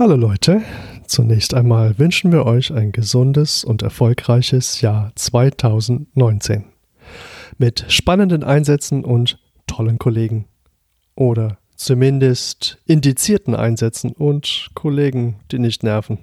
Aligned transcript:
Hallo 0.00 0.16
Leute, 0.16 0.62
zunächst 1.06 1.52
einmal 1.52 1.98
wünschen 1.98 2.32
wir 2.32 2.46
euch 2.46 2.72
ein 2.72 2.90
gesundes 2.90 3.64
und 3.64 3.82
erfolgreiches 3.82 4.80
Jahr 4.80 5.12
2019 5.14 6.64
mit 7.58 7.84
spannenden 7.88 8.42
Einsätzen 8.42 9.04
und 9.04 9.38
tollen 9.66 9.98
Kollegen 9.98 10.46
oder 11.16 11.58
zumindest 11.76 12.78
indizierten 12.86 13.54
Einsätzen 13.54 14.12
und 14.12 14.70
Kollegen, 14.72 15.36
die 15.52 15.58
nicht 15.58 15.82
nerven. 15.82 16.20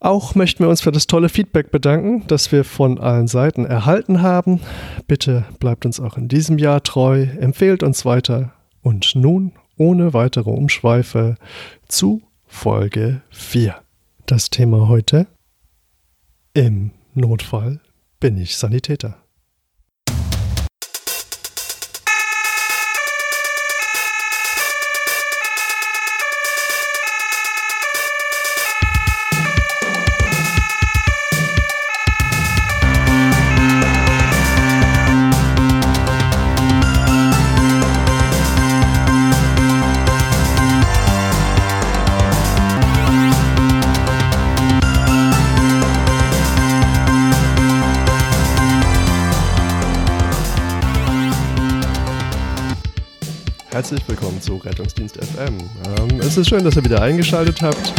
Auch 0.00 0.34
möchten 0.34 0.64
wir 0.64 0.68
uns 0.68 0.80
für 0.80 0.90
das 0.90 1.06
tolle 1.06 1.28
Feedback 1.28 1.70
bedanken, 1.70 2.24
das 2.26 2.50
wir 2.50 2.64
von 2.64 2.98
allen 2.98 3.28
Seiten 3.28 3.66
erhalten 3.66 4.20
haben. 4.20 4.58
Bitte 5.06 5.44
bleibt 5.60 5.86
uns 5.86 6.00
auch 6.00 6.16
in 6.16 6.26
diesem 6.26 6.58
Jahr 6.58 6.82
treu, 6.82 7.28
empfehlt 7.38 7.84
uns 7.84 8.04
weiter 8.04 8.52
und 8.82 9.14
nun 9.14 9.52
ohne 9.76 10.12
weitere 10.12 10.50
Umschweife 10.50 11.36
zu 11.86 12.22
Folge 12.52 13.22
4. 13.30 13.80
Das 14.26 14.50
Thema 14.50 14.88
heute: 14.88 15.28
Im 16.52 16.90
Notfall 17.14 17.80
bin 18.18 18.36
ich 18.36 18.58
Sanitäter. 18.58 19.19
Rettungsdienst 55.10 55.16
FM. 55.16 55.58
Ähm, 55.98 56.20
es 56.20 56.36
ist 56.36 56.48
schön, 56.48 56.64
dass 56.64 56.76
ihr 56.76 56.84
wieder 56.84 57.02
eingeschaltet 57.02 57.62
habt 57.62 57.92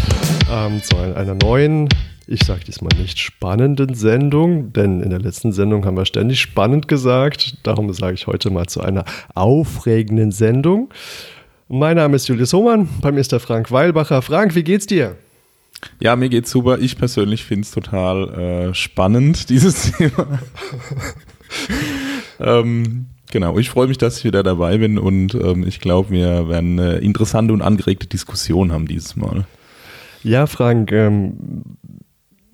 ähm, 0.52 0.82
zu 0.84 0.96
einer 0.98 1.36
neuen, 1.36 1.90
ich 2.28 2.44
sage 2.44 2.62
diesmal 2.66 2.98
nicht 3.00 3.20
spannenden 3.20 3.94
Sendung, 3.94 4.72
denn 4.74 5.02
in 5.02 5.10
der 5.10 5.20
letzten 5.20 5.52
Sendung 5.52 5.86
haben 5.86 5.98
wir 5.98 6.06
ständig 6.06 6.40
spannend 6.40 6.88
gesagt. 6.88 7.58
Darum 7.64 7.92
sage 7.94 8.14
ich 8.14 8.28
heute 8.28 8.50
mal 8.50 8.68
zu 8.68 8.82
einer 8.82 9.06
aufregenden 9.34 10.32
Sendung. 10.32 10.90
Mein 11.68 11.98
Name 11.98 12.16
ist 12.16 12.28
Julius 12.28 12.54
Hohmann, 12.54 12.90
bei 13.02 13.12
mir 13.12 13.22
ist 13.22 13.32
der 13.32 13.40
Frank 13.40 13.72
Weilbacher. 13.72 14.22
Frank, 14.22 14.56
wie 14.56 14.64
geht's 14.64 14.86
dir? 14.86 15.16
Ja, 16.00 16.16
mir 16.16 16.30
geht's 16.30 16.52
super. 16.52 16.78
Ich 16.80 16.98
persönlich 16.98 17.44
finde 17.44 17.64
es 17.64 17.72
total 17.72 18.70
äh, 18.70 18.74
spannend, 18.74 19.50
dieses 19.50 19.92
Thema. 19.92 20.40
ähm, 22.40 23.08
Genau, 23.32 23.58
ich 23.58 23.70
freue 23.70 23.88
mich, 23.88 23.98
dass 23.98 24.20
ich 24.20 24.24
wieder 24.26 24.44
dabei 24.44 24.78
bin 24.78 24.98
und 25.00 25.34
ähm, 25.36 25.66
ich 25.66 25.80
glaube, 25.80 26.12
wir 26.12 26.50
werden 26.50 26.80
eine 26.80 26.98
interessante 26.98 27.54
und 27.54 27.62
angeregte 27.62 28.06
Diskussion 28.06 28.72
haben 28.72 28.88
dieses 28.88 29.16
Mal. 29.16 29.46
Ja, 30.22 30.46
Frank, 30.48 30.92
ähm, 30.92 31.34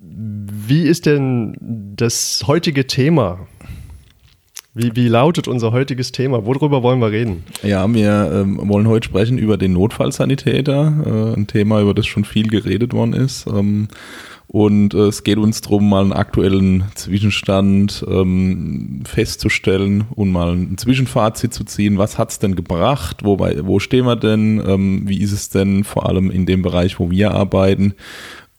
wie 0.00 0.82
ist 0.82 1.06
denn 1.06 1.56
das 1.96 2.44
heutige 2.46 2.86
Thema? 2.86 3.40
Wie, 4.74 4.94
wie, 4.94 5.08
lautet 5.08 5.48
unser 5.48 5.72
heutiges 5.72 6.12
Thema? 6.12 6.46
Worüber 6.46 6.84
wollen 6.84 7.00
wir 7.00 7.10
reden? 7.10 7.42
Ja, 7.64 7.92
wir 7.92 8.30
ähm, 8.32 8.60
wollen 8.68 8.86
heute 8.86 9.06
sprechen 9.06 9.36
über 9.36 9.56
den 9.56 9.72
Notfallsanitäter, 9.72 11.34
äh, 11.34 11.38
ein 11.38 11.48
Thema, 11.48 11.80
über 11.80 11.94
das 11.94 12.06
schon 12.06 12.24
viel 12.24 12.46
geredet 12.46 12.92
worden 12.92 13.14
ist. 13.14 13.46
Ähm, 13.48 13.88
und 14.50 14.94
äh, 14.94 15.08
es 15.08 15.24
geht 15.24 15.36
uns 15.36 15.60
darum, 15.60 15.90
mal 15.90 16.00
einen 16.00 16.14
aktuellen 16.14 16.84
Zwischenstand 16.94 18.04
ähm, 18.08 19.02
festzustellen 19.04 20.06
und 20.14 20.30
mal 20.32 20.54
ein 20.54 20.78
Zwischenfazit 20.78 21.52
zu 21.52 21.64
ziehen. 21.64 21.98
Was 21.98 22.16
hat's 22.16 22.38
denn 22.38 22.56
gebracht? 22.56 23.18
Wo, 23.24 23.38
wo 23.38 23.78
stehen 23.78 24.06
wir 24.06 24.16
denn? 24.16 24.62
Ähm, 24.66 25.02
wie 25.06 25.20
ist 25.20 25.32
es 25.32 25.50
denn 25.50 25.84
vor 25.84 26.08
allem 26.08 26.30
in 26.30 26.46
dem 26.46 26.62
Bereich, 26.62 26.98
wo 26.98 27.10
wir 27.10 27.32
arbeiten? 27.32 27.92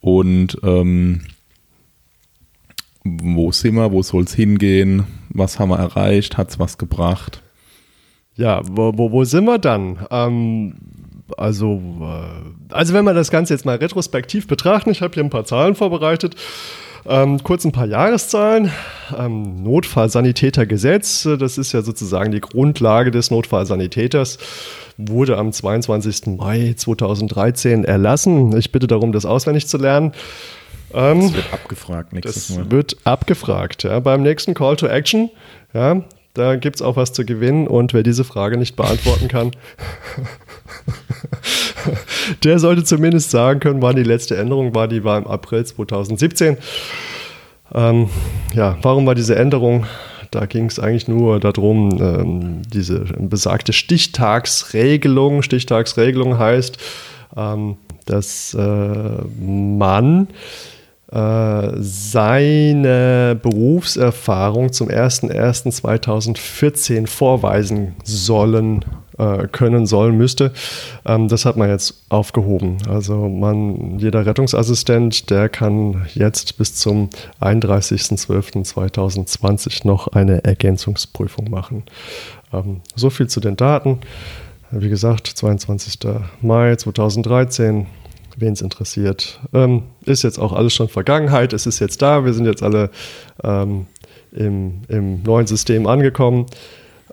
Und 0.00 0.58
ähm, 0.62 1.22
wo 3.02 3.50
sind 3.50 3.74
wir? 3.74 3.90
Wo 3.90 4.02
soll 4.02 4.22
es 4.22 4.34
hingehen? 4.34 5.06
Was 5.30 5.58
haben 5.58 5.70
wir 5.70 5.78
erreicht? 5.78 6.38
Hat's 6.38 6.60
was 6.60 6.78
gebracht? 6.78 7.42
Ja, 8.36 8.62
wo, 8.64 8.96
wo, 8.96 9.10
wo 9.10 9.24
sind 9.24 9.44
wir 9.44 9.58
dann? 9.58 10.06
Ähm, 10.12 10.74
also, 11.36 11.80
äh, 12.00 12.74
also 12.74 12.94
wenn 12.94 13.04
wir 13.04 13.14
das 13.14 13.30
Ganze 13.30 13.54
jetzt 13.54 13.64
mal 13.64 13.76
retrospektiv 13.76 14.46
betrachten, 14.46 14.90
ich 14.90 15.02
habe 15.02 15.14
hier 15.14 15.24
ein 15.24 15.30
paar 15.30 15.44
Zahlen 15.44 15.74
vorbereitet. 15.74 16.36
Ähm, 17.06 17.42
kurz 17.42 17.64
ein 17.64 17.72
paar 17.72 17.86
Jahreszahlen. 17.86 18.70
Ähm, 19.18 19.62
Notfallsanitätergesetz, 19.62 21.28
das 21.38 21.56
ist 21.56 21.72
ja 21.72 21.80
sozusagen 21.80 22.30
die 22.30 22.40
Grundlage 22.40 23.10
des 23.10 23.30
Notfallsanitäters, 23.30 24.38
wurde 24.98 25.38
am 25.38 25.50
22. 25.50 26.36
Mai 26.36 26.74
2013 26.76 27.84
erlassen. 27.84 28.54
Ich 28.56 28.70
bitte 28.70 28.86
darum, 28.86 29.12
das 29.12 29.24
auswendig 29.24 29.66
zu 29.66 29.78
lernen. 29.78 30.12
Ähm, 30.92 31.20
das 31.20 31.34
wird 31.34 31.52
abgefragt 31.54 32.12
nächstes 32.12 32.48
das 32.48 32.56
Mal. 32.56 32.64
Das 32.64 32.70
wird 32.70 32.96
abgefragt. 33.04 33.84
Ja. 33.84 34.00
Beim 34.00 34.22
nächsten 34.22 34.52
Call 34.52 34.76
to 34.76 34.86
Action 34.86 35.30
ja, 35.72 36.02
da 36.34 36.56
gibt 36.56 36.76
es 36.76 36.82
auch 36.82 36.96
was 36.96 37.12
zu 37.12 37.24
gewinnen 37.24 37.66
und 37.66 37.92
wer 37.92 38.02
diese 38.02 38.24
Frage 38.24 38.56
nicht 38.56 38.76
beantworten 38.76 39.28
kann, 39.28 39.52
der 42.44 42.58
sollte 42.58 42.84
zumindest 42.84 43.30
sagen 43.30 43.60
können, 43.60 43.82
wann 43.82 43.96
die 43.96 44.02
letzte 44.02 44.36
Änderung 44.36 44.74
war. 44.74 44.88
Die 44.88 45.04
war 45.04 45.18
im 45.18 45.26
April 45.26 45.64
2017. 45.64 46.56
Ähm, 47.74 48.08
ja, 48.54 48.78
warum 48.82 49.06
war 49.06 49.14
diese 49.14 49.36
Änderung? 49.36 49.86
Da 50.30 50.46
ging 50.46 50.66
es 50.66 50.78
eigentlich 50.78 51.08
nur 51.08 51.40
darum, 51.40 51.98
ähm, 52.00 52.62
diese 52.72 53.00
besagte 53.00 53.72
Stichtagsregelung. 53.72 55.42
Stichtagsregelung 55.42 56.38
heißt, 56.38 56.78
ähm, 57.36 57.76
dass 58.06 58.54
äh, 58.54 59.22
man 59.38 60.28
äh, 61.10 61.72
seine 61.76 63.36
Berufserfahrung 63.42 64.72
zum 64.72 64.88
01.01.2014 64.88 67.08
vorweisen 67.08 67.96
sollen, 68.04 68.84
äh, 69.20 69.46
können, 69.48 69.86
sollen, 69.86 70.16
müsste. 70.16 70.52
Ähm, 71.04 71.28
das 71.28 71.44
hat 71.44 71.56
man 71.56 71.68
jetzt 71.68 72.06
aufgehoben. 72.08 72.78
Also 72.88 73.28
man, 73.28 73.98
jeder 73.98 74.24
Rettungsassistent, 74.24 75.28
der 75.30 75.50
kann 75.50 76.06
jetzt 76.14 76.56
bis 76.56 76.76
zum 76.76 77.10
31.12.2020 77.40 79.86
noch 79.86 80.08
eine 80.08 80.42
Ergänzungsprüfung 80.44 81.50
machen. 81.50 81.82
Ähm, 82.52 82.80
so 82.96 83.10
viel 83.10 83.28
zu 83.28 83.40
den 83.40 83.56
Daten. 83.56 83.98
Wie 84.70 84.88
gesagt, 84.88 85.26
22. 85.26 85.98
Mai 86.40 86.76
2013 86.76 87.86
wen 88.36 88.52
es 88.54 88.62
interessiert. 88.62 89.40
Ähm, 89.52 89.82
ist 90.06 90.22
jetzt 90.22 90.38
auch 90.38 90.52
alles 90.54 90.72
schon 90.72 90.88
Vergangenheit, 90.88 91.52
es 91.52 91.66
ist 91.66 91.78
jetzt 91.78 92.00
da, 92.00 92.24
wir 92.24 92.32
sind 92.32 92.46
jetzt 92.46 92.62
alle 92.62 92.88
ähm, 93.44 93.84
im, 94.32 94.80
im, 94.88 95.22
neuen 95.24 95.46
System 95.46 95.86
angekommen. 95.86 96.46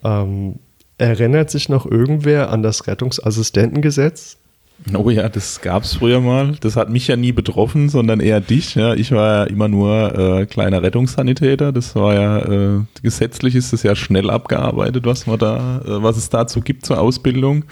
Ähm, 0.05 0.59
erinnert 0.97 1.49
sich 1.49 1.69
noch 1.69 1.85
irgendwer 1.85 2.49
an 2.49 2.63
das 2.63 2.87
Rettungsassistentengesetz? 2.87 4.37
Oh 4.95 5.09
ja, 5.09 5.27
das 5.27 5.61
gab 5.61 5.83
es 5.83 5.95
früher 5.95 6.21
mal. 6.21 6.55
Das 6.61 6.75
hat 6.75 6.89
mich 6.89 7.07
ja 7.07 7.15
nie 7.15 7.31
betroffen, 7.31 7.89
sondern 7.89 8.19
eher 8.19 8.39
dich. 8.39 8.75
Ja. 8.75 8.93
Ich 8.93 9.11
war 9.11 9.33
ja 9.33 9.43
immer 9.45 9.67
nur 9.67 10.17
äh, 10.17 10.45
kleiner 10.45 10.83
Rettungssanitäter. 10.83 11.71
Das 11.71 11.95
war 11.95 12.13
ja 12.13 12.39
äh, 12.39 12.81
gesetzlich 13.01 13.55
ist 13.55 13.73
das 13.73 13.83
ja 13.83 13.95
schnell 13.95 14.29
abgearbeitet, 14.29 15.05
was 15.05 15.25
man 15.25 15.39
da, 15.39 15.79
äh, 15.79 16.03
was 16.03 16.17
es 16.17 16.29
dazu 16.29 16.61
gibt 16.61 16.85
zur 16.85 16.99
Ausbildung. 16.99 17.65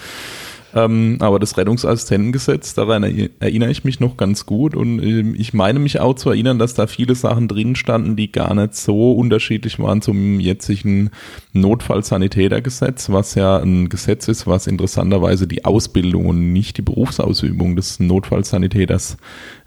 Ähm, 0.75 1.17
aber 1.21 1.39
das 1.39 1.57
Rettungsassistentengesetz, 1.57 2.73
daran 2.73 3.03
erinnere 3.39 3.71
ich 3.71 3.85
mich 3.85 4.01
noch 4.01 4.17
ganz 4.17 4.45
gut 4.45 4.75
und 4.75 5.01
ähm, 5.01 5.33
ich 5.37 5.53
meine 5.53 5.79
mich 5.79 6.01
auch 6.01 6.15
zu 6.15 6.29
erinnern, 6.29 6.59
dass 6.59 6.73
da 6.73 6.85
viele 6.85 7.15
Sachen 7.15 7.47
drin 7.47 7.77
standen, 7.77 8.17
die 8.17 8.29
gar 8.29 8.53
nicht 8.53 8.75
so 8.75 9.13
unterschiedlich 9.13 9.79
waren 9.79 10.01
zum 10.01 10.41
jetzigen 10.41 11.11
Notfallsanitätergesetz, 11.53 13.09
was 13.09 13.35
ja 13.35 13.57
ein 13.57 13.87
Gesetz 13.87 14.27
ist, 14.27 14.47
was 14.47 14.67
interessanterweise 14.67 15.47
die 15.47 15.63
Ausbildung 15.63 16.25
und 16.25 16.51
nicht 16.51 16.77
die 16.77 16.81
Berufsausübung 16.81 17.77
des 17.77 18.01
Notfallsanitäters 18.01 19.15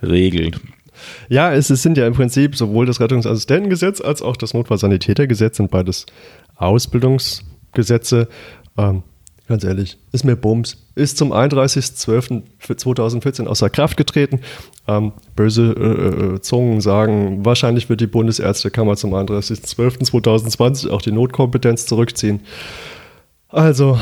regelt. 0.03 0.61
Ja, 1.31 1.55
es, 1.55 1.71
es, 1.71 1.83
sind 1.83 1.97
ja 1.97 2.07
im 2.07 2.13
Prinzip 2.13 2.55
sowohl 2.55 2.85
das 2.85 3.01
Rettungsassistentengesetz 3.01 4.03
als 4.03 4.21
auch 4.21 4.37
das 4.37 4.53
Notfallsanitätergesetz 4.53 5.57
sind 5.57 5.71
beides 5.71 6.05
Ausbildungsgesetze. 6.57 8.29
Ähm, 8.77 9.05
Ganz 9.49 9.65
ehrlich, 9.65 9.99
ist 10.13 10.25
mir 10.25 10.37
Bums. 10.37 10.77
Ist 10.95 11.17
zum 11.17 11.33
31.12.2014 11.33 13.47
außer 13.47 13.71
Kraft 13.71 13.97
getreten. 13.97 14.41
Ähm, 14.87 15.13
böse 15.37 15.73
äh, 15.73 16.35
äh, 16.35 16.43
Zungen 16.43 16.83
sagen, 16.83 17.47
wahrscheinlich 17.47 17.89
wird 17.89 18.03
die 18.03 18.07
Bundesärztekammer 18.07 18.97
zum 18.97 19.15
31.12.2020 19.15 20.91
auch 20.91 21.01
die 21.01 21.13
Notkompetenz 21.13 21.87
zurückziehen. 21.87 22.41
Also, 23.49 23.99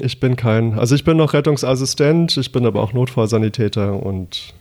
ich 0.00 0.18
bin 0.18 0.36
kein, 0.36 0.78
also 0.78 0.94
ich 0.94 1.04
bin 1.04 1.18
noch 1.18 1.34
Rettungsassistent, 1.34 2.38
ich 2.38 2.50
bin 2.50 2.64
aber 2.64 2.82
auch 2.82 2.94
Notfallsanitäter 2.94 4.02
und 4.02 4.54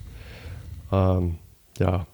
ähm, 0.92 1.36
ja, 1.80 2.06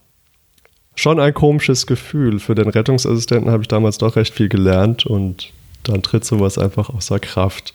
schon 0.94 1.18
ein 1.18 1.34
komisches 1.34 1.88
Gefühl. 1.88 2.38
Für 2.38 2.54
den 2.54 2.68
Rettungsassistenten 2.68 3.50
habe 3.50 3.62
ich 3.62 3.68
damals 3.68 3.98
doch 3.98 4.14
recht 4.14 4.32
viel 4.32 4.48
gelernt 4.48 5.06
und 5.06 5.52
dann 5.88 6.02
tritt 6.02 6.24
sowas 6.24 6.58
einfach 6.58 6.90
außer 6.90 7.18
Kraft. 7.18 7.72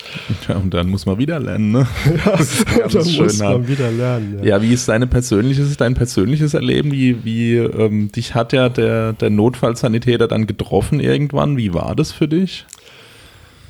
Ja, 0.48 0.56
und 0.56 0.74
dann 0.74 0.90
muss 0.90 1.06
man 1.06 1.18
wieder 1.18 1.40
lernen, 1.40 1.72
ne? 1.72 1.88
Ja, 2.26 2.88
dann 2.88 3.16
muss 3.16 3.40
man 3.40 3.68
wieder 3.68 3.92
lernen. 3.92 4.40
Ja. 4.40 4.58
ja, 4.58 4.62
wie 4.62 4.74
ist 4.74 4.88
deine 4.88 5.08
persönliches, 5.08 5.76
dein 5.78 5.94
persönliches 5.94 6.54
Erleben? 6.54 6.92
Wie, 6.92 7.24
wie 7.24 7.56
ähm, 7.56 8.12
dich 8.12 8.36
hat 8.36 8.54
ja 8.54 8.70
der, 8.70 9.14
der 9.14 9.30
Notfallsanitäter 9.30 10.28
dann 10.28 10.48
getroffen 10.48 11.00
irgendwann? 11.00 11.58
Wie 11.58 11.74
war 11.74 11.96
das 11.96 12.12
für 12.12 12.28
dich? 12.28 12.66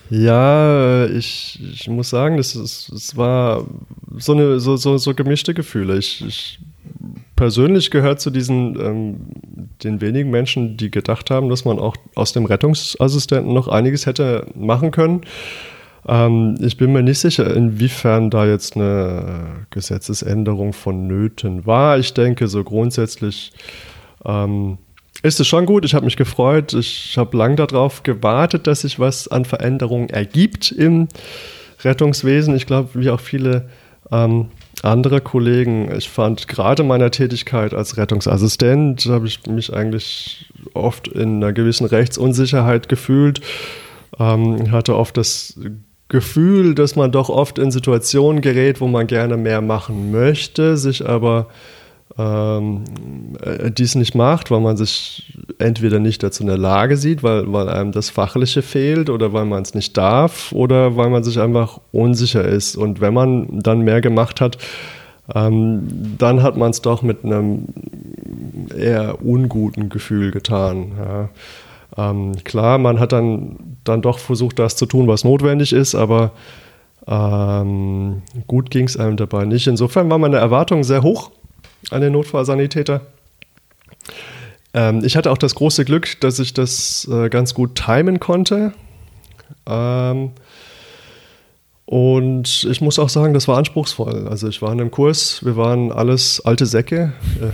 Ja, 0.10 1.06
ich, 1.06 1.60
ich 1.74 1.88
muss 1.88 2.10
sagen, 2.10 2.38
es, 2.38 2.54
es 2.54 3.16
war 3.16 3.66
so, 4.18 4.34
eine, 4.34 4.60
so, 4.60 4.76
so, 4.76 4.98
so 4.98 5.14
gemischte 5.14 5.54
Gefühle. 5.54 5.98
Ich, 5.98 6.26
ich 6.28 6.60
persönlich 7.42 7.90
gehört 7.90 8.22
zu 8.22 8.30
diesen 8.30 8.80
ähm, 8.80 9.16
den 9.82 10.00
wenigen 10.00 10.30
Menschen, 10.30 10.78
die 10.78 10.92
gedacht 10.92 11.32
haben, 11.32 11.50
dass 11.50 11.66
man 11.66 11.80
auch 11.80 11.96
aus 12.14 12.34
dem 12.34 12.46
Rettungsassistenten 12.46 13.52
noch 13.52 13.68
einiges 13.68 14.06
hätte 14.06 14.46
machen 14.54 14.92
können. 14.92 15.22
Ähm, 16.08 16.54
ich 16.62 16.78
bin 16.78 16.94
mir 16.94 17.02
nicht 17.02 17.18
sicher, 17.18 17.52
inwiefern 17.56 18.30
da 18.30 18.46
jetzt 18.46 18.76
eine 18.76 19.66
Gesetzesänderung 19.72 20.72
vonnöten 20.74 21.66
war. 21.66 21.98
Ich 21.98 22.14
denke, 22.14 22.48
so 22.48 22.64
grundsätzlich 22.64 23.54
ähm, 24.24 24.78
ist 25.24 25.40
es 25.40 25.48
schon 25.48 25.66
gut. 25.66 25.84
Ich 25.84 25.96
habe 25.96 26.06
mich 26.06 26.18
gefreut. 26.18 26.74
Ich 26.74 27.18
habe 27.18 27.36
lange 27.36 27.56
darauf 27.56 28.04
gewartet, 28.04 28.68
dass 28.68 28.82
sich 28.82 29.00
was 29.00 29.28
an 29.28 29.46
Veränderungen 29.46 30.10
ergibt 30.10 30.72
im 30.72 31.08
Rettungswesen. 31.84 32.56
Ich 32.56 32.68
glaube, 32.68 32.90
wie 32.94 33.10
auch 33.10 33.20
viele 33.20 33.68
ähm, 34.12 34.50
andere 34.83 35.22
Kollegen. 35.22 35.92
Ich 35.95 36.10
fand 36.10 36.48
gerade 36.48 36.83
meiner 36.83 37.12
Tätigkeit 37.12 37.74
als 37.74 37.98
Rettungsassistent, 37.98 39.06
habe 39.06 39.28
ich 39.28 39.45
mich 39.48 39.74
eigentlich 39.74 40.51
oft 40.74 41.07
in 41.07 41.38
einer 41.38 41.54
gewissen 41.54 41.86
Rechtsunsicherheit 41.86 42.89
gefühlt. 42.89 43.42
Ähm, 44.19 44.72
hatte 44.72 44.95
oft 44.95 45.18
das 45.18 45.60
Gefühl, 46.10 46.75
dass 46.75 46.95
man 46.95 47.12
doch 47.12 47.30
oft 47.30 47.57
in 47.57 47.72
Situationen 47.72 48.42
gerät, 48.42 48.81
wo 48.81 48.88
man 48.88 49.07
gerne 49.07 49.38
mehr 49.38 49.62
machen 49.62 50.12
möchte, 50.12 50.75
sich 50.75 51.07
aber 51.07 51.48
ähm, 52.18 52.84
äh, 53.42 53.72
dies 53.72 53.96
nicht 53.96 54.16
macht, 54.16 54.52
weil 54.52 54.60
man 54.60 54.78
sich 54.78 55.34
entweder 55.60 56.00
nicht 56.00 56.24
dazu 56.24 56.44
in 56.44 56.48
der 56.48 56.58
Lage 56.58 56.98
sieht, 56.98 57.24
weil, 57.24 57.52
weil 57.52 57.69
einem 57.69 57.92
das 57.92 58.10
Fachliche 58.10 58.62
fehlt 58.62 59.10
oder 59.10 59.34
weil 59.34 59.46
man 59.46 59.62
es 59.62 59.74
nicht 59.74 59.98
darf 59.98 60.52
oder 60.52 60.98
weil 60.98 61.10
man 61.10 61.24
sich 61.24 61.40
einfach 61.40 61.80
unsicher 61.92 62.44
ist. 62.44 62.75
Und 62.75 63.02
wenn 63.02 63.13
man 63.13 63.60
dann 63.62 63.81
mehr 63.81 64.02
gemacht 64.02 64.42
hat, 64.42 64.58
ähm, 65.34 65.88
dann 66.18 66.44
hat 66.44 66.58
man 66.58 66.72
es 66.72 66.81
doch 66.81 67.02
mit 67.02 67.24
einem 67.24 67.68
eher 68.75 69.24
unguten 69.24 69.90
Gefühl 69.90 70.31
getan. 70.31 70.92
Ja. 70.98 71.30
Ähm, 71.98 72.34
klar, 72.44 72.78
man 72.78 73.00
hat 73.00 73.12
dann, 73.12 73.78
dann 73.84 74.02
doch 74.02 74.19
versucht, 74.19 74.60
das 74.60 74.75
zu 74.75 74.86
tun, 74.86 75.08
was 75.08 75.24
notwendig 75.24 75.74
ist, 75.74 75.96
aber 75.96 76.31
ähm, 77.08 78.22
gut 78.48 78.69
ging 78.69 78.86
es 78.86 78.98
einem 78.98 79.18
dabei 79.18 79.46
nicht. 79.46 79.68
Insofern 79.68 80.10
war 80.10 80.18
meine 80.18 80.38
Erwartung 80.38 80.84
sehr 80.84 81.04
hoch 81.04 81.31
an 81.89 82.01
den 82.01 82.13
Notfallsanitäter. 82.13 83.01
Ähm, 84.74 85.04
ich 85.04 85.18
hatte 85.18 85.31
auch 85.31 85.38
das 85.38 85.56
große 85.56 85.86
Glück, 85.86 86.19
dass 86.22 86.39
ich 86.39 86.54
das 86.54 87.07
äh, 87.12 87.30
ganz 87.30 87.54
gut 87.54 87.75
timen 87.75 88.19
konnte. 88.19 88.74
Ähm, 89.66 90.31
und 91.86 92.68
ich 92.69 92.80
muss 92.80 93.00
auch 93.00 93.10
sagen, 93.10 93.33
das 93.33 93.48
war 93.48 93.57
anspruchsvoll. 93.57 94.28
Also 94.30 94.48
ich 94.48 94.62
war 94.62 94.72
in 94.72 94.80
einem 94.80 94.92
Kurs, 94.92 95.44
wir 95.44 95.57
waren 95.57 95.92
alles 95.92 96.39
alte 96.45 96.66
Säcke. 96.66 97.13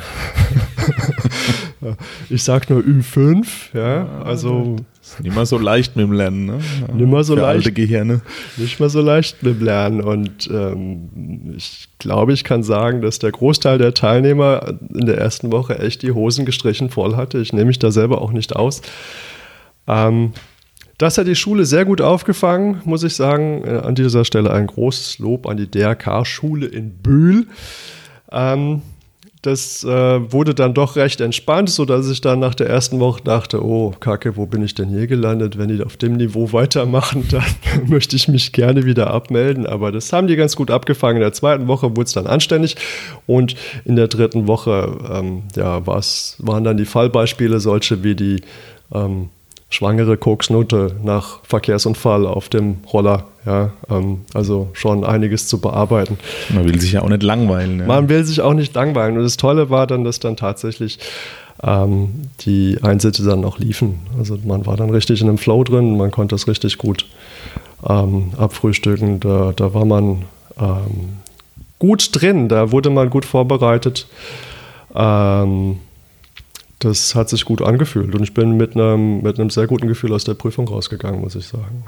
ich 2.30 2.44
sag 2.44 2.70
nur 2.70 2.82
Ü5, 2.82 3.46
ja. 3.74 4.22
Also 4.24 4.78
ist 5.02 5.22
nicht 5.22 5.36
mehr 5.36 5.46
so 5.46 5.58
leicht 5.58 5.96
mit 5.96 6.06
dem 6.06 6.12
Lernen, 6.12 6.46
ne? 6.46 6.60
Ja, 6.88 6.94
nicht 6.94 7.10
mehr 7.10 7.24
so 7.24 7.36
Für 7.36 7.42
leicht. 7.42 7.56
alte 7.56 7.72
Gehirne. 7.72 8.22
Nicht 8.58 8.80
mehr 8.80 8.90
so 8.90 9.02
leicht 9.02 9.42
mit 9.44 9.60
dem 9.60 9.66
Lernen. 9.66 10.02
Und 10.02 10.50
ähm, 10.52 11.54
ich 11.56 11.88
glaube, 12.00 12.34
ich 12.34 12.44
kann 12.44 12.64
sagen, 12.64 13.02
dass 13.02 13.20
der 13.20 13.32
Großteil 13.32 13.78
der 13.78 13.94
Teilnehmer 13.94 14.74
in 14.94 15.06
der 15.06 15.18
ersten 15.18 15.52
Woche 15.52 15.80
echt 15.80 16.02
die 16.02 16.12
Hosen 16.12 16.46
gestrichen 16.46 16.90
voll 16.90 17.16
hatte. 17.16 17.38
Ich 17.38 17.54
nehme 17.54 17.66
mich 17.66 17.80
da 17.80 17.92
selber 17.92 18.22
auch 18.22 18.32
nicht 18.32 18.56
aus. 18.56 18.82
Ähm, 19.88 20.34
das 20.98 21.18
hat 21.18 21.28
die 21.28 21.36
Schule 21.36 21.66
sehr 21.66 21.86
gut 21.86 22.02
aufgefangen, 22.02 22.82
muss 22.84 23.04
ich 23.04 23.16
sagen. 23.16 23.64
Äh, 23.66 23.82
an 23.84 23.96
dieser 23.96 24.26
Stelle 24.26 24.52
ein 24.52 24.68
großes 24.68 25.20
Lob 25.20 25.48
an 25.48 25.58
die 25.58 25.70
DRK-Schule 25.70 26.66
in 26.66 26.98
Bühl. 26.98 27.48
Ähm, 28.32 28.82
das 29.48 29.84
äh, 29.86 30.32
wurde 30.32 30.54
dann 30.54 30.74
doch 30.74 30.98
recht 30.98 31.22
entspannt, 31.22 31.70
sodass 31.70 32.10
ich 32.10 32.20
dann 32.20 32.40
nach 32.40 32.54
der 32.54 32.68
ersten 32.68 33.00
Woche 33.00 33.24
dachte, 33.24 33.64
oh 33.64 33.94
Kacke, 33.98 34.36
wo 34.36 34.46
bin 34.46 34.62
ich 34.62 34.76
denn 34.76 34.90
hier 34.90 35.08
gelandet? 35.08 35.58
Wenn 35.58 35.70
die 35.70 35.82
auf 35.82 35.96
dem 35.96 36.18
Niveau 36.18 36.52
weitermachen, 36.52 37.26
dann 37.32 37.46
möchte 37.88 38.18
ich 38.18 38.28
mich 38.28 38.52
gerne 38.52 38.84
wieder 38.84 39.10
abmelden. 39.12 39.66
Aber 39.66 39.94
das 39.94 40.12
haben 40.12 40.28
die 40.28 40.36
ganz 40.36 40.58
gut 40.58 40.70
abgefangen. 40.70 41.18
In 41.18 41.22
der 41.22 41.32
zweiten 41.32 41.68
Woche 41.68 41.92
wurde 41.92 42.04
es 42.04 42.14
dann 42.14 42.28
anständig 42.28 42.76
und 43.26 43.56
in 43.86 43.96
der 43.96 44.10
dritten 44.10 44.48
Woche 44.48 44.98
ähm, 45.10 45.44
ja, 45.56 45.88
waren 45.88 46.64
dann 46.64 46.76
die 46.76 46.86
Fallbeispiele 46.86 47.62
solche 47.62 48.04
wie 48.04 48.16
die 48.16 48.42
ähm, 48.94 49.30
schwangere 49.70 50.18
Koksnote 50.18 50.96
nach 51.04 51.40
Verkehrsunfall 51.44 52.26
auf 52.26 52.50
dem 52.50 52.78
Roller. 52.92 53.26
Ja, 53.46 53.72
ähm, 53.90 54.22
also 54.34 54.70
schon 54.74 55.04
einiges 55.04 55.48
zu 55.48 55.60
bearbeiten. 55.60 56.18
Man 56.50 56.66
will 56.66 56.80
sich 56.80 56.94
ja 56.94 57.02
auch 57.02 57.10
nicht 57.10 57.24
langweilen. 57.24 57.80
Ja. 57.80 57.86
Man 57.86 58.10
will 58.10 58.24
sich 58.26 58.42
auch 58.42 58.54
nicht 58.54 58.76
langweilen. 58.76 59.18
Und 59.18 59.24
das 59.24 59.38
Tolle 59.38 59.70
war 59.70 59.88
dann, 59.88 60.04
dass 60.04 60.20
dann 60.20 60.36
tatsächlich 60.36 61.00
ähm, 61.64 62.30
die 62.42 62.78
Einsätze 62.82 63.24
dann 63.24 63.46
auch 63.46 63.58
liefen. 63.58 64.00
Also 64.18 64.38
man 64.44 64.66
war 64.66 64.78
dann 64.78 64.90
richtig 64.90 65.22
in 65.22 65.30
einem 65.30 65.38
Flow 65.38 65.64
drin, 65.64 65.98
man 65.98 66.12
konnte 66.12 66.36
das 66.36 66.48
richtig 66.48 66.78
gut 66.78 67.06
ähm, 67.88 68.32
abfrühstücken. 68.38 69.20
Da, 69.20 69.54
da 69.56 69.74
war 69.74 69.86
man 69.86 70.24
ähm, 70.60 71.20
gut 71.80 72.10
drin, 72.14 72.50
da 72.50 72.72
wurde 72.72 72.90
man 72.90 73.10
gut 73.10 73.26
vorbereitet. 73.26 74.08
Ähm, 74.96 75.80
das 76.80 77.16
hat 77.16 77.30
sich 77.30 77.46
gut 77.46 77.62
angefühlt 77.62 78.14
und 78.14 78.24
ich 78.24 78.34
bin 78.34 78.58
mit 78.58 78.76
einem, 78.76 79.22
mit 79.22 79.40
einem 79.40 79.50
sehr 79.50 79.68
guten 79.68 79.88
Gefühl 79.88 80.14
aus 80.14 80.24
der 80.24 80.36
Prüfung 80.36 80.68
rausgegangen, 80.68 81.22
muss 81.22 81.36
ich 81.36 81.48
sagen. 81.48 81.84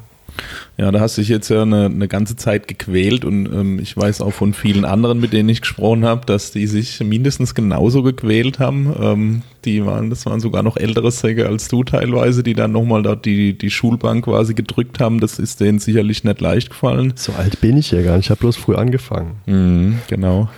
Ja, 0.77 0.91
da 0.91 0.99
hast 0.99 1.17
du 1.17 1.21
dich 1.21 1.29
jetzt 1.29 1.49
ja 1.49 1.63
eine, 1.63 1.85
eine 1.85 2.07
ganze 2.07 2.35
Zeit 2.35 2.67
gequält 2.67 3.25
und 3.25 3.45
ähm, 3.47 3.79
ich 3.79 3.95
weiß 3.95 4.21
auch 4.21 4.31
von 4.31 4.53
vielen 4.53 4.85
anderen, 4.85 5.19
mit 5.19 5.33
denen 5.33 5.49
ich 5.49 5.61
gesprochen 5.61 6.05
habe, 6.05 6.25
dass 6.25 6.51
die 6.51 6.67
sich 6.67 6.99
mindestens 7.01 7.53
genauso 7.53 8.03
gequält 8.03 8.59
haben. 8.59 8.95
Ähm, 8.99 9.41
die 9.65 9.85
waren, 9.85 10.09
das 10.09 10.25
waren 10.25 10.39
sogar 10.39 10.63
noch 10.63 10.77
ältere 10.77 11.11
Säcke 11.11 11.47
als 11.47 11.67
du 11.67 11.83
teilweise, 11.83 12.43
die 12.43 12.53
dann 12.53 12.71
nochmal 12.71 13.03
dort 13.03 13.25
die, 13.25 13.57
die 13.57 13.69
Schulbank 13.69 14.25
quasi 14.25 14.53
gedrückt 14.53 14.99
haben. 14.99 15.19
Das 15.19 15.37
ist 15.37 15.59
denen 15.59 15.79
sicherlich 15.79 16.23
nicht 16.23 16.39
leicht 16.39 16.69
gefallen. 16.69 17.13
So 17.15 17.33
alt 17.33 17.59
bin 17.59 17.75
ich 17.77 17.91
ja 17.91 18.01
gar 18.01 18.15
nicht, 18.15 18.27
ich 18.27 18.29
habe 18.31 18.39
bloß 18.39 18.55
früh 18.55 18.75
angefangen. 18.75 19.41
Mhm, 19.47 19.99
genau. 20.07 20.49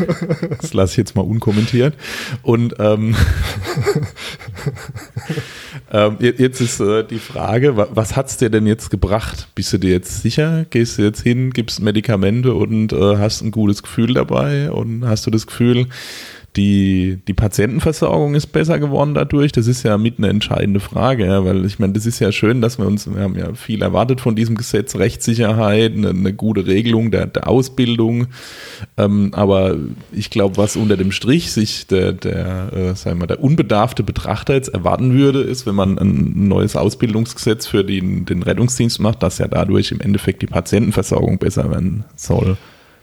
das 0.60 0.74
lasse 0.74 0.92
ich 0.92 0.96
jetzt 0.96 1.14
mal 1.14 1.22
unkommentiert. 1.22 1.94
Und 2.42 2.74
ähm, 2.80 3.14
ähm, 5.92 6.16
jetzt 6.20 6.60
ist 6.60 6.80
äh, 6.80 7.04
die 7.04 7.18
Frage, 7.18 7.76
was 7.76 8.16
hat 8.16 8.28
es 8.28 8.36
dir 8.36 8.50
denn 8.50 8.66
jetzt 8.66 8.90
gebracht? 8.90 9.03
Bist 9.54 9.72
du 9.72 9.78
dir 9.78 9.90
jetzt 9.90 10.22
sicher? 10.22 10.66
Gehst 10.70 10.98
du 10.98 11.02
jetzt 11.02 11.22
hin, 11.22 11.50
gibst 11.52 11.80
Medikamente 11.80 12.54
und 12.54 12.92
äh, 12.92 13.16
hast 13.16 13.42
ein 13.42 13.50
gutes 13.50 13.82
Gefühl 13.82 14.14
dabei? 14.14 14.70
Und 14.70 15.06
hast 15.06 15.26
du 15.26 15.30
das 15.30 15.46
Gefühl, 15.46 15.88
die, 16.56 17.18
die 17.26 17.34
Patientenversorgung 17.34 18.36
ist 18.36 18.48
besser 18.48 18.78
geworden 18.78 19.14
dadurch. 19.14 19.50
Das 19.50 19.66
ist 19.66 19.82
ja 19.82 19.98
mit 19.98 20.18
eine 20.18 20.28
entscheidende 20.28 20.78
Frage, 20.78 21.26
ja, 21.26 21.44
weil 21.44 21.64
ich 21.64 21.80
meine, 21.80 21.94
das 21.94 22.06
ist 22.06 22.20
ja 22.20 22.30
schön, 22.30 22.60
dass 22.60 22.78
wir 22.78 22.86
uns, 22.86 23.12
wir 23.12 23.22
haben 23.22 23.36
ja 23.36 23.54
viel 23.54 23.82
erwartet 23.82 24.20
von 24.20 24.36
diesem 24.36 24.56
Gesetz, 24.56 24.94
Rechtssicherheit, 24.94 25.92
eine, 25.94 26.10
eine 26.10 26.32
gute 26.32 26.66
Regelung 26.66 27.10
der, 27.10 27.26
der 27.26 27.48
Ausbildung. 27.48 28.28
Ähm, 28.96 29.30
aber 29.32 29.76
ich 30.12 30.30
glaube, 30.30 30.56
was 30.56 30.76
unter 30.76 30.96
dem 30.96 31.10
Strich 31.10 31.50
sich 31.50 31.88
der, 31.88 32.12
der, 32.12 32.72
äh, 32.72 32.94
sagen 32.94 33.20
wir, 33.20 33.26
der 33.26 33.42
unbedarfte 33.42 34.04
Betrachter 34.04 34.54
jetzt 34.54 34.68
erwarten 34.68 35.12
würde, 35.12 35.40
ist, 35.40 35.66
wenn 35.66 35.74
man 35.74 35.98
ein 35.98 36.46
neues 36.48 36.76
Ausbildungsgesetz 36.76 37.66
für 37.66 37.82
den, 37.82 38.26
den 38.26 38.44
Rettungsdienst 38.44 39.00
macht, 39.00 39.24
dass 39.24 39.38
ja 39.38 39.48
dadurch 39.48 39.90
im 39.90 40.00
Endeffekt 40.00 40.42
die 40.42 40.46
Patientenversorgung 40.46 41.38
besser 41.38 41.68
werden 41.70 42.04
soll. 42.14 42.56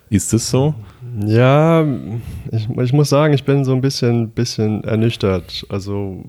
Ist 0.09 0.31
das 0.31 0.49
so? 0.49 0.73
Ja, 1.19 1.85
ich, 2.51 2.69
ich, 2.69 2.93
muss 2.93 3.09
sagen, 3.09 3.33
ich 3.33 3.43
bin 3.43 3.65
so 3.65 3.73
ein 3.73 3.81
bisschen, 3.81 4.29
bisschen 4.29 4.83
ernüchtert. 4.83 5.65
Also, 5.69 6.23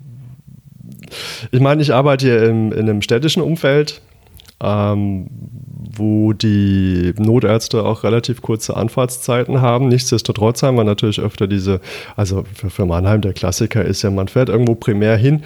ich 1.50 1.60
meine, 1.60 1.82
ich 1.82 1.94
arbeite 1.94 2.26
hier 2.26 2.42
im, 2.42 2.72
in 2.72 2.80
einem 2.80 3.02
städtischen 3.02 3.42
Umfeld, 3.42 4.00
ähm, 4.60 5.28
wo 5.94 6.32
die 6.32 7.14
Notärzte 7.18 7.84
auch 7.84 8.02
relativ 8.02 8.42
kurze 8.42 8.76
Anfahrtszeiten 8.76 9.60
haben. 9.60 9.88
Nichtsdestotrotz 9.88 10.62
haben 10.62 10.76
wir 10.76 10.84
natürlich 10.84 11.20
öfter 11.20 11.46
diese, 11.46 11.80
also 12.16 12.44
für, 12.54 12.70
für 12.70 12.86
Mannheim 12.86 13.20
der 13.20 13.34
Klassiker 13.34 13.84
ist 13.84 14.02
ja, 14.02 14.10
man 14.10 14.28
fährt 14.28 14.48
irgendwo 14.48 14.74
primär 14.74 15.16
hin. 15.16 15.42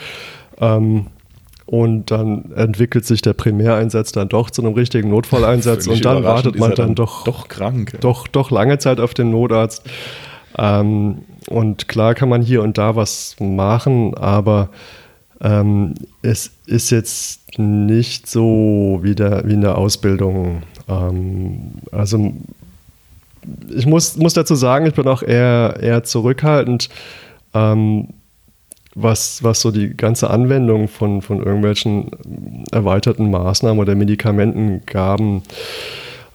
Ähm, 0.60 1.06
und 1.66 2.12
dann 2.12 2.52
entwickelt 2.52 3.04
sich 3.04 3.22
der 3.22 3.32
Primäreinsatz 3.32 4.12
dann 4.12 4.28
doch 4.28 4.50
zu 4.50 4.62
einem 4.62 4.74
richtigen 4.74 5.10
Notfalleinsatz 5.10 5.88
und 5.88 6.04
dann 6.04 6.22
wartet 6.22 6.58
man 6.58 6.70
er 6.70 6.76
dann 6.76 6.94
doch, 6.94 7.24
doch 7.24 7.48
krank. 7.48 7.98
doch, 8.00 8.28
doch 8.28 8.50
lange 8.50 8.78
Zeit 8.78 9.00
auf 9.00 9.14
den 9.14 9.30
Notarzt. 9.30 9.82
Ähm, 10.56 11.18
und 11.48 11.88
klar 11.88 12.14
kann 12.14 12.28
man 12.28 12.42
hier 12.42 12.62
und 12.62 12.78
da 12.78 12.96
was 12.96 13.36
machen, 13.40 14.16
aber 14.16 14.70
ähm, 15.40 15.94
es 16.22 16.50
ist 16.66 16.90
jetzt 16.90 17.58
nicht 17.58 18.28
so 18.28 19.00
wie, 19.02 19.14
der, 19.14 19.46
wie 19.46 19.54
in 19.54 19.60
der 19.60 19.76
Ausbildung. 19.76 20.62
Ähm, 20.88 21.72
also 21.92 22.32
ich 23.74 23.86
muss, 23.86 24.16
muss 24.16 24.34
dazu 24.34 24.54
sagen, 24.54 24.86
ich 24.86 24.94
bin 24.94 25.06
auch 25.06 25.22
eher, 25.22 25.78
eher 25.80 26.04
zurückhaltend, 26.04 26.88
ähm, 27.54 28.08
was, 28.96 29.42
was 29.42 29.60
so 29.60 29.70
die 29.70 29.94
ganze 29.94 30.30
Anwendung 30.30 30.88
von, 30.88 31.20
von 31.20 31.38
irgendwelchen 31.38 32.10
erweiterten 32.72 33.30
Maßnahmen 33.30 33.78
oder 33.78 33.94
Medikamentengaben 33.94 35.42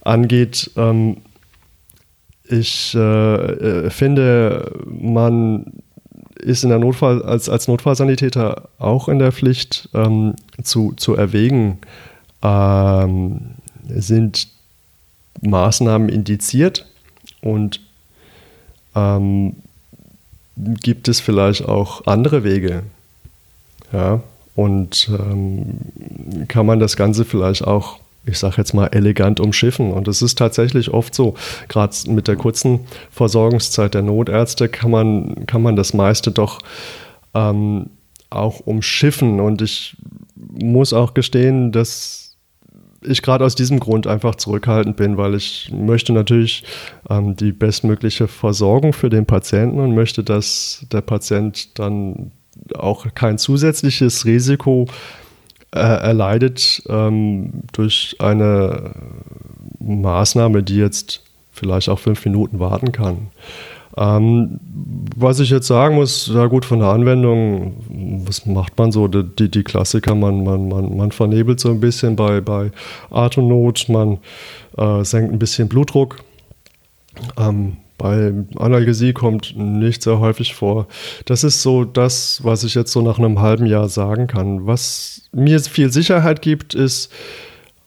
angeht. 0.01 0.69
Ähm, 0.77 1.17
ich 2.47 2.93
äh, 2.93 2.99
äh, 2.99 3.89
finde, 3.89 4.71
man 4.85 5.73
ist 6.35 6.63
in 6.63 6.69
der 6.69 6.79
Notfall, 6.79 7.23
als, 7.23 7.49
als 7.49 7.67
Notfallsanitäter 7.67 8.69
auch 8.77 9.09
in 9.09 9.17
der 9.17 9.31
Pflicht 9.31 9.89
ähm, 9.95 10.35
zu, 10.61 10.93
zu 10.93 11.15
erwägen, 11.15 11.79
ähm, 12.43 13.55
sind 13.87 14.49
Maßnahmen 15.41 16.09
indiziert 16.09 16.85
und 17.41 17.81
ähm, 18.95 19.55
gibt 20.55 21.08
es 21.08 21.20
vielleicht 21.20 21.67
auch 21.67 22.05
andere 22.05 22.43
Wege. 22.43 22.84
Ja, 23.91 24.22
und 24.55 25.10
ähm, 25.10 26.46
kann 26.48 26.65
man 26.65 26.79
das 26.79 26.96
Ganze 26.96 27.25
vielleicht 27.25 27.65
auch, 27.65 28.00
ich 28.25 28.38
sage 28.38 28.55
jetzt 28.58 28.74
mal, 28.74 28.88
elegant 28.88 29.39
umschiffen. 29.39 29.91
Und 29.91 30.08
es 30.08 30.22
ist 30.22 30.38
tatsächlich 30.38 30.91
oft 30.91 31.15
so, 31.15 31.36
gerade 31.67 31.96
mit 32.08 32.27
der 32.27 32.36
kurzen 32.36 32.81
Versorgungszeit 33.12 33.93
der 33.93 34.01
Notärzte 34.01 34.70
kann 34.70 34.91
man, 34.91 35.46
kann 35.46 35.62
man 35.62 35.75
das 35.75 35.93
meiste 35.93 36.31
doch 36.31 36.60
ähm, 37.34 37.89
auch 38.29 38.60
umschiffen. 38.62 39.39
Und 39.39 39.62
ich 39.62 39.96
muss 40.36 40.93
auch 40.93 41.13
gestehen, 41.13 41.72
dass 41.72 42.20
ich 43.01 43.22
gerade 43.22 43.46
aus 43.46 43.55
diesem 43.55 43.79
Grund 43.79 44.08
einfach 44.08 44.36
zurückhaltend 44.36 44.96
bin, 44.98 45.17
weil 45.17 45.36
ich 45.36 45.72
möchte 45.74 46.13
natürlich 46.13 46.63
ähm, 47.10 47.36
die 47.36 47.51
bestmögliche 47.51 48.27
Versorgung 48.27 48.93
für 48.93 49.10
den 49.10 49.25
Patienten 49.25 49.79
und 49.79 49.96
möchte, 49.96 50.24
dass 50.24 50.86
der 50.91 51.01
Patient 51.01 51.79
dann 51.79 52.31
auch 52.75 53.08
kein 53.15 53.38
zusätzliches 53.38 54.25
Risiko 54.25 54.88
äh, 55.74 55.79
erleidet 55.79 56.84
ähm, 56.89 57.63
durch 57.74 58.15
eine 58.20 58.91
Maßnahme, 59.79 60.63
die 60.63 60.77
jetzt 60.77 61.24
vielleicht 61.51 61.89
auch 61.89 62.00
fünf 62.00 62.24
Minuten 62.25 62.60
warten 62.60 62.91
kann. 62.91 63.29
Ähm, 63.98 64.60
was 65.15 65.39
ich 65.39 65.50
jetzt 65.50 65.67
sagen 65.67 65.95
muss, 65.95 66.31
ja 66.33 66.45
gut, 66.48 66.65
von 66.65 66.79
der 66.79 66.89
Anwendung, 66.89 68.24
was 68.25 68.45
macht 68.45 68.77
man 68.77 68.91
so? 68.91 69.07
Die, 69.07 69.50
die 69.50 69.63
Klassiker, 69.63 70.15
man, 70.15 70.43
man, 70.43 70.67
man, 70.69 70.95
man 70.95 71.12
vernebelt 71.12 71.60
so 71.60 71.69
ein 71.69 71.79
bisschen 71.79 72.15
bei, 72.15 72.41
bei 72.41 72.71
Atemnot, 73.10 73.89
man 73.89 74.19
äh, 74.77 75.03
senkt 75.03 75.33
ein 75.33 75.39
bisschen 75.39 75.67
Blutdruck. 75.67 76.24
Ähm, 77.38 77.77
bei 77.98 78.33
Analgesie 78.55 79.13
kommt 79.13 79.55
nicht 79.55 80.01
sehr 80.01 80.19
häufig 80.19 80.55
vor. 80.55 80.88
Das 81.25 81.43
ist 81.43 81.62
so 81.62 81.83
das, 81.86 82.43
was 82.43 82.63
ich 82.63 82.74
jetzt 82.74 82.91
so 82.91 83.01
nach 83.01 83.19
einem 83.19 83.39
halben 83.39 83.67
Jahr 83.67 83.89
sagen 83.89 84.25
kann. 84.25 84.65
Was 84.65 85.29
mir 85.31 85.60
viel 85.60 85.91
Sicherheit 85.91 86.41
gibt, 86.41 86.74
ist, 86.74 87.12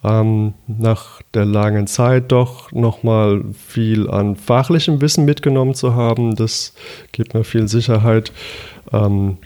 ähm, 0.05 0.53
nach 0.67 1.23
der 1.33 1.47
langen 1.47 1.87
Zeit 1.87 2.31
doch 2.31 2.71
nochmal 2.73 3.43
viel 3.67 4.11
an 4.11 4.37
fachlichem 4.37 5.01
Wissen 5.01 5.25
mitgenommen 5.25 5.75
zu 5.75 5.95
haben. 5.95 6.37
Das 6.37 6.75
gibt 7.13 7.35
mir 7.35 7.45
viel 7.45 7.67
Sicherheit. 7.69 8.33
Ähm, 8.93 9.39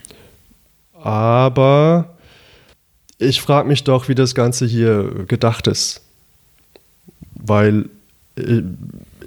aber 0.95 2.17
ich 3.19 3.41
frage 3.41 3.69
mich 3.69 3.85
doch, 3.85 4.09
wie 4.09 4.15
das 4.17 4.35
Ganze 4.35 4.67
hier 4.67 5.25
gedacht 5.29 5.69
ist. 5.69 6.03
Weil 7.35 7.89
äh, 8.37 8.63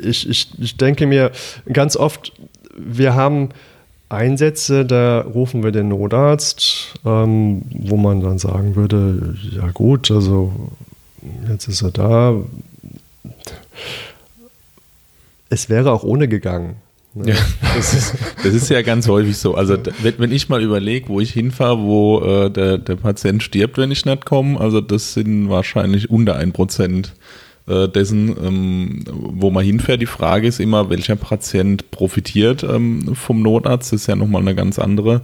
ich, 0.01 0.29
ich, 0.29 0.49
ich 0.59 0.77
denke 0.77 1.07
mir 1.07 1.31
ganz 1.71 1.95
oft, 1.95 2.33
wir 2.75 3.15
haben 3.15 3.49
Einsätze, 4.09 4.85
da 4.85 5.21
rufen 5.21 5.63
wir 5.63 5.71
den 5.71 5.87
Notarzt, 5.87 6.95
ähm, 7.05 7.61
wo 7.71 7.95
man 7.95 8.19
dann 8.19 8.37
sagen 8.37 8.75
würde, 8.75 9.35
ja 9.51 9.69
gut, 9.71 10.11
also 10.11 10.51
jetzt 11.49 11.67
ist 11.67 11.81
er 11.81 11.91
da. 11.91 12.35
Es 15.49 15.69
wäre 15.69 15.91
auch 15.91 16.03
ohne 16.03 16.27
gegangen. 16.27 16.77
Ne? 17.13 17.31
Ja, 17.31 17.35
das 17.75 17.93
ist, 17.93 18.15
das 18.43 18.53
ist 18.53 18.69
ja 18.69 18.81
ganz 18.81 19.07
häufig 19.07 19.37
so. 19.37 19.55
Also 19.55 19.77
wenn, 20.01 20.31
ich 20.31 20.49
mal 20.49 20.61
überlege, 20.61 21.09
wo 21.09 21.19
ich 21.19 21.31
hinfahre, 21.31 21.79
wo 21.79 22.21
äh, 22.21 22.49
der, 22.49 22.77
der 22.77 22.95
Patient 22.95 23.43
stirbt, 23.43 23.77
wenn 23.77 23.91
ich 23.91 24.05
nicht 24.05 24.25
komme, 24.25 24.59
also 24.59 24.81
das 24.81 25.13
sind 25.13 25.49
wahrscheinlich 25.49 26.09
unter 26.09 26.35
ein 26.35 26.53
Prozent 26.53 27.13
äh, 27.67 27.87
dessen, 27.87 28.35
ähm, 28.41 29.03
wo 29.07 29.51
man 29.51 29.65
hinfährt. 29.65 30.01
Die 30.01 30.05
Frage 30.05 30.47
ist 30.47 30.59
immer, 30.59 30.89
welcher 30.89 31.15
Patient 31.15 31.91
profitiert 31.91 32.63
ähm, 32.63 33.13
vom 33.15 33.41
Notarzt. 33.41 33.91
Das 33.91 34.01
ist 34.01 34.07
ja 34.07 34.15
nochmal 34.15 34.41
eine 34.41 34.55
ganz 34.55 34.79
andere 34.79 35.21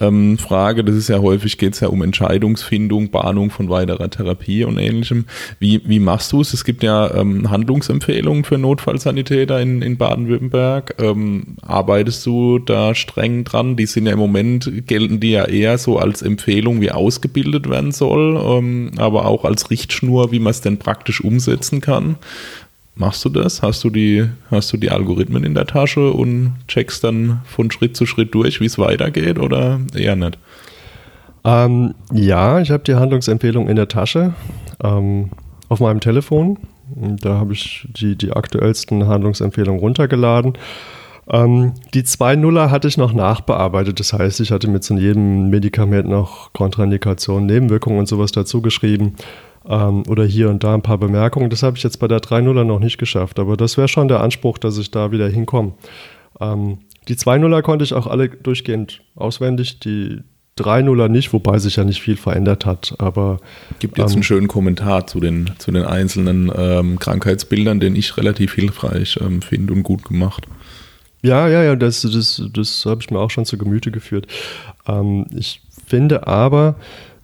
ähm, 0.00 0.38
Frage. 0.38 0.84
Das 0.84 0.94
ist 0.94 1.08
ja 1.08 1.20
häufig, 1.20 1.58
geht 1.58 1.74
es 1.74 1.80
ja 1.80 1.88
um 1.88 2.02
Entscheidungsfindung, 2.02 3.10
Bahnung 3.10 3.50
von 3.50 3.68
weiterer 3.68 4.10
Therapie 4.10 4.64
und 4.64 4.78
ähnlichem. 4.78 5.26
Wie, 5.58 5.82
wie 5.84 6.00
machst 6.00 6.32
du 6.32 6.40
es? 6.40 6.52
Es 6.52 6.64
gibt 6.64 6.82
ja 6.82 7.14
ähm, 7.14 7.50
Handlungsempfehlungen 7.50 8.44
für 8.44 8.58
Notfallsanitäter 8.58 9.60
in, 9.60 9.82
in 9.82 9.96
Baden-Württemberg. 9.96 10.96
Ähm, 10.98 11.56
arbeitest 11.62 12.24
du 12.26 12.58
da 12.58 12.94
streng 12.94 13.44
dran? 13.44 13.76
Die 13.76 13.86
sind 13.86 14.06
ja 14.06 14.12
im 14.12 14.18
Moment, 14.18 14.86
gelten 14.86 15.20
die 15.20 15.32
ja 15.32 15.44
eher 15.44 15.78
so 15.78 15.98
als 15.98 16.22
Empfehlung, 16.22 16.80
wie 16.80 16.90
ausgebildet 16.90 17.68
werden 17.68 17.92
soll, 17.92 18.40
ähm, 18.42 18.92
aber 18.96 19.26
auch 19.26 19.44
als 19.44 19.70
Richtschnur, 19.70 20.32
wie 20.32 20.40
man 20.40 20.50
es 20.50 20.60
denn 20.60 20.78
praktisch 20.78 21.20
umsetzen 21.22 21.80
kann. 21.80 22.16
Machst 23.00 23.24
du 23.24 23.30
das? 23.30 23.62
Hast 23.62 23.82
du 23.82 23.88
die, 23.88 24.28
hast 24.50 24.74
du 24.74 24.76
die 24.76 24.90
Algorithmen 24.90 25.42
in 25.42 25.54
der 25.54 25.64
Tasche 25.64 26.10
und 26.10 26.52
checkst 26.68 27.02
dann 27.02 27.40
von 27.46 27.70
Schritt 27.70 27.96
zu 27.96 28.04
Schritt 28.04 28.34
durch, 28.34 28.60
wie 28.60 28.66
es 28.66 28.78
weitergeht 28.78 29.38
oder 29.38 29.80
eher 29.96 30.16
nicht? 30.16 30.36
Ähm, 31.42 31.94
ja, 32.12 32.60
ich 32.60 32.70
habe 32.70 32.82
die 32.82 32.96
Handlungsempfehlung 32.96 33.70
in 33.70 33.76
der 33.76 33.88
Tasche 33.88 34.34
ähm, 34.84 35.30
auf 35.70 35.80
meinem 35.80 36.00
Telefon. 36.00 36.58
Da 36.94 37.38
habe 37.38 37.54
ich 37.54 37.88
die, 37.88 38.16
die 38.16 38.32
aktuellsten 38.32 39.06
Handlungsempfehlungen 39.06 39.80
runtergeladen. 39.80 40.58
Ähm, 41.26 41.72
die 41.94 42.02
2.0er 42.02 42.68
hatte 42.68 42.88
ich 42.88 42.98
noch 42.98 43.14
nachbearbeitet. 43.14 43.98
Das 43.98 44.12
heißt, 44.12 44.40
ich 44.40 44.52
hatte 44.52 44.68
mit 44.68 44.84
zu 44.84 44.98
jedem 44.98 45.48
Medikament 45.48 46.06
noch 46.06 46.52
Kontraindikationen, 46.52 47.46
Nebenwirkungen 47.46 48.00
und 48.00 48.08
sowas 48.08 48.32
dazu 48.32 48.60
geschrieben 48.60 49.14
ähm, 49.70 50.02
oder 50.08 50.24
hier 50.24 50.50
und 50.50 50.64
da 50.64 50.74
ein 50.74 50.82
paar 50.82 50.98
Bemerkungen. 50.98 51.48
Das 51.48 51.62
habe 51.62 51.76
ich 51.76 51.82
jetzt 51.82 51.98
bei 51.98 52.08
der 52.08 52.18
3.0er 52.18 52.64
noch 52.64 52.80
nicht 52.80 52.98
geschafft, 52.98 53.38
aber 53.38 53.56
das 53.56 53.76
wäre 53.76 53.88
schon 53.88 54.08
der 54.08 54.20
Anspruch, 54.20 54.58
dass 54.58 54.76
ich 54.76 54.90
da 54.90 55.12
wieder 55.12 55.28
hinkomme. 55.28 55.72
Ähm, 56.40 56.78
die 57.08 57.14
2.0er 57.14 57.62
konnte 57.62 57.84
ich 57.84 57.94
auch 57.94 58.06
alle 58.06 58.28
durchgehend 58.28 59.00
auswendig, 59.14 59.78
die 59.80 60.18
3.0er 60.58 61.08
nicht, 61.08 61.32
wobei 61.32 61.58
sich 61.58 61.76
ja 61.76 61.84
nicht 61.84 62.02
viel 62.02 62.16
verändert 62.16 62.66
hat. 62.66 62.94
Aber 62.98 63.38
gibt 63.78 63.96
jetzt 63.96 64.10
ähm, 64.10 64.16
einen 64.16 64.22
schönen 64.24 64.48
Kommentar 64.48 65.06
zu 65.06 65.20
den, 65.20 65.50
zu 65.58 65.70
den 65.70 65.84
einzelnen 65.84 66.52
ähm, 66.54 66.98
Krankheitsbildern, 66.98 67.80
den 67.80 67.96
ich 67.96 68.16
relativ 68.16 68.54
hilfreich 68.54 69.18
ähm, 69.22 69.40
finde 69.40 69.72
und 69.72 69.84
gut 69.84 70.04
gemacht. 70.04 70.46
Ja, 71.22 71.48
ja, 71.48 71.62
ja, 71.62 71.76
das, 71.76 72.02
das, 72.02 72.42
das 72.52 72.86
habe 72.86 73.02
ich 73.02 73.10
mir 73.10 73.18
auch 73.18 73.30
schon 73.30 73.44
zu 73.44 73.56
Gemüte 73.56 73.90
geführt. 73.90 74.26
Ähm, 74.86 75.26
ich 75.34 75.62
finde 75.86 76.26
aber, 76.26 76.76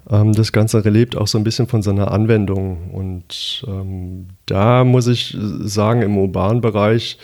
das 0.08 0.52
Ganze 0.52 0.78
lebt 0.80 1.16
auch 1.16 1.26
so 1.26 1.36
ein 1.36 1.44
bisschen 1.44 1.66
von 1.66 1.82
seiner 1.82 2.12
Anwendung. 2.12 2.90
Und 2.92 3.64
ähm, 3.66 4.28
da 4.46 4.84
muss 4.84 5.08
ich 5.08 5.36
sagen, 5.60 6.02
im 6.02 6.16
urbanen 6.16 6.60
Bereich 6.60 7.18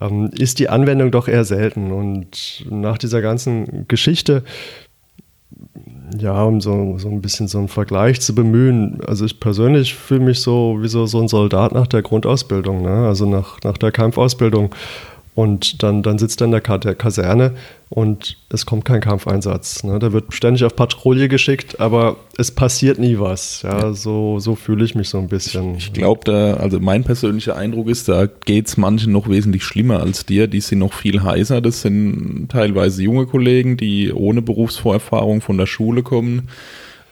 ähm, 0.00 0.28
ist 0.32 0.58
die 0.58 0.68
Anwendung 0.68 1.10
doch 1.10 1.26
eher 1.26 1.44
selten. 1.44 1.90
Und 1.90 2.66
nach 2.68 2.98
dieser 2.98 3.22
ganzen 3.22 3.86
Geschichte, 3.88 4.42
ja, 6.18 6.42
um 6.42 6.60
so, 6.60 6.98
so 6.98 7.08
ein 7.08 7.22
bisschen 7.22 7.48
so 7.48 7.58
einen 7.58 7.68
Vergleich 7.68 8.20
zu 8.20 8.34
bemühen, 8.34 9.00
also 9.06 9.24
ich 9.24 9.40
persönlich 9.40 9.94
fühle 9.94 10.20
mich 10.20 10.40
so 10.40 10.78
wie 10.80 10.88
so, 10.88 11.06
so 11.06 11.20
ein 11.20 11.28
Soldat 11.28 11.72
nach 11.72 11.86
der 11.86 12.02
Grundausbildung, 12.02 12.82
ne? 12.82 13.06
also 13.06 13.24
nach, 13.26 13.58
nach 13.64 13.78
der 13.78 13.90
Kampfausbildung. 13.90 14.74
Und 15.34 15.82
dann, 15.82 16.02
dann 16.02 16.18
sitzt 16.18 16.42
er 16.42 16.44
in 16.44 16.50
der 16.50 16.60
Kaserne 16.60 17.54
und 17.88 18.36
es 18.50 18.66
kommt 18.66 18.84
kein 18.84 19.00
Kampfeinsatz. 19.00 19.82
Ne? 19.82 19.98
Da 19.98 20.12
wird 20.12 20.34
ständig 20.34 20.64
auf 20.64 20.76
Patrouille 20.76 21.28
geschickt, 21.28 21.80
aber 21.80 22.16
es 22.36 22.50
passiert 22.50 22.98
nie 22.98 23.18
was. 23.18 23.62
Ja, 23.62 23.80
ja. 23.80 23.92
so, 23.94 24.38
so 24.40 24.56
fühle 24.56 24.84
ich 24.84 24.94
mich 24.94 25.08
so 25.08 25.16
ein 25.16 25.28
bisschen. 25.28 25.76
Ich, 25.76 25.86
ich 25.86 25.92
glaube, 25.94 26.20
da, 26.24 26.54
also 26.54 26.80
mein 26.80 27.02
persönlicher 27.02 27.56
Eindruck 27.56 27.88
ist, 27.88 28.10
da 28.10 28.26
geht 28.26 28.68
es 28.68 28.76
manchen 28.76 29.12
noch 29.12 29.26
wesentlich 29.26 29.64
schlimmer 29.64 30.00
als 30.00 30.26
dir. 30.26 30.48
Die 30.48 30.60
sind 30.60 30.80
noch 30.80 30.92
viel 30.92 31.22
heißer. 31.22 31.62
Das 31.62 31.80
sind 31.80 32.48
teilweise 32.50 33.02
junge 33.02 33.24
Kollegen, 33.24 33.78
die 33.78 34.12
ohne 34.12 34.42
Berufsvorerfahrung 34.42 35.40
von 35.40 35.56
der 35.56 35.66
Schule 35.66 36.02
kommen 36.02 36.48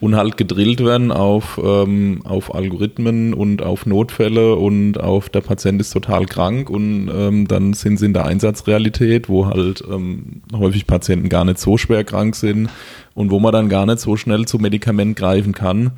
und 0.00 0.16
halt 0.16 0.36
gedrillt 0.36 0.82
werden 0.84 1.12
auf, 1.12 1.60
ähm, 1.62 2.22
auf 2.24 2.54
Algorithmen 2.54 3.34
und 3.34 3.62
auf 3.62 3.86
Notfälle 3.86 4.56
und 4.56 4.98
auf 4.98 5.28
der 5.28 5.42
Patient 5.42 5.80
ist 5.80 5.90
total 5.90 6.26
krank 6.26 6.70
und 6.70 7.10
ähm, 7.14 7.46
dann 7.46 7.74
sind 7.74 7.98
sie 7.98 8.06
in 8.06 8.14
der 8.14 8.24
Einsatzrealität, 8.24 9.28
wo 9.28 9.46
halt 9.46 9.84
ähm, 9.90 10.42
häufig 10.54 10.86
Patienten 10.86 11.28
gar 11.28 11.44
nicht 11.44 11.58
so 11.58 11.76
schwer 11.76 12.04
krank 12.04 12.34
sind 12.34 12.70
und 13.14 13.30
wo 13.30 13.40
man 13.40 13.52
dann 13.52 13.68
gar 13.68 13.86
nicht 13.86 14.00
so 14.00 14.16
schnell 14.16 14.46
zu 14.46 14.58
Medikament 14.58 15.16
greifen 15.16 15.52
kann. 15.52 15.92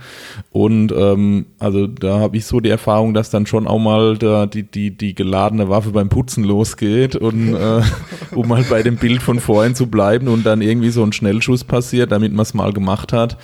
Und 0.51 0.93
ähm, 0.93 1.47
also 1.59 1.87
da 1.87 2.19
habe 2.19 2.37
ich 2.37 2.47
so 2.47 2.61
die 2.61 2.71
Erfahrung, 2.71 3.15
dass 3.15 3.31
dann 3.31 3.47
schon 3.47 3.67
auch 3.67 3.79
mal 3.79 4.17
da 4.17 4.47
die, 4.47 4.63
die, 4.63 4.91
die 4.91 5.15
geladene 5.15 5.69
Waffe 5.69 5.91
beim 5.91 6.09
Putzen 6.09 6.45
losgeht 6.45 7.17
und 7.17 7.55
äh, 7.55 7.83
um 8.35 8.49
mal 8.49 8.65
bei 8.69 8.83
dem 8.83 8.97
Bild 8.97 9.23
von 9.23 9.41
vorhin 9.41 9.75
zu 9.75 9.87
bleiben 9.87 10.29
und 10.29 10.47
dann 10.47 10.63
irgendwie 10.63 10.91
so 10.91 11.03
ein 11.03 11.13
Schnellschuss 11.13 11.65
passiert, 11.65 12.13
damit 12.13 12.33
man 12.33 12.43
es 12.43 12.55
mal 12.55 12.73
gemacht 12.73 13.13
hat, 13.13 13.37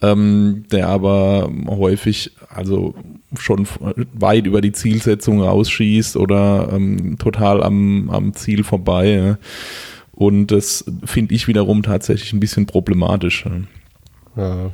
ähm, 0.00 0.64
der 0.70 0.88
aber 0.88 1.50
häufig 1.68 2.32
also 2.48 2.94
schon 3.38 3.66
weit 4.12 4.46
über 4.46 4.60
die 4.60 4.72
Zielsetzung 4.72 5.42
rausschießt 5.42 6.16
oder 6.16 6.70
ähm, 6.72 7.16
total 7.18 7.62
am, 7.62 8.10
am 8.10 8.34
Ziel 8.34 8.64
vorbei. 8.64 9.08
Ja. 9.08 9.38
Und 10.22 10.52
das 10.52 10.84
finde 11.04 11.34
ich 11.34 11.48
wiederum 11.48 11.82
tatsächlich 11.82 12.32
ein 12.32 12.38
bisschen 12.38 12.66
problematisch. 12.66 13.44
Ja. 14.36 14.70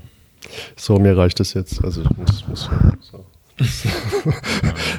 So, 0.76 0.98
mir 0.98 1.16
reicht 1.16 1.40
das 1.40 1.54
jetzt. 1.54 1.82
Also 1.82 2.02
ich 2.02 2.16
muss, 2.18 2.46
muss 2.46 2.70
so. 3.00 3.24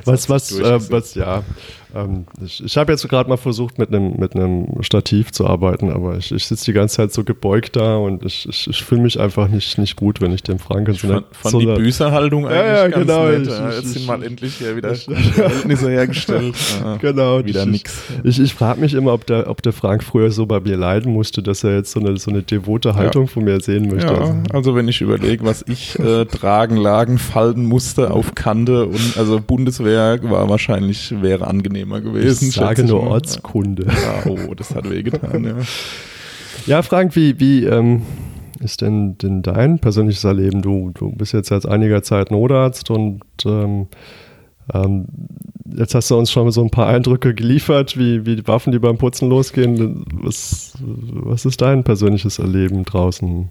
was, 0.06 0.28
was, 0.28 0.52
äh, 0.52 0.92
was, 0.92 1.14
ja, 1.14 1.44
ähm, 1.96 2.26
ich, 2.44 2.64
ich 2.64 2.78
habe 2.78 2.92
jetzt 2.92 3.08
gerade 3.10 3.30
mal 3.30 3.38
versucht, 3.38 3.80
mit 3.80 3.94
einem 3.94 4.14
mit 4.18 4.34
Stativ 4.86 5.32
zu 5.32 5.48
arbeiten, 5.48 5.92
aber 5.92 6.18
ich, 6.18 6.32
ich 6.32 6.46
sitze 6.46 6.66
die 6.66 6.74
ganze 6.74 6.98
Zeit 6.98 7.14
so 7.14 7.24
gebeugt 7.24 7.76
da 7.76 7.98
und 7.98 8.24
ich, 8.24 8.48
ich, 8.48 8.68
ich 8.68 8.84
fühle 8.84 9.02
mich 9.02 9.20
einfach 9.20 9.48
nicht, 9.48 9.78
nicht 9.78 9.96
gut, 9.96 10.22
wenn 10.22 10.32
ich 10.32 10.44
dem 10.44 10.60
Frank 10.60 10.88
so 10.92 11.08
fand, 11.08 11.26
fand 11.32 11.52
so 11.52 11.60
die 11.60 11.66
Büßerhaltung 11.66 12.46
eigentlich 12.46 12.60
ja, 12.60 12.76
ja, 12.76 12.88
ganz 12.88 13.08
genau, 13.08 13.26
nett. 13.28 13.42
Ich, 13.42 13.50
ja, 13.50 13.72
jetzt 13.72 13.94
sind 13.94 14.06
mal 14.06 14.24
endlich 14.24 14.56
hier 14.56 14.76
wieder 14.76 14.94
Verhältnisse 14.96 15.90
hergestellt. 15.90 16.56
Ja, 16.80 16.98
genau. 16.98 17.44
Wieder 17.44 17.66
nix. 17.66 18.02
Ich, 18.24 18.40
ich 18.40 18.54
frage 18.54 18.80
mich 18.80 18.94
immer, 18.94 19.14
ob 19.14 19.26
der, 19.26 19.50
ob 19.50 19.62
der 19.62 19.74
Frank 19.74 20.04
früher 20.04 20.32
so 20.32 20.46
bei 20.46 20.60
mir 20.60 20.78
leiden 20.78 21.12
musste, 21.12 21.42
dass 21.42 21.64
er 21.64 21.76
jetzt 21.76 21.92
so 21.92 22.00
eine, 22.00 22.18
so 22.18 22.32
eine 22.32 22.44
devote 22.44 22.96
Haltung 22.96 23.28
von 23.28 23.44
mir 23.44 23.60
sehen 23.60 23.90
möchte. 23.90 24.14
Ja, 24.14 24.44
also 24.54 24.76
wenn 24.76 24.88
ich 24.88 25.02
überlege, 25.02 25.44
was 25.44 25.66
ich 25.68 25.98
äh, 26.00 26.26
tragen, 26.26 26.78
lagen, 26.78 27.18
falten 27.18 27.66
musste 27.66 28.12
auf 28.12 28.36
Kante 28.36 28.86
und 28.86 29.18
also 29.18 29.40
Bundeswehr 29.42 30.20
war 30.24 30.48
wahrscheinlich, 30.48 31.14
wäre 31.22 31.48
angenehm 31.48 31.79
angenehmer 31.80 32.02
gewesen. 32.02 32.50
Ich 32.50 32.56
sage 32.56 32.84
nur 32.84 33.04
Ortskunde. 33.04 33.86
Ja, 33.88 34.30
oh, 34.30 34.54
das 34.54 34.76
hat 34.76 34.90
wehgetan, 34.90 35.44
ja. 35.44 35.56
Ja, 36.66 36.82
Frank, 36.82 37.16
wie, 37.16 37.40
wie 37.40 37.66
ähm, 37.66 38.02
ist 38.60 38.82
denn, 38.82 39.18
denn 39.18 39.42
dein 39.42 39.80
persönliches 39.80 40.24
Erleben? 40.24 40.62
Du, 40.62 40.92
du 40.94 41.12
bist 41.12 41.34
jetzt 41.34 41.50
seit 41.50 41.66
einiger 41.66 42.04
Zeit 42.04 42.32
Notarzt 42.32 42.90
und 42.90 43.22
ähm, 43.46 43.88
ähm, 44.74 45.06
jetzt 45.76 45.96
hast 45.96 46.12
du 46.12 46.18
uns 46.18 46.32
schon 46.32 46.52
so 46.52 46.62
ein 46.62 46.70
paar 46.70 46.88
Eindrücke 46.88 47.34
geliefert, 47.34 47.98
wie, 47.98 48.26
wie 48.26 48.36
die 48.36 48.48
Waffen, 48.48 48.72
die 48.72 48.80
beim 48.80 48.98
Putzen 48.98 49.30
losgehen. 49.30 50.06
Was, 50.12 50.74
was 50.82 51.46
ist 51.46 51.62
dein 51.62 51.84
persönliches 51.84 52.40
Erleben 52.40 52.84
draußen? 52.84 53.50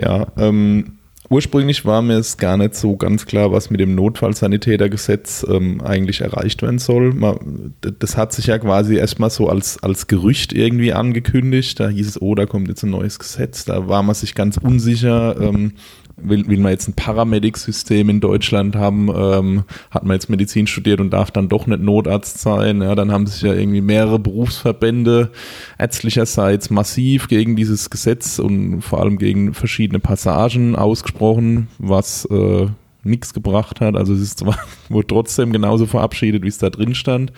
Ja, 0.00 0.26
ähm, 0.36 0.98
ursprünglich 1.28 1.84
war 1.84 2.02
mir 2.02 2.18
es 2.18 2.36
gar 2.36 2.56
nicht 2.56 2.74
so 2.74 2.96
ganz 2.96 3.26
klar, 3.26 3.52
was 3.52 3.70
mit 3.70 3.80
dem 3.80 3.94
Notfallsanitätergesetz 3.94 5.46
ähm, 5.48 5.80
eigentlich 5.80 6.20
erreicht 6.20 6.62
werden 6.62 6.78
soll. 6.78 7.12
Man, 7.14 7.74
das 7.80 8.16
hat 8.16 8.32
sich 8.32 8.46
ja 8.46 8.58
quasi 8.58 8.96
erstmal 8.96 9.30
so 9.30 9.48
als, 9.48 9.82
als 9.82 10.06
Gerücht 10.06 10.52
irgendwie 10.52 10.92
angekündigt. 10.92 11.80
Da 11.80 11.88
hieß 11.88 12.08
es, 12.08 12.20
oh, 12.20 12.34
da 12.34 12.46
kommt 12.46 12.68
jetzt 12.68 12.82
ein 12.82 12.90
neues 12.90 13.18
Gesetz. 13.18 13.64
Da 13.64 13.88
war 13.88 14.02
man 14.02 14.14
sich 14.14 14.34
ganz 14.34 14.56
unsicher. 14.58 15.40
Ähm, 15.40 15.72
will, 16.16 16.46
will 16.46 16.58
man 16.58 16.72
jetzt 16.72 16.88
ein 16.88 16.94
Paramedic-System 16.94 18.08
in 18.08 18.20
Deutschland 18.20 18.76
haben, 18.76 19.08
ähm, 19.14 19.64
hat 19.90 20.04
man 20.04 20.14
jetzt 20.14 20.28
Medizin 20.28 20.66
studiert 20.66 21.00
und 21.00 21.10
darf 21.10 21.30
dann 21.30 21.48
doch 21.48 21.66
nicht 21.66 21.80
Notarzt 21.80 22.38
sein. 22.38 22.82
Ja, 22.82 22.94
dann 22.94 23.12
haben 23.12 23.26
sich 23.26 23.42
ja 23.42 23.52
irgendwie 23.52 23.80
mehrere 23.80 24.18
Berufsverbände 24.18 25.30
ärztlicherseits 25.78 26.70
massiv 26.70 27.28
gegen 27.28 27.56
dieses 27.56 27.90
Gesetz 27.90 28.38
und 28.38 28.82
vor 28.82 29.00
allem 29.00 29.18
gegen 29.18 29.54
verschiedene 29.54 30.00
Passagen 30.00 30.76
ausgesprochen, 30.76 31.68
was 31.78 32.24
äh, 32.26 32.66
nichts 33.04 33.34
gebracht 33.34 33.80
hat. 33.80 33.96
Also 33.96 34.14
es 34.14 34.20
ist 34.20 34.38
zwar 34.40 34.58
wohl 34.88 35.04
trotzdem 35.04 35.52
genauso 35.52 35.86
verabschiedet, 35.86 36.42
wie 36.42 36.48
es 36.48 36.58
da 36.58 36.70
drin 36.70 36.94
stand. 36.94 37.32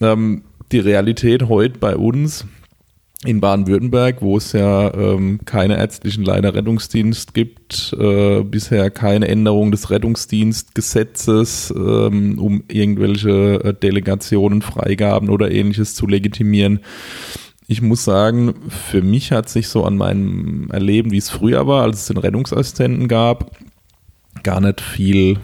Ähm, 0.00 0.42
die 0.72 0.78
Realität 0.78 1.48
heute 1.48 1.78
bei 1.78 1.96
uns 1.96 2.46
in 3.24 3.40
Baden-Württemberg, 3.40 4.22
wo 4.22 4.38
es 4.38 4.52
ja 4.52 4.94
ähm, 4.94 5.40
keine 5.44 5.76
ärztlichen 5.76 6.24
leider 6.24 6.54
Rettungsdienst 6.54 7.34
gibt, 7.34 7.94
äh, 7.98 8.42
bisher 8.42 8.90
keine 8.90 9.28
Änderung 9.28 9.70
des 9.72 9.90
Rettungsdienstgesetzes, 9.90 11.74
ähm, 11.76 12.38
um 12.38 12.64
irgendwelche 12.68 13.62
äh, 13.62 13.74
Delegationen, 13.74 14.62
Freigaben 14.62 15.28
oder 15.28 15.50
ähnliches 15.50 15.94
zu 15.94 16.06
legitimieren. 16.06 16.80
Ich 17.66 17.82
muss 17.82 18.04
sagen, 18.04 18.54
für 18.68 19.02
mich 19.02 19.32
hat 19.32 19.50
sich 19.50 19.68
so 19.68 19.84
an 19.84 19.96
meinem 19.96 20.70
Erleben, 20.70 21.10
wie 21.10 21.18
es 21.18 21.28
früher 21.28 21.66
war, 21.66 21.82
als 21.82 22.00
es 22.00 22.06
den 22.06 22.16
Rettungsassistenten 22.16 23.06
gab, 23.06 23.54
gar 24.42 24.62
nicht 24.62 24.80
viel 24.80 25.38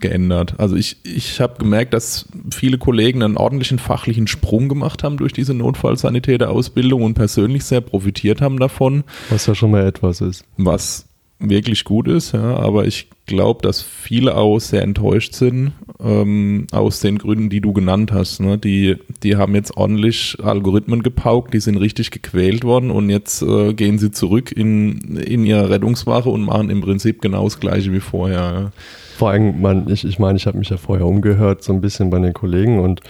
geändert. 0.00 0.54
Also 0.58 0.76
ich, 0.76 0.96
ich 1.04 1.40
habe 1.40 1.58
gemerkt, 1.58 1.94
dass 1.94 2.26
viele 2.52 2.78
Kollegen 2.78 3.22
einen 3.22 3.36
ordentlichen 3.36 3.78
fachlichen 3.78 4.26
Sprung 4.26 4.68
gemacht 4.68 5.02
haben 5.02 5.16
durch 5.16 5.32
diese 5.32 5.54
Notfallsanitäter-Ausbildung 5.54 7.02
und 7.02 7.14
persönlich 7.14 7.64
sehr 7.64 7.80
profitiert 7.80 8.40
haben 8.40 8.58
davon. 8.58 9.04
Was 9.28 9.46
ja 9.46 9.54
schon 9.54 9.70
mal 9.70 9.86
etwas 9.86 10.20
ist. 10.20 10.44
Was 10.56 11.06
wirklich 11.38 11.84
gut 11.84 12.06
ist, 12.06 12.32
ja, 12.32 12.56
aber 12.56 12.86
ich 12.86 13.08
glaube, 13.26 13.62
dass 13.62 13.80
viele 13.82 14.36
auch 14.36 14.58
sehr 14.58 14.82
enttäuscht 14.82 15.34
sind, 15.34 15.72
ähm, 16.04 16.66
aus 16.72 17.00
den 17.00 17.18
Gründen, 17.18 17.50
die 17.50 17.60
du 17.60 17.72
genannt 17.72 18.12
hast. 18.12 18.40
Ne? 18.40 18.58
Die, 18.58 18.96
die 19.22 19.36
haben 19.36 19.54
jetzt 19.54 19.76
ordentlich 19.76 20.36
Algorithmen 20.42 21.02
gepaukt, 21.02 21.54
die 21.54 21.60
sind 21.60 21.76
richtig 21.76 22.10
gequält 22.10 22.64
worden 22.64 22.90
und 22.90 23.10
jetzt 23.10 23.42
äh, 23.42 23.74
gehen 23.74 23.98
sie 23.98 24.10
zurück 24.10 24.52
in, 24.52 25.16
in 25.16 25.44
ihre 25.44 25.70
Rettungswache 25.70 26.28
und 26.28 26.42
machen 26.42 26.70
im 26.70 26.80
Prinzip 26.80 27.20
genau 27.20 27.44
das 27.44 27.60
gleiche 27.60 27.92
wie 27.92 28.00
vorher. 28.00 28.38
Ja 28.38 28.72
vor 29.20 29.28
allem, 29.32 29.60
man, 29.60 29.86
ich, 29.90 30.06
ich 30.06 30.18
meine, 30.18 30.38
ich 30.38 30.46
habe 30.46 30.56
mich 30.56 30.70
ja 30.70 30.78
vorher 30.78 31.04
umgehört, 31.06 31.62
so 31.62 31.74
ein 31.74 31.82
bisschen 31.82 32.08
bei 32.08 32.18
den 32.18 32.32
Kollegen 32.32 32.80
und 32.80 33.02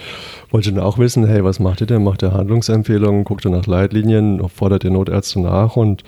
wollte 0.49 0.73
dann 0.73 0.83
auch 0.83 0.97
wissen, 0.97 1.25
hey, 1.25 1.45
was 1.45 1.61
macht 1.61 1.79
ihr 1.79 1.87
denn? 1.87 2.03
Macht 2.03 2.21
ihr 2.21 2.33
Handlungsempfehlungen, 2.33 3.23
guckt 3.23 3.45
ihr 3.45 3.51
nach 3.51 3.65
Leitlinien, 3.65 4.45
fordert 4.49 4.83
ihr 4.83 4.91
Notärzte 4.91 5.39
nach? 5.39 5.77
Und 5.77 6.03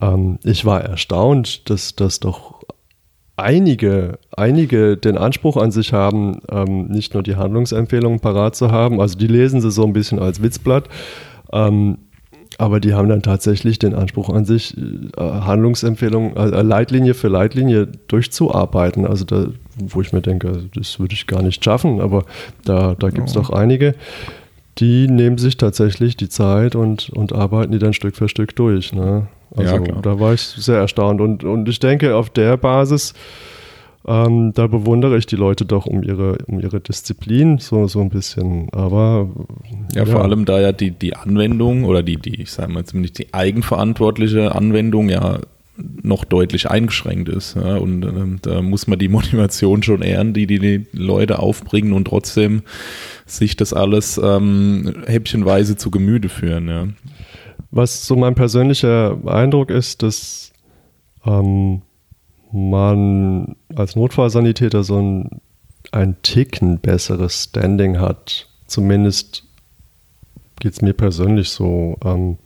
ähm, 0.00 0.38
ich 0.42 0.64
war 0.64 0.80
erstaunt, 0.80 1.68
dass 1.68 1.94
das 1.94 2.18
doch 2.18 2.61
einige, 3.36 4.18
einige 4.36 4.96
den 4.96 5.16
Anspruch 5.16 5.56
an 5.56 5.70
sich 5.70 5.92
haben, 5.92 6.40
ähm, 6.50 6.88
nicht 6.88 7.14
nur 7.14 7.22
die 7.22 7.36
Handlungsempfehlungen 7.36 8.20
parat 8.20 8.56
zu 8.56 8.70
haben, 8.70 9.00
also 9.00 9.18
die 9.18 9.26
lesen 9.26 9.60
sie 9.60 9.70
so 9.70 9.84
ein 9.84 9.92
bisschen 9.92 10.18
als 10.18 10.42
Witzblatt, 10.42 10.88
ähm, 11.52 11.98
aber 12.58 12.80
die 12.80 12.94
haben 12.94 13.08
dann 13.08 13.22
tatsächlich 13.22 13.78
den 13.78 13.94
Anspruch 13.94 14.28
an 14.28 14.44
sich, 14.44 14.76
äh, 14.76 15.20
Handlungsempfehlungen, 15.20 16.36
äh, 16.36 16.62
Leitlinie 16.62 17.14
für 17.14 17.28
Leitlinie 17.28 17.88
durchzuarbeiten. 18.08 19.06
Also 19.06 19.24
da, 19.24 19.46
wo 19.78 20.02
ich 20.02 20.12
mir 20.12 20.20
denke, 20.20 20.68
das 20.74 21.00
würde 21.00 21.14
ich 21.14 21.26
gar 21.26 21.42
nicht 21.42 21.64
schaffen, 21.64 22.00
aber 22.00 22.24
da, 22.64 22.94
da 22.94 23.08
gibt 23.08 23.28
es 23.28 23.34
doch 23.34 23.50
einige, 23.50 23.94
die 24.78 25.08
nehmen 25.08 25.38
sich 25.38 25.56
tatsächlich 25.56 26.16
die 26.16 26.28
Zeit 26.28 26.76
und, 26.76 27.10
und 27.10 27.32
arbeiten 27.32 27.72
die 27.72 27.78
dann 27.78 27.92
Stück 27.94 28.16
für 28.16 28.28
Stück 28.28 28.54
durch. 28.56 28.92
Ne? 28.92 29.28
Also 29.56 29.76
ja, 29.76 30.00
da 30.00 30.18
war 30.18 30.34
ich 30.34 30.40
sehr 30.40 30.78
erstaunt. 30.78 31.20
Und, 31.20 31.44
und 31.44 31.68
ich 31.68 31.78
denke, 31.78 32.16
auf 32.16 32.30
der 32.30 32.56
Basis 32.56 33.14
ähm, 34.06 34.52
da 34.52 34.66
bewundere 34.66 35.16
ich 35.16 35.26
die 35.26 35.36
Leute 35.36 35.64
doch 35.64 35.86
um 35.86 36.02
ihre, 36.02 36.38
um 36.46 36.58
ihre 36.58 36.80
Disziplin 36.80 37.58
so, 37.58 37.86
so 37.86 38.00
ein 38.00 38.10
bisschen. 38.10 38.68
Aber 38.72 39.28
ja, 39.94 40.04
ja, 40.04 40.06
vor 40.06 40.22
allem 40.22 40.44
da 40.44 40.60
ja 40.60 40.72
die, 40.72 40.90
die 40.90 41.14
Anwendung 41.14 41.84
oder 41.84 42.02
die, 42.02 42.16
die, 42.16 42.42
ich 42.42 42.50
sage 42.50 42.72
mal 42.72 42.84
zumindest 42.84 43.18
die 43.18 43.32
eigenverantwortliche 43.32 44.54
Anwendung 44.54 45.08
ja 45.08 45.38
noch 46.02 46.24
deutlich 46.24 46.68
eingeschränkt 46.68 47.28
ist. 47.28 47.54
Ja, 47.54 47.76
und 47.76 48.02
ähm, 48.04 48.38
da 48.42 48.60
muss 48.60 48.88
man 48.88 48.98
die 48.98 49.08
Motivation 49.08 49.84
schon 49.84 50.02
ehren, 50.02 50.34
die 50.34 50.46
die 50.46 50.86
Leute 50.92 51.38
aufbringen 51.38 51.92
und 51.92 52.06
trotzdem 52.06 52.62
sich 53.24 53.56
das 53.56 53.72
alles 53.72 54.20
ähm, 54.22 54.94
häppchenweise 55.06 55.76
zu 55.76 55.92
Gemüte 55.92 56.28
führen. 56.28 56.68
Ja. 56.68 56.88
Was 57.72 58.06
so 58.06 58.16
mein 58.16 58.34
persönlicher 58.34 59.16
Eindruck 59.26 59.70
ist, 59.70 60.02
dass 60.02 60.52
ähm, 61.24 61.82
man 62.52 63.56
als 63.74 63.96
Notfallsanitäter 63.96 64.84
so 64.84 64.98
ein, 64.98 65.40
ein 65.90 66.16
Ticken 66.22 66.80
besseres 66.80 67.44
Standing 67.44 67.98
hat. 67.98 68.48
Zumindest 68.66 69.44
geht 70.60 70.74
es 70.74 70.82
mir 70.82 70.92
persönlich 70.92 71.48
so. 71.48 71.96
Ähm, 72.04 72.36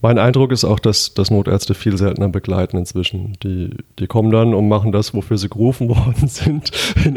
mein 0.00 0.18
Eindruck 0.18 0.52
ist 0.52 0.64
auch, 0.64 0.78
dass, 0.78 1.14
dass 1.14 1.30
Notärzte 1.30 1.74
viel 1.74 1.96
seltener 1.96 2.28
begleiten 2.28 2.76
inzwischen. 2.76 3.34
Die, 3.42 3.70
die 3.98 4.06
kommen 4.06 4.30
dann 4.30 4.54
und 4.54 4.68
machen 4.68 4.92
das, 4.92 5.14
wofür 5.14 5.38
sie 5.38 5.48
gerufen 5.48 5.88
worden 5.96 6.28
sind, 6.28 6.72
in 7.04 7.16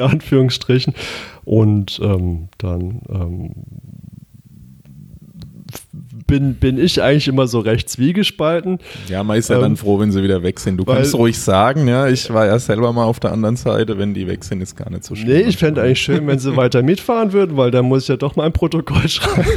bin, 6.31 6.55
bin 6.55 6.77
ich 6.77 7.01
eigentlich 7.01 7.27
immer 7.27 7.45
so 7.45 7.59
recht 7.59 7.89
zwiegespalten. 7.89 8.79
Ja, 9.09 9.21
man 9.23 9.37
ist 9.37 9.49
ja 9.49 9.57
ähm, 9.57 9.61
dann 9.61 9.77
froh, 9.77 9.99
wenn 9.99 10.13
sie 10.13 10.23
wieder 10.23 10.43
weg 10.43 10.61
sind. 10.61 10.77
Du 10.77 10.87
weil, 10.87 10.95
kannst 10.95 11.13
ruhig 11.13 11.37
sagen, 11.37 11.89
ja, 11.89 12.07
ich 12.07 12.33
war 12.33 12.45
ja 12.45 12.57
selber 12.57 12.93
mal 12.93 13.03
auf 13.03 13.19
der 13.19 13.33
anderen 13.33 13.57
Seite, 13.57 13.97
wenn 13.97 14.13
die 14.13 14.27
weg 14.27 14.45
sind, 14.45 14.61
ist 14.61 14.77
gar 14.77 14.89
nicht 14.89 15.03
so 15.03 15.13
schlimm. 15.13 15.27
Nee, 15.27 15.41
ich 15.41 15.57
fände 15.57 15.81
eigentlich 15.81 16.01
schön, 16.01 16.25
wenn 16.27 16.39
sie 16.39 16.55
weiter 16.55 16.83
mitfahren 16.83 17.33
würden, 17.33 17.57
weil 17.57 17.69
dann 17.69 17.85
muss 17.85 18.03
ich 18.03 18.07
ja 18.07 18.15
doch 18.15 18.37
mal 18.37 18.45
ein 18.45 18.53
Protokoll 18.53 19.09
schreiben. 19.09 19.49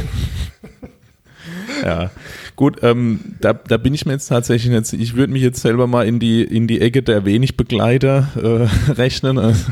ja. 1.85 2.11
Gut, 2.57 2.83
ähm, 2.83 3.19
da, 3.39 3.53
da 3.53 3.77
bin 3.77 3.93
ich 3.93 4.05
mir 4.05 4.13
jetzt 4.13 4.27
tatsächlich 4.27 4.73
jetzt, 4.73 4.93
ich 4.93 5.15
würde 5.15 5.31
mich 5.31 5.41
jetzt 5.41 5.61
selber 5.61 5.87
mal 5.87 6.05
in 6.05 6.19
die, 6.19 6.41
in 6.41 6.67
die 6.67 6.81
Ecke 6.81 7.03
der 7.03 7.23
wenig 7.23 7.55
Begleiter 7.55 8.27
äh, 8.35 8.91
rechnen. 8.91 9.55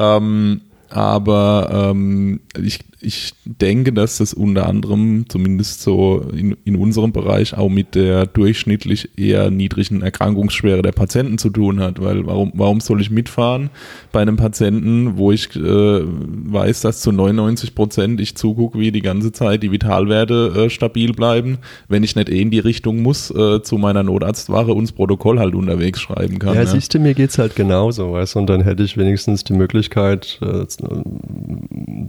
Ähm, 0.00 0.60
aber 0.90 1.90
ähm, 1.90 2.40
ich, 2.56 2.78
ich 3.00 3.32
denke, 3.44 3.92
dass 3.92 4.18
das 4.18 4.34
unter 4.34 4.66
anderem, 4.66 5.26
zumindest 5.28 5.82
so 5.82 6.24
in, 6.32 6.56
in 6.64 6.76
unserem 6.76 7.12
Bereich, 7.12 7.56
auch 7.56 7.68
mit 7.68 7.94
der 7.94 8.26
durchschnittlich 8.26 9.10
eher 9.16 9.50
niedrigen 9.50 10.02
Erkrankungsschwere 10.02 10.82
der 10.82 10.92
Patienten 10.92 11.38
zu 11.38 11.50
tun 11.50 11.80
hat. 11.80 12.00
Weil 12.00 12.26
warum, 12.26 12.52
warum 12.54 12.80
soll 12.80 13.00
ich 13.00 13.10
mitfahren 13.10 13.70
bei 14.10 14.20
einem 14.20 14.36
Patienten, 14.36 15.16
wo 15.16 15.30
ich 15.30 15.54
äh, 15.54 15.60
weiß, 15.60 16.80
dass 16.80 17.00
zu 17.00 17.12
99 17.12 17.74
Prozent 17.74 18.20
ich 18.20 18.34
zugucke, 18.34 18.78
wie 18.78 18.90
die 18.90 19.02
ganze 19.02 19.30
Zeit 19.32 19.62
die 19.62 19.70
Vitalwerte 19.70 20.66
äh, 20.66 20.70
stabil 20.70 21.12
bleiben, 21.12 21.58
wenn 21.88 22.02
ich 22.02 22.16
nicht 22.16 22.28
eh 22.28 22.40
in 22.40 22.50
die 22.50 22.58
Richtung 22.58 23.02
muss, 23.02 23.30
äh, 23.30 23.62
zu 23.62 23.78
meiner 23.78 24.02
Notarztwache 24.02 24.72
und 24.72 24.84
das 24.84 24.92
Protokoll 24.92 25.38
halt 25.38 25.54
unterwegs 25.54 26.00
schreiben 26.00 26.38
kann. 26.38 26.54
Ja, 26.54 26.62
ja. 26.62 26.66
siehst 26.66 26.94
du, 26.94 26.98
mir 26.98 27.14
geht's 27.14 27.38
halt 27.38 27.54
genauso, 27.54 28.12
weißt 28.12 28.34
du, 28.34 28.38
und 28.40 28.50
dann 28.50 28.62
hätte 28.62 28.82
ich 28.82 28.96
wenigstens 28.96 29.44
die 29.44 29.52
Möglichkeit, 29.52 30.40
äh, 30.42 30.66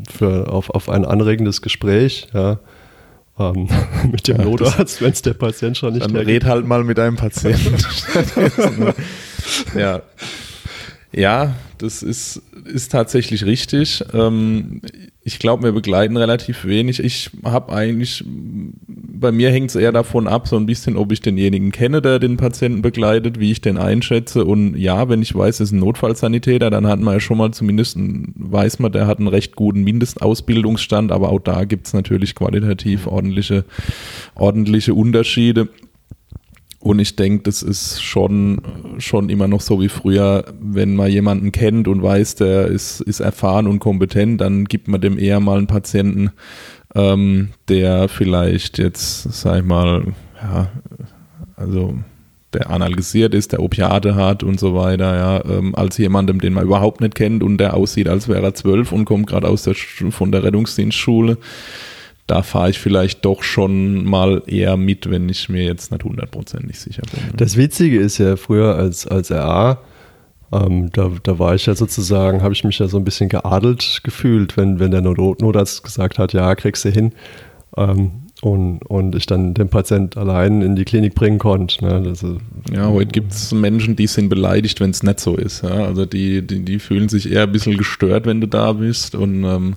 für, 0.10 0.52
auf, 0.52 0.70
auf 0.70 0.79
ein 0.88 1.04
anregendes 1.04 1.62
Gespräch, 1.62 2.28
ja, 2.34 2.60
ähm, 3.40 3.68
mit 4.12 4.28
dem 4.28 4.38
ja, 4.38 4.46
Notarzt, 4.46 5.02
wenn 5.02 5.12
es 5.12 5.22
der 5.22 5.34
Patient 5.34 5.78
schon 5.78 5.94
nicht 5.94 6.06
Dann 6.06 6.16
red 6.16 6.46
halt 6.46 6.66
mal 6.66 6.84
mit 6.84 7.00
einem 7.00 7.16
Patienten. 7.16 7.76
ja. 9.78 10.02
Ja, 11.12 11.56
das 11.80 12.04
ist, 12.04 12.42
ist 12.66 12.92
tatsächlich 12.92 13.44
richtig. 13.46 14.04
Ähm, 14.14 14.82
ich 15.24 15.40
glaube, 15.40 15.64
wir 15.64 15.72
begleiten 15.72 16.18
relativ 16.18 16.66
wenig. 16.66 17.04
Ich 17.04 17.32
habe 17.44 17.74
eigentlich, 17.74 18.24
bei 18.88 19.32
mir 19.32 19.50
hängt 19.50 19.72
es 19.72 19.76
eher 19.76 19.92
davon 19.92 20.28
ab, 20.28 20.48
so 20.48 20.56
ein 20.56 20.68
bisschen, 20.68 20.98
ob 20.98 21.12
ich 21.12 21.22
denjenigen 21.22 21.72
kenne, 21.72 22.02
der 22.02 22.20
den 22.20 22.38
Patienten 22.38 22.84
begleitet, 22.84 23.40
wie 23.40 23.52
ich 23.52 23.60
den 23.60 23.78
einschätze. 23.78 24.46
Und 24.46 24.76
ja, 24.76 25.10
wenn 25.10 25.24
ich 25.24 25.34
weiß, 25.34 25.56
es 25.56 25.70
ist 25.70 25.72
ein 25.72 25.80
Notfallsanitäter, 25.80 26.70
dann 26.70 26.86
hat 26.86 27.00
man 27.00 27.16
ja 27.16 27.20
schon 27.20 27.40
mal 27.40 27.52
zumindest, 27.52 27.98
einen, 27.98 28.34
weiß 28.38 28.78
man, 28.78 28.92
der 28.92 29.08
hat 29.08 29.18
einen 29.18 29.28
recht 29.28 29.56
guten 29.56 29.84
Mindestausbildungsstand, 29.84 31.12
aber 31.12 31.30
auch 31.30 31.40
da 31.40 31.64
gibt 31.66 31.88
es 31.88 31.94
natürlich 31.94 32.36
qualitativ 32.36 33.08
ordentliche, 33.08 33.66
ordentliche 34.36 34.94
Unterschiede. 34.94 35.70
Und 36.82 37.00
ich 37.00 37.18
denke, 37.18 37.44
das 37.44 37.62
ist 37.62 38.02
schon, 38.02 38.62
schon 39.00 39.30
immer 39.30 39.48
noch 39.48 39.60
so 39.60 39.82
wie 39.82 39.90
früher, 39.90 40.46
wenn 40.62 40.96
man 40.96 41.12
jemanden 41.12 41.52
kennt 41.52 41.90
und 41.90 42.02
weiß, 42.02 42.36
der 42.36 42.68
ist, 42.68 43.02
ist 43.02 43.20
erfahren 43.20 43.68
und 43.68 43.80
kompetent, 43.80 44.40
dann 44.40 44.64
gibt 44.64 44.88
man 44.88 45.02
dem 45.02 45.20
eher 45.20 45.42
mal 45.42 45.58
einen 45.58 45.68
Patienten, 45.68 46.32
ähm, 46.96 47.50
der 47.68 48.08
vielleicht 48.08 48.78
jetzt, 48.78 49.24
sag 49.24 49.60
ich 49.60 49.66
mal, 49.66 50.06
ja, 50.42 50.70
also 51.58 51.96
der 52.54 52.70
analysiert 52.70 53.34
ist, 53.34 53.52
der 53.52 53.62
Opiate 53.62 54.16
hat 54.16 54.42
und 54.42 54.60
so 54.60 54.74
weiter, 54.74 55.16
ja, 55.16 55.46
ähm, 55.46 55.76
als 55.76 55.98
jemandem, 55.98 56.40
den 56.40 56.54
man 56.54 56.64
überhaupt 56.64 57.02
nicht 57.02 57.14
kennt 57.14 57.44
und 57.44 57.58
der 57.58 57.76
aussieht, 57.76 58.08
als 58.08 58.28
wäre 58.30 58.42
er 58.42 58.54
zwölf 58.56 58.92
und 58.94 59.06
kommt 59.06 59.28
gerade 59.28 59.48
aus 59.48 59.64
der 59.64 59.76
von 59.76 60.32
der 60.32 60.44
Rettungsdienstschule 60.44 61.38
da 62.30 62.44
fahre 62.44 62.70
ich 62.70 62.80
vielleicht 62.80 63.26
doch 63.26 63.44
schon 63.44 64.04
mal 64.04 64.44
eher 64.46 64.78
mit, 64.78 65.10
wenn 65.10 65.28
ich 65.30 65.50
mir 65.50 65.64
jetzt 65.64 65.92
nicht 65.92 66.04
hundertprozentig 66.04 66.80
sicher 66.80 67.02
bin. 67.12 67.38
Das 67.38 67.58
Witzige 67.58 68.00
ist 68.00 68.18
ja 68.20 68.36
früher 68.36 68.76
als, 68.76 69.08
als 69.08 69.32
RA, 69.32 69.80
ähm, 70.52 70.92
da, 70.92 71.12
da 71.24 71.40
war 71.40 71.56
ich 71.56 71.66
ja 71.66 71.76
sozusagen, 71.76 72.42
habe 72.42 72.54
ich 72.54 72.64
mich 72.64 72.80
ja 72.80 72.88
so 72.88 72.98
ein 72.98 73.04
bisschen 73.04 73.30
geadelt 73.30 74.02
gefühlt, 74.04 74.58
wenn, 74.58 74.80
wenn 74.80 74.92
der 74.92 75.02
Not 75.02 75.42
Notarzt 75.42 75.84
gesagt 75.84 76.20
hat, 76.20 76.34
ja, 76.34 76.56
kriegst 76.56 76.86
du 76.86 76.90
hin. 76.90 77.14
Ähm, 77.78 78.12
und, 78.42 78.80
und 78.86 79.16
ich 79.16 79.26
dann 79.26 79.54
den 79.54 79.70
Patient 79.70 80.16
allein 80.16 80.62
in 80.62 80.76
die 80.76 80.86
Klinik 80.86 81.14
bringen 81.14 81.40
konnte. 81.40 81.84
Ne? 81.84 82.02
Das, 82.04 82.26
ja, 82.74 82.88
heute 82.88 83.12
gibt 83.12 83.34
es 83.34 83.52
Menschen, 83.54 83.98
die 83.98 84.08
sind 84.08 84.30
beleidigt, 84.30 84.80
wenn 84.80 84.92
es 84.92 85.04
nicht 85.04 85.20
so 85.20 85.36
ist. 85.36 85.64
Ja? 85.64 85.72
Also 85.72 86.06
die, 86.06 86.46
die, 86.46 86.64
die 86.64 86.80
fühlen 86.80 87.10
sich 87.10 87.30
eher 87.30 87.44
ein 87.44 87.52
bisschen 87.52 87.78
gestört, 87.78 88.26
wenn 88.26 88.40
du 88.40 88.48
da 88.48 88.72
bist 88.74 89.14
und 89.14 89.44
ähm, 89.44 89.76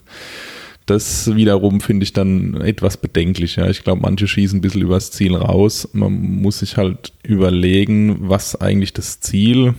das 0.92 1.34
wiederum 1.34 1.80
finde 1.80 2.04
ich 2.04 2.12
dann 2.12 2.60
etwas 2.60 2.96
bedenklich. 2.96 3.56
Ja. 3.56 3.68
Ich 3.68 3.82
glaube, 3.82 4.02
manche 4.02 4.28
schießen 4.28 4.58
ein 4.58 4.60
bisschen 4.60 4.82
übers 4.82 5.10
Ziel 5.10 5.34
raus. 5.34 5.88
Man 5.92 6.42
muss 6.42 6.58
sich 6.58 6.76
halt 6.76 7.12
überlegen, 7.22 8.28
was 8.28 8.60
eigentlich 8.60 8.92
das 8.92 9.20
Ziel 9.20 9.74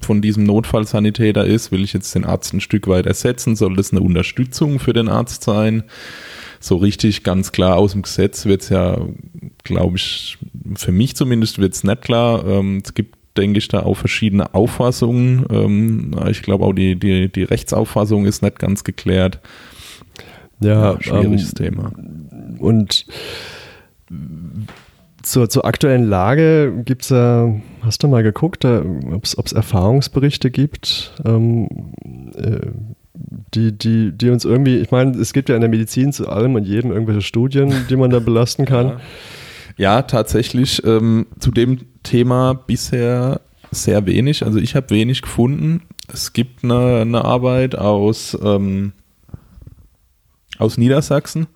von 0.00 0.22
diesem 0.22 0.44
Notfallsanitäter 0.44 1.44
ist. 1.44 1.72
Will 1.72 1.82
ich 1.82 1.92
jetzt 1.92 2.14
den 2.14 2.24
Arzt 2.24 2.54
ein 2.54 2.60
Stück 2.60 2.86
weit 2.86 3.06
ersetzen? 3.06 3.56
Soll 3.56 3.74
das 3.74 3.92
eine 3.92 4.00
Unterstützung 4.00 4.78
für 4.78 4.92
den 4.92 5.08
Arzt 5.08 5.42
sein? 5.42 5.82
So 6.60 6.76
richtig 6.76 7.24
ganz 7.24 7.52
klar 7.52 7.76
aus 7.76 7.92
dem 7.92 8.02
Gesetz 8.02 8.46
wird 8.46 8.62
es 8.62 8.68
ja, 8.68 8.98
glaube 9.64 9.96
ich, 9.96 10.38
für 10.76 10.92
mich 10.92 11.16
zumindest 11.16 11.58
wird 11.58 11.74
es 11.74 11.84
nicht 11.84 12.02
klar. 12.02 12.46
Ähm, 12.46 12.82
es 12.84 12.94
gibt 12.94 13.16
denke 13.36 13.58
ich, 13.58 13.68
da 13.68 13.84
auch 13.84 13.94
verschiedene 13.94 14.54
Auffassungen. 14.54 15.46
Ähm, 15.50 16.16
ich 16.28 16.42
glaube 16.42 16.64
auch 16.64 16.72
die, 16.72 16.96
die, 16.96 17.30
die 17.30 17.44
Rechtsauffassung 17.44 18.26
ist 18.26 18.42
nicht 18.42 18.58
ganz 18.58 18.84
geklärt. 18.84 19.40
Ja, 20.60 20.92
ja 20.92 21.02
schwieriges 21.02 21.48
ähm, 21.48 21.54
Thema. 21.54 21.92
Und 22.58 23.06
zur, 25.22 25.48
zur 25.48 25.64
aktuellen 25.64 26.04
Lage 26.04 26.82
gibt 26.84 27.02
es 27.02 27.10
ja, 27.10 27.54
hast 27.82 28.02
du 28.02 28.08
mal 28.08 28.22
geguckt, 28.22 28.64
ob 28.64 29.24
es 29.24 29.52
Erfahrungsberichte 29.52 30.50
gibt, 30.50 31.12
ähm, 31.24 31.68
äh, 32.36 32.66
die, 33.54 33.72
die, 33.76 34.12
die 34.12 34.30
uns 34.30 34.44
irgendwie, 34.44 34.78
ich 34.78 34.90
meine, 34.90 35.16
es 35.18 35.32
gibt 35.32 35.48
ja 35.48 35.54
in 35.54 35.60
der 35.60 35.70
Medizin 35.70 36.12
zu 36.12 36.28
allem 36.28 36.54
und 36.54 36.64
jedem 36.64 36.92
irgendwelche 36.92 37.22
Studien, 37.22 37.72
die 37.88 37.96
man 37.96 38.10
da 38.10 38.18
belasten 38.20 38.64
kann. 38.64 38.86
Ja, 38.86 39.00
ja 39.76 40.02
tatsächlich 40.02 40.84
ähm, 40.84 41.26
zu 41.38 41.50
dem 41.50 41.78
Thema 42.02 42.54
bisher 42.54 43.40
sehr 43.70 44.06
wenig. 44.06 44.44
Also 44.44 44.58
ich 44.58 44.74
habe 44.74 44.90
wenig 44.90 45.22
gefunden. 45.22 45.82
Es 46.12 46.32
gibt 46.32 46.64
eine, 46.64 47.00
eine 47.02 47.24
Arbeit 47.24 47.76
aus 47.76 48.36
ähm, 48.42 48.92
aus 50.60 50.78
Niedersachsen, 50.78 51.46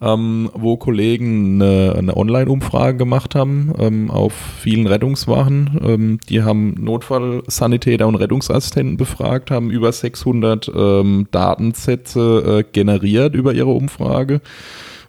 ähm, 0.00 0.50
wo 0.54 0.76
Kollegen 0.76 1.60
eine, 1.60 1.94
eine 1.96 2.16
Online-Umfrage 2.16 2.96
gemacht 2.96 3.34
haben 3.34 3.72
ähm, 3.78 4.10
auf 4.10 4.32
vielen 4.60 4.86
Rettungswachen. 4.86 5.80
Ähm, 5.82 6.20
die 6.28 6.42
haben 6.42 6.74
Notfallsanitäter 6.78 8.06
und 8.06 8.14
Rettungsassistenten 8.14 8.96
befragt, 8.96 9.50
haben 9.50 9.70
über 9.70 9.90
600 9.90 10.70
ähm, 10.74 11.26
Datensätze 11.30 12.60
äh, 12.60 12.72
generiert 12.72 13.34
über 13.34 13.52
ihre 13.54 13.70
Umfrage. 13.70 14.40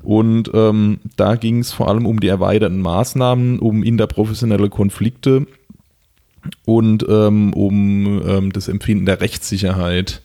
Und 0.02 0.50
ähm, 0.54 1.00
da 1.18 1.36
ging 1.36 1.60
es 1.60 1.74
vor 1.74 1.90
allem 1.90 2.06
um 2.06 2.20
die 2.20 2.30
erweiterten 2.30 2.80
Maßnahmen, 2.80 3.60
um 3.60 3.84
interprofessionelle 3.84 4.70
Konflikte 4.70 5.46
und 6.66 7.06
ähm, 7.10 7.54
um 7.54 8.22
ähm, 8.26 8.54
das 8.54 8.68
Empfinden 8.70 9.06
der 9.06 9.22
Rechtssicherheit 9.22 10.22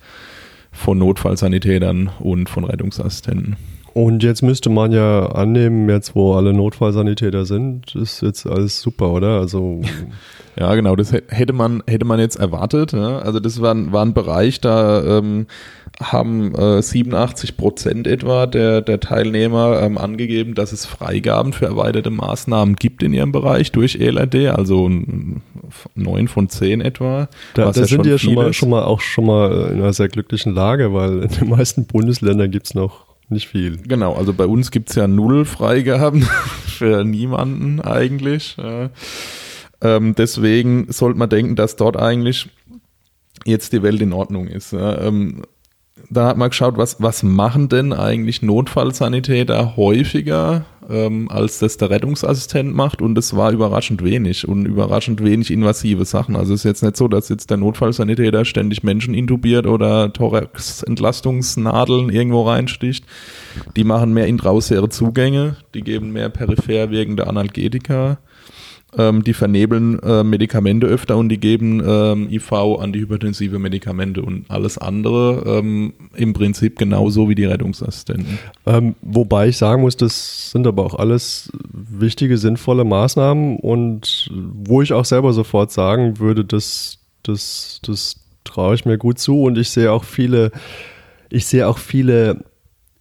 von 0.74 0.98
Notfallsanitätern 0.98 2.10
und 2.18 2.50
von 2.50 2.64
Rettungsassistenten. 2.64 3.56
Und 3.94 4.24
jetzt 4.24 4.42
müsste 4.42 4.70
man 4.70 4.90
ja 4.90 5.26
annehmen, 5.26 5.88
jetzt 5.88 6.16
wo 6.16 6.35
alle 6.35 6.52
Notfallsanitäter 6.52 7.46
sind, 7.46 7.94
ist 7.94 8.22
jetzt 8.22 8.44
alles 8.44 8.80
super, 8.80 9.12
oder? 9.12 9.38
Also 9.38 9.83
ja, 10.59 10.74
genau, 10.74 10.96
das 10.96 11.12
hätte 11.12 11.52
man 11.52 11.80
hätte 11.87 12.04
man 12.04 12.18
jetzt 12.18 12.35
erwartet. 12.35 12.92
Ja? 12.92 13.20
Also 13.20 13.38
das 13.38 13.62
war, 13.62 13.92
war 13.92 14.04
ein 14.04 14.12
Bereich, 14.12 14.61
da 14.61 15.18
ähm, 15.18 15.46
haben 16.02 16.57
äh, 16.57 16.83
87 16.83 17.57
Prozent 17.57 18.09
etwa 18.09 18.46
der, 18.46 18.80
der 18.80 18.98
Teilnehmer 18.98 19.80
ähm, 19.80 19.96
angegeben, 19.96 20.57
dass 20.57 20.72
es 20.72 20.87
Freigaben 20.87 21.52
für 21.52 21.66
erweiterte 21.66 22.11
Maßnahmen 22.11 22.74
gibt 22.74 23.04
in 23.04 23.14
ihrem 23.14 23.30
Bereich 23.30 23.70
durch 23.70 24.00
ELRD, 24.00 24.48
also 24.48 24.90
neun 25.94 26.26
von 26.26 26.48
zehn 26.48 26.80
etwa. 26.80 27.28
Da, 27.54 27.70
da 27.70 27.80
ja 27.80 27.87
sind 27.87 28.07
ja 28.07 28.18
schon 28.18 28.35
mal, 28.35 28.52
schon 28.52 28.70
mal 28.70 28.83
auch 28.83 29.00
schon 29.00 29.26
mal 29.26 29.68
in 29.70 29.80
einer 29.80 29.92
sehr 29.92 30.09
glücklichen 30.09 30.52
Lage, 30.52 30.92
weil 30.92 31.22
in 31.22 31.28
den 31.28 31.48
meisten 31.48 31.87
Bundesländern 31.87 32.50
gibt 32.50 32.66
es 32.66 32.74
noch 32.74 33.13
nicht 33.28 33.48
viel. 33.48 33.78
Genau, 33.78 34.14
also 34.14 34.32
bei 34.32 34.46
uns 34.46 34.70
gibt 34.70 34.90
es 34.90 34.96
ja 34.96 35.06
null 35.06 35.44
Freigaben 35.44 36.22
für 36.66 37.04
niemanden 37.04 37.80
eigentlich. 37.80 38.56
Ähm, 39.80 40.14
deswegen 40.14 40.87
sollte 40.90 41.18
man 41.18 41.28
denken, 41.28 41.56
dass 41.56 41.76
dort 41.76 41.96
eigentlich 41.96 42.48
jetzt 43.44 43.72
die 43.72 43.82
Welt 43.82 44.00
in 44.00 44.12
Ordnung 44.12 44.46
ist. 44.46 44.72
Ähm, 44.72 45.42
da 46.10 46.28
hat 46.28 46.37
man 46.37 46.50
geschaut, 46.50 46.76
was, 46.76 47.00
was 47.00 47.22
machen 47.22 47.68
denn 47.68 47.92
eigentlich 47.92 48.42
Notfallsanitäter 48.42 49.76
häufiger 49.76 50.64
ähm, 50.88 51.31
als 51.31 51.59
das 51.59 51.77
der 51.77 51.90
Rettungsassistent 51.90 52.75
macht 52.75 53.03
und 53.03 53.16
es 53.18 53.37
war 53.37 53.53
überraschend 53.53 54.05
wenig 54.05 54.47
und 54.47 54.66
überraschend 54.66 55.23
wenig 55.23 55.51
invasive 55.51 56.05
Sachen. 56.05 56.37
Also 56.37 56.55
es 56.55 56.61
ist 56.61 56.64
jetzt 56.64 56.83
nicht 56.83 56.97
so, 56.97 57.09
dass 57.09 57.29
jetzt 57.29 57.51
der 57.51 57.57
Notfallsanitäter 57.57 58.44
ständig 58.44 58.83
Menschen 58.83 59.14
intubiert 59.14 59.66
oder 59.66 60.12
Thorax-Entlastungsnadeln 60.12 62.11
irgendwo 62.11 62.42
reinsticht. 62.42 63.05
Die 63.77 63.85
machen 63.85 64.12
mehr 64.12 64.27
intrausere 64.27 64.88
Zugänge, 64.88 65.57
die 65.75 65.83
geben 65.83 66.12
mehr 66.12 66.29
peripher 66.29 66.90
wirkende 66.90 67.27
Analgetika 67.27 68.18
ähm, 68.98 69.24
die 69.24 69.35
vernebeln 69.35 69.98
äh, 70.00 70.24
Medikamente 70.24 70.87
öfter 70.87 71.16
und 71.16 71.28
die 71.28 71.38
geben 71.38 71.83
ähm, 71.87 72.28
IV 72.30 72.52
antihypertensive 72.52 73.59
Medikamente 73.59 74.22
und 74.22 74.44
alles 74.48 74.78
andere 74.78 75.59
ähm, 75.59 75.92
im 76.14 76.33
Prinzip 76.33 76.78
genauso 76.78 77.28
wie 77.28 77.35
die 77.35 77.44
Rettungsassistenten. 77.44 78.38
Ähm, 78.66 78.94
wobei 79.02 79.48
ich 79.48 79.57
sagen 79.57 79.83
muss, 79.83 79.96
das 79.96 80.50
sind 80.50 80.66
aber 80.66 80.85
auch 80.85 80.94
alles 80.94 81.50
wichtige, 81.72 82.38
sinnvolle 82.38 82.85
Maßnahmen 82.85 83.59
und 83.59 84.30
wo 84.33 84.83
ich 84.83 84.92
auch 84.92 85.04
selber 85.04 85.33
sofort 85.33 85.72
sagen 85.72 86.18
würde, 86.18 86.44
das, 86.44 86.98
das, 87.22 87.80
das 87.85 88.16
traue 88.44 88.74
ich 88.74 88.85
mir 88.85 88.98
gut 88.98 89.18
zu 89.18 89.42
und 89.42 89.59
ich 89.59 89.70
sehe 89.70 89.90
auch 89.90 90.04
viele, 90.04 90.52
ich 91.30 91.46
sehe 91.46 91.66
auch 91.66 91.78
viele 91.78 92.44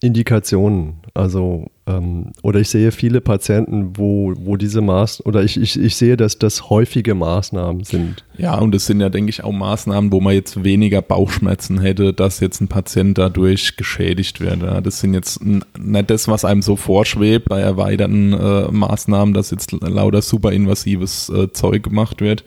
Indikationen. 0.02 0.96
Also 1.14 1.68
ähm, 1.86 2.32
oder 2.42 2.62
ich 2.62 2.70
sehe 2.70 2.92
viele 2.92 3.20
Patienten, 3.20 3.98
wo, 3.98 4.34
wo 4.38 4.56
diese 4.56 4.82
Maßnahmen, 4.82 5.28
oder 5.28 5.44
ich, 5.44 5.60
ich, 5.60 5.78
ich 5.78 5.96
sehe, 5.98 6.16
dass 6.16 6.40
das 6.40 6.70
häufige 6.70 7.14
Maßnahmen 7.14 7.84
sind. 7.84 8.24
Ja, 8.38 8.58
und 8.58 8.74
es 8.74 8.86
sind 8.86 9.02
ja, 9.02 9.10
denke 9.10 9.30
ich, 9.30 9.44
auch 9.44 9.52
Maßnahmen, 9.52 10.12
wo 10.12 10.22
man 10.22 10.34
jetzt 10.34 10.64
weniger 10.64 11.02
Bauchschmerzen 11.02 11.82
hätte, 11.82 12.14
dass 12.14 12.40
jetzt 12.40 12.62
ein 12.62 12.70
Patient 12.70 13.18
dadurch 13.18 13.76
geschädigt 13.76 14.40
wird. 14.40 14.62
Ja. 14.62 14.80
Das 14.80 15.02
sind 15.02 15.14
jetzt 15.14 15.42
nicht 15.44 16.10
das, 16.10 16.30
was 16.30 16.46
einem 16.46 16.62
so 16.62 16.78
vorschwebt 16.78 17.50
bei 17.50 17.60
erweiterten 17.60 18.32
äh, 18.32 18.72
Maßnahmen, 18.72 19.34
dass 19.34 19.52
jetzt 19.52 19.74
lauter 19.74 20.22
superinvasives 20.22 21.30
äh, 21.30 21.52
Zeug 21.52 21.84
gemacht 21.84 22.22
wird, 22.22 22.46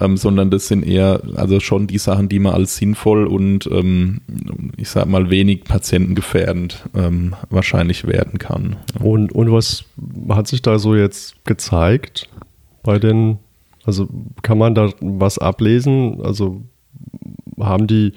ähm, 0.00 0.16
sondern 0.16 0.50
das 0.50 0.68
sind 0.68 0.82
eher, 0.84 1.22
also 1.36 1.60
schon 1.60 1.86
die 1.86 1.98
Sachen, 1.98 2.28
die 2.28 2.38
man 2.38 2.54
als 2.54 2.76
sinnvoll 2.76 3.26
und 3.26 3.66
ähm, 3.70 4.20
ich 4.76 4.88
sag 4.88 5.06
mal 5.06 5.30
wenig 5.30 5.64
patientengefährdend 5.64 6.88
ähm, 6.94 7.34
wahrscheinlich 7.50 8.06
werden 8.06 8.38
kann. 8.38 8.76
Und, 9.00 9.32
und 9.32 9.52
was 9.52 9.84
hat 10.28 10.48
sich 10.48 10.62
da 10.62 10.78
so 10.78 10.94
jetzt 10.94 11.44
gezeigt 11.44 12.28
bei 12.82 12.98
den, 12.98 13.38
also 13.84 14.08
kann 14.42 14.58
man 14.58 14.74
da 14.74 14.90
was 15.00 15.38
ablesen? 15.38 16.20
Also 16.22 16.62
haben 17.58 17.86
die, 17.86 18.12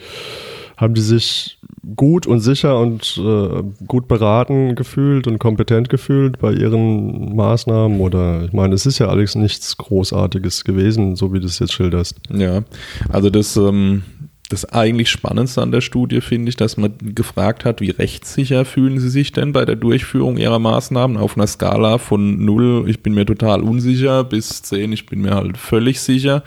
haben 0.78 0.94
die 0.94 1.02
sich 1.02 1.55
gut 1.96 2.28
und 2.28 2.40
sicher 2.40 2.80
und 2.80 3.20
äh, 3.24 3.64
gut 3.88 4.08
beraten 4.08 4.76
gefühlt 4.76 5.28
und 5.28 5.40
kompetent 5.40 5.90
gefühlt 5.90 6.40
bei 6.40 6.54
ihren 6.54 7.36
Maßnahmen? 7.36 8.00
Oder 8.00 8.46
ich 8.46 8.54
meine, 8.54 8.76
es 8.76 8.86
ist 8.86 9.00
ja 9.00 9.08
alles 9.08 9.36
nichts 9.36 9.78
Großartiges 9.78 10.64
gewesen, 10.64 11.16
so 11.16 11.34
wie 11.34 11.40
du 11.40 11.46
es 11.46 11.60
jetzt 11.60 11.74
schilderst. 11.74 12.18
Ja, 12.32 12.64
also 13.10 13.30
das 13.30 13.56
ähm, 13.58 14.04
das 14.50 14.66
eigentlich 14.66 15.10
Spannendste 15.10 15.62
an 15.62 15.72
der 15.72 15.82
Studie 15.82 16.22
finde 16.22 16.50
ich, 16.50 16.56
dass 16.56 16.78
man 16.78 16.94
gefragt 17.00 17.66
hat, 17.66 17.82
wie 17.82 17.90
rechtssicher 17.90 18.66
fühlen 18.66 19.00
Sie 19.00 19.10
sich 19.10 19.32
denn 19.32 19.54
bei 19.54 19.66
der 19.66 19.76
Durchführung 19.76 20.38
Ihrer 20.38 20.60
Maßnahmen 20.60 21.18
auf 21.18 21.36
einer 21.36 21.48
Skala 21.48 21.98
von 21.98 22.44
0, 22.46 22.86
ich 22.88 23.02
bin 23.02 23.14
mir 23.14 23.26
total 23.26 23.62
unsicher, 23.62 24.24
bis 24.24 24.62
10, 24.62 24.92
ich 24.92 25.06
bin 25.08 25.22
mir 25.22 25.36
halt 25.36 25.58
völlig 25.58 26.00
sicher. 26.00 26.44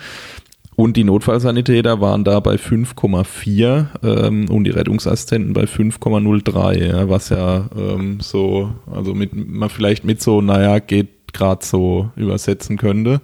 Und 0.78 0.96
die 0.96 1.02
Notfallsanitäter 1.02 2.00
waren 2.00 2.22
da 2.22 2.38
bei 2.38 2.54
5,4 2.54 3.86
ähm, 4.04 4.48
und 4.48 4.62
die 4.62 4.70
Rettungsassistenten 4.70 5.52
bei 5.52 5.64
5,03, 5.64 6.86
ja, 6.86 7.08
was 7.08 7.30
ja 7.30 7.68
ähm, 7.76 8.20
so, 8.20 8.70
also 8.88 9.12
mit, 9.12 9.34
man 9.34 9.70
vielleicht 9.70 10.04
mit 10.04 10.22
so, 10.22 10.40
naja, 10.40 10.78
geht 10.78 11.32
gerade 11.32 11.66
so 11.66 12.10
übersetzen 12.14 12.76
könnte. 12.76 13.20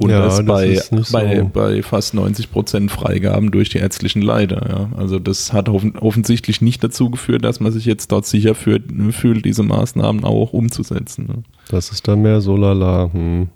Und 0.00 0.10
ja, 0.10 0.20
das, 0.20 0.46
bei, 0.46 0.80
das 0.92 1.10
bei, 1.10 1.40
so. 1.40 1.50
bei 1.52 1.82
fast 1.82 2.14
90 2.14 2.52
Prozent 2.52 2.92
Freigaben 2.92 3.50
durch 3.50 3.70
die 3.70 3.78
ärztlichen 3.78 4.22
Leiter. 4.22 4.64
Ja. 4.68 4.96
Also 4.96 5.18
das 5.18 5.52
hat 5.52 5.68
offen, 5.68 5.98
offensichtlich 5.98 6.60
nicht 6.60 6.84
dazu 6.84 7.10
geführt, 7.10 7.44
dass 7.44 7.58
man 7.58 7.72
sich 7.72 7.84
jetzt 7.84 8.12
dort 8.12 8.26
sicher 8.26 8.54
fühlt, 8.54 8.84
fühlt 9.10 9.44
diese 9.44 9.64
Maßnahmen 9.64 10.22
auch 10.22 10.52
umzusetzen. 10.52 11.26
Ne. 11.26 11.42
Das 11.68 11.90
ist 11.90 12.06
dann 12.06 12.22
mehr 12.22 12.40
so 12.40 12.56
lala. 12.56 13.10
Hm. 13.12 13.48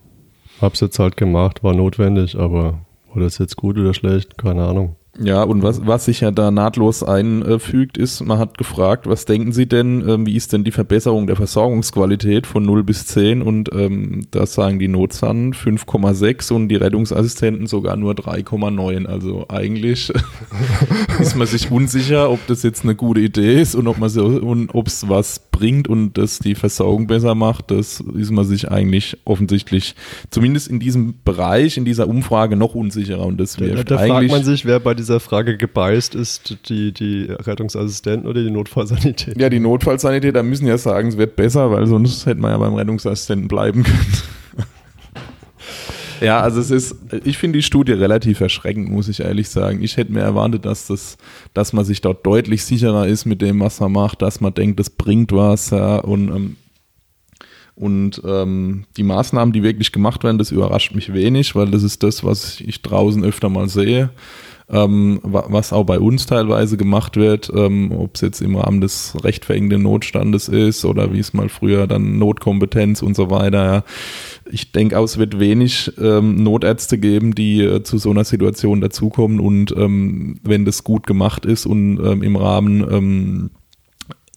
Hab's 0.61 0.81
jetzt 0.81 0.99
halt 0.99 1.17
gemacht, 1.17 1.63
war 1.63 1.75
notwendig, 1.75 2.37
aber 2.37 2.81
war 3.19 3.25
das 3.25 3.39
jetzt 3.39 3.57
gut 3.57 3.77
oder 3.77 3.95
schlecht? 3.95 4.39
Keine 4.39 4.65
Ahnung. 4.65 4.98
Ja, 5.21 5.43
und 5.43 5.63
was, 5.63 5.85
was 5.85 6.05
sich 6.05 6.21
ja 6.21 6.31
da 6.31 6.51
nahtlos 6.53 7.03
einfügt, 7.03 7.99
ist, 7.99 8.25
man 8.25 8.39
hat 8.39 8.57
gefragt, 8.57 9.09
was 9.09 9.25
denken 9.25 9.51
Sie 9.51 9.67
denn, 9.67 10.09
ähm, 10.09 10.27
wie 10.27 10.37
ist 10.37 10.53
denn 10.53 10.63
die 10.63 10.71
Verbesserung 10.71 11.27
der 11.27 11.35
Versorgungsqualität 11.35 12.47
von 12.47 12.65
0 12.65 12.85
bis 12.85 13.07
10? 13.07 13.43
Und 13.43 13.71
ähm, 13.75 14.29
da 14.31 14.47
sagen 14.47 14.79
die 14.79 14.87
Notsan 14.87 15.55
5,6 15.55 16.53
und 16.53 16.69
die 16.69 16.77
Rettungsassistenten 16.77 17.67
sogar 17.67 17.97
nur 17.97 18.13
3,9. 18.13 19.07
Also 19.07 19.47
eigentlich 19.49 20.13
ist 21.19 21.37
man 21.37 21.49
sich 21.49 21.71
unsicher, 21.71 22.31
ob 22.31 22.47
das 22.47 22.63
jetzt 22.63 22.85
eine 22.85 22.95
gute 22.95 23.21
Idee 23.21 23.61
ist 23.61 23.75
und 23.75 23.89
ob 23.89 23.99
man 23.99 24.11
so, 24.11 24.25
und 24.25 24.73
ob 24.75 24.87
es 24.87 25.09
was 25.09 25.41
bringt 25.51 25.89
und 25.89 26.17
das 26.17 26.39
die 26.39 26.55
Versorgung 26.55 27.09
besser 27.09 27.35
macht. 27.35 27.73
Das 27.73 28.05
ist 28.15 28.31
man 28.31 28.45
sich 28.45 28.71
eigentlich 28.71 29.17
offensichtlich, 29.25 29.97
zumindest 30.31 30.69
in 30.69 30.79
diesem 30.79 31.15
Bereich, 31.25 31.77
in 31.77 31.85
dieser 31.85 32.07
Umfrage 32.09 32.55
noch 32.55 32.77
unsicherer. 32.77 33.27
Und 33.27 33.41
das 33.41 33.57
da, 33.57 33.67
da 33.83 33.99
fragt 33.99 34.31
man 34.31 34.45
sich, 34.45 34.65
wer 34.65 34.79
bei 34.79 34.95
dieser 34.95 35.08
dieser 35.09 35.21
Frage 35.21 35.57
gebeißt 35.57 36.15
ist, 36.15 36.69
die, 36.69 36.93
die 36.93 37.29
Rettungsassistenten 37.31 38.29
oder 38.29 38.43
die 38.43 38.51
Notfallsanitäter? 38.51 39.41
Ja, 39.41 39.49
die 39.49 39.59
Notfallsanitäter 39.59 40.43
müssen 40.43 40.67
ja 40.67 40.77
sagen, 40.77 41.09
es 41.09 41.17
wird 41.17 41.35
besser, 41.35 41.71
weil 41.71 41.87
sonst 41.87 42.27
hätte 42.27 42.41
man 42.41 42.51
ja 42.51 42.59
beim 42.59 42.75
Rettungsassistenten 42.75 43.49
bleiben 43.49 43.83
können. 43.83 44.07
Ja, 46.21 46.41
also 46.41 46.61
es 46.61 46.73
ist, 46.73 46.97
ich 47.23 47.39
finde 47.39 47.61
die 47.61 47.63
Studie 47.63 47.93
relativ 47.93 48.41
erschreckend, 48.41 48.91
muss 48.91 49.07
ich 49.09 49.21
ehrlich 49.21 49.49
sagen. 49.49 49.85
Ich 49.85 49.97
hätte 49.97 50.11
mir 50.13 50.23
erwartet, 50.23 50.65
dass 50.65 50.89
das, 50.89 51.17
dass 51.55 51.73
man 51.73 51.85
sich 51.85 52.01
dort 52.01 52.27
deutlich 52.27 52.65
sicherer 52.65 53.07
ist 53.07 53.25
mit 53.25 53.41
dem, 53.41 53.61
was 53.61 53.79
man 53.79 53.93
macht, 53.93 54.21
dass 54.21 54.41
man 54.41 54.53
denkt, 54.53 54.81
das 54.81 54.91
bringt 54.91 55.31
was, 55.31 55.71
ja, 55.71 55.99
und, 55.99 56.29
ähm, 56.29 56.57
und 57.77 58.21
ähm, 58.25 58.85
die 58.97 59.05
Maßnahmen, 59.05 59.53
die 59.53 59.63
wirklich 59.63 59.93
gemacht 59.93 60.25
werden, 60.25 60.39
das 60.39 60.51
überrascht 60.51 60.93
mich 60.93 61.13
wenig, 61.13 61.55
weil 61.55 61.71
das 61.71 61.85
ist 61.85 62.03
das, 62.03 62.25
was 62.25 62.61
ich 62.63 62.83
draußen 62.83 63.23
öfter 63.23 63.49
mal 63.49 63.69
sehe 63.69 64.11
ähm, 64.71 65.21
was 65.23 65.73
auch 65.73 65.85
bei 65.85 65.99
uns 65.99 66.27
teilweise 66.27 66.77
gemacht 66.77 67.17
wird, 67.17 67.51
ähm, 67.55 67.91
ob 67.93 68.17
es 68.17 68.21
jetzt 68.21 68.41
im 68.41 68.57
Rahmen 68.57 68.81
des 68.81 69.17
rechtfertigenden 69.23 69.83
Notstandes 69.83 70.49
ist 70.49 70.85
oder 70.85 71.13
wie 71.13 71.21
es 71.21 71.33
mal 71.33 71.49
früher 71.49 71.87
dann 71.87 72.19
Notkompetenz 72.19 73.03
und 73.03 73.17
so 73.17 73.31
weiter. 73.31 73.65
Ja. 73.65 73.85
Ich 74.51 74.73
denke 74.73 74.99
auch, 74.99 75.05
es 75.05 75.19
wird 75.19 75.39
wenig 75.39 75.93
ähm, 75.99 76.43
Notärzte 76.43 76.99
geben, 76.99 77.35
die 77.35 77.63
äh, 77.63 77.83
zu 77.83 77.99
so 77.99 78.11
einer 78.11 78.25
Situation 78.25 78.81
dazukommen 78.81 79.41
und 79.41 79.75
ähm, 79.77 80.39
wenn 80.43 80.65
das 80.65 80.85
gut 80.85 81.07
gemacht 81.07 81.47
ist 81.47 81.65
und 81.65 81.99
ähm, 81.99 82.23
im 82.23 82.37
Rahmen 82.37 82.81
ähm, 82.91 83.51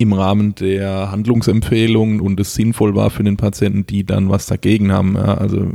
im 0.01 0.13
Rahmen 0.13 0.55
der 0.55 1.11
Handlungsempfehlungen 1.11 2.19
und 2.21 2.39
es 2.39 2.53
sinnvoll 2.53 2.95
war 2.95 3.09
für 3.09 3.23
den 3.23 3.37
Patienten, 3.37 3.85
die 3.85 4.03
dann 4.03 4.29
was 4.29 4.47
dagegen 4.47 4.91
haben. 4.91 5.15
Ja, 5.15 5.35
also 5.35 5.67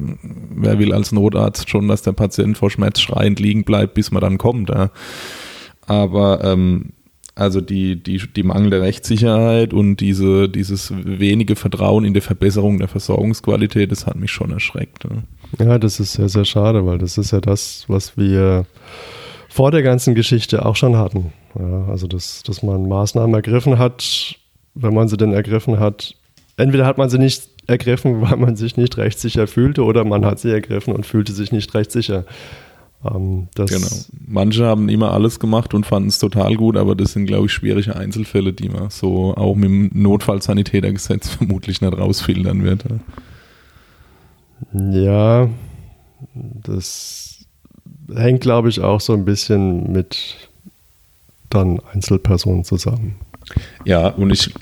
wer 0.55 0.79
will 0.79 0.93
als 0.93 1.13
Notarzt 1.13 1.71
schon, 1.71 1.89
dass 1.89 2.03
der 2.03 2.13
Patient 2.13 2.59
vor 2.59 2.71
Schmerz 2.71 3.01
schreiend 3.01 3.41
liegen 3.41 3.65
bleibt, 3.65 3.95
bis 3.95 4.11
man 4.11 4.21
dann 4.21 4.39
kommt. 4.39 4.71
Ja. 4.71 4.91
Aber 5.87 6.43
ähm, 6.45 6.93
also 7.37 7.61
die, 7.61 8.03
die, 8.03 8.23
die 8.35 8.43
mangelnde 8.43 8.81
Rechtssicherheit 8.81 9.75
und 9.75 9.97
diese, 9.99 10.49
dieses 10.49 10.93
wenige 10.97 11.55
Vertrauen 11.55 12.07
in 12.07 12.15
die 12.15 12.23
Verbesserung 12.23 12.79
der 12.79 12.89
Versorgungsqualität, 12.89 13.93
das 13.93 14.07
hat 14.07 14.17
mich 14.17 14.31
schon 14.31 14.51
erschreckt. 14.51 15.05
Ja. 15.59 15.65
ja, 15.67 15.79
das 15.79 16.01
ist 16.01 16.15
sehr, 16.15 16.31
sehr 16.31 16.47
schade, 16.47 16.87
weil 16.87 16.97
das 16.97 17.19
ist 17.19 17.33
ja 17.33 17.41
das, 17.41 17.85
was 17.89 18.17
wir 18.17 18.65
vor 19.51 19.71
der 19.71 19.83
ganzen 19.83 20.15
Geschichte 20.15 20.65
auch 20.65 20.77
schon 20.77 20.97
hatten. 20.97 21.33
Ja, 21.59 21.87
also, 21.89 22.07
dass, 22.07 22.43
dass 22.43 22.63
man 22.63 22.89
Maßnahmen 22.89 23.35
ergriffen 23.35 23.79
hat, 23.79 24.37
wenn 24.75 24.95
man 24.95 25.09
sie 25.09 25.17
denn 25.17 25.33
ergriffen 25.33 25.81
hat. 25.81 26.15
Entweder 26.57 26.87
hat 26.87 26.99
man 26.99 27.09
sie 27.09 27.19
nicht 27.19 27.49
ergriffen, 27.67 28.21
weil 28.23 28.37
man 28.37 28.57
sich 28.57 28.77
nicht 28.77 28.97
rechtssicher 28.97 29.47
fühlte, 29.47 29.85
oder 29.85 30.05
man 30.05 30.25
hat 30.25 30.39
sie 30.39 30.51
ergriffen 30.51 30.95
und 30.95 31.07
fühlte 31.07 31.33
sich 31.33 31.53
nicht 31.53 31.75
rechtssicher. 31.75 32.25
Ähm, 33.05 33.49
genau. 33.55 33.87
Manche 34.27 34.65
haben 34.65 34.89
immer 34.89 35.13
alles 35.13 35.39
gemacht 35.39 35.75
und 35.75 35.87
fanden 35.87 36.09
es 36.09 36.19
total 36.19 36.57
gut, 36.57 36.77
aber 36.77 36.95
das 36.95 37.13
sind, 37.13 37.27
glaube 37.27 37.47
ich, 37.47 37.53
schwierige 37.53 37.95
Einzelfälle, 37.97 38.53
die 38.53 38.69
man 38.69 38.91
so 38.91 39.35
auch 39.35 39.55
mit 39.55 39.69
dem 39.69 39.91
Notfallsanitätergesetz 39.93 41.29
vermutlich 41.37 41.81
nicht 41.81 41.97
rausfiltern 41.97 42.65
wird. 42.65 42.85
Ja, 44.73 45.49
das 46.35 47.47
hängt, 48.15 48.41
glaube 48.41 48.69
ich, 48.69 48.81
auch 48.81 49.01
so 49.01 49.13
ein 49.13 49.25
bisschen 49.25 49.93
mit 49.93 50.49
dann 51.51 51.81
Einzelpersonen 51.93 52.65
zusammen. 52.65 53.17
Ja, 53.85 54.09
und 54.09 54.31
ich, 54.31 54.53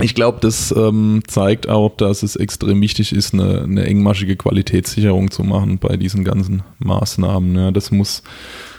ich 0.00 0.14
glaube, 0.14 0.38
das 0.40 0.74
ähm, 0.76 1.22
zeigt 1.26 1.68
auch, 1.68 1.96
dass 1.96 2.22
es 2.22 2.36
extrem 2.36 2.80
wichtig 2.80 3.12
ist, 3.12 3.34
eine, 3.34 3.62
eine, 3.62 3.84
engmaschige 3.84 4.36
Qualitätssicherung 4.36 5.30
zu 5.30 5.44
machen 5.44 5.78
bei 5.78 5.96
diesen 5.96 6.24
ganzen 6.24 6.62
Maßnahmen. 6.78 7.54
Ja, 7.54 7.70
das 7.70 7.90
muss 7.90 8.22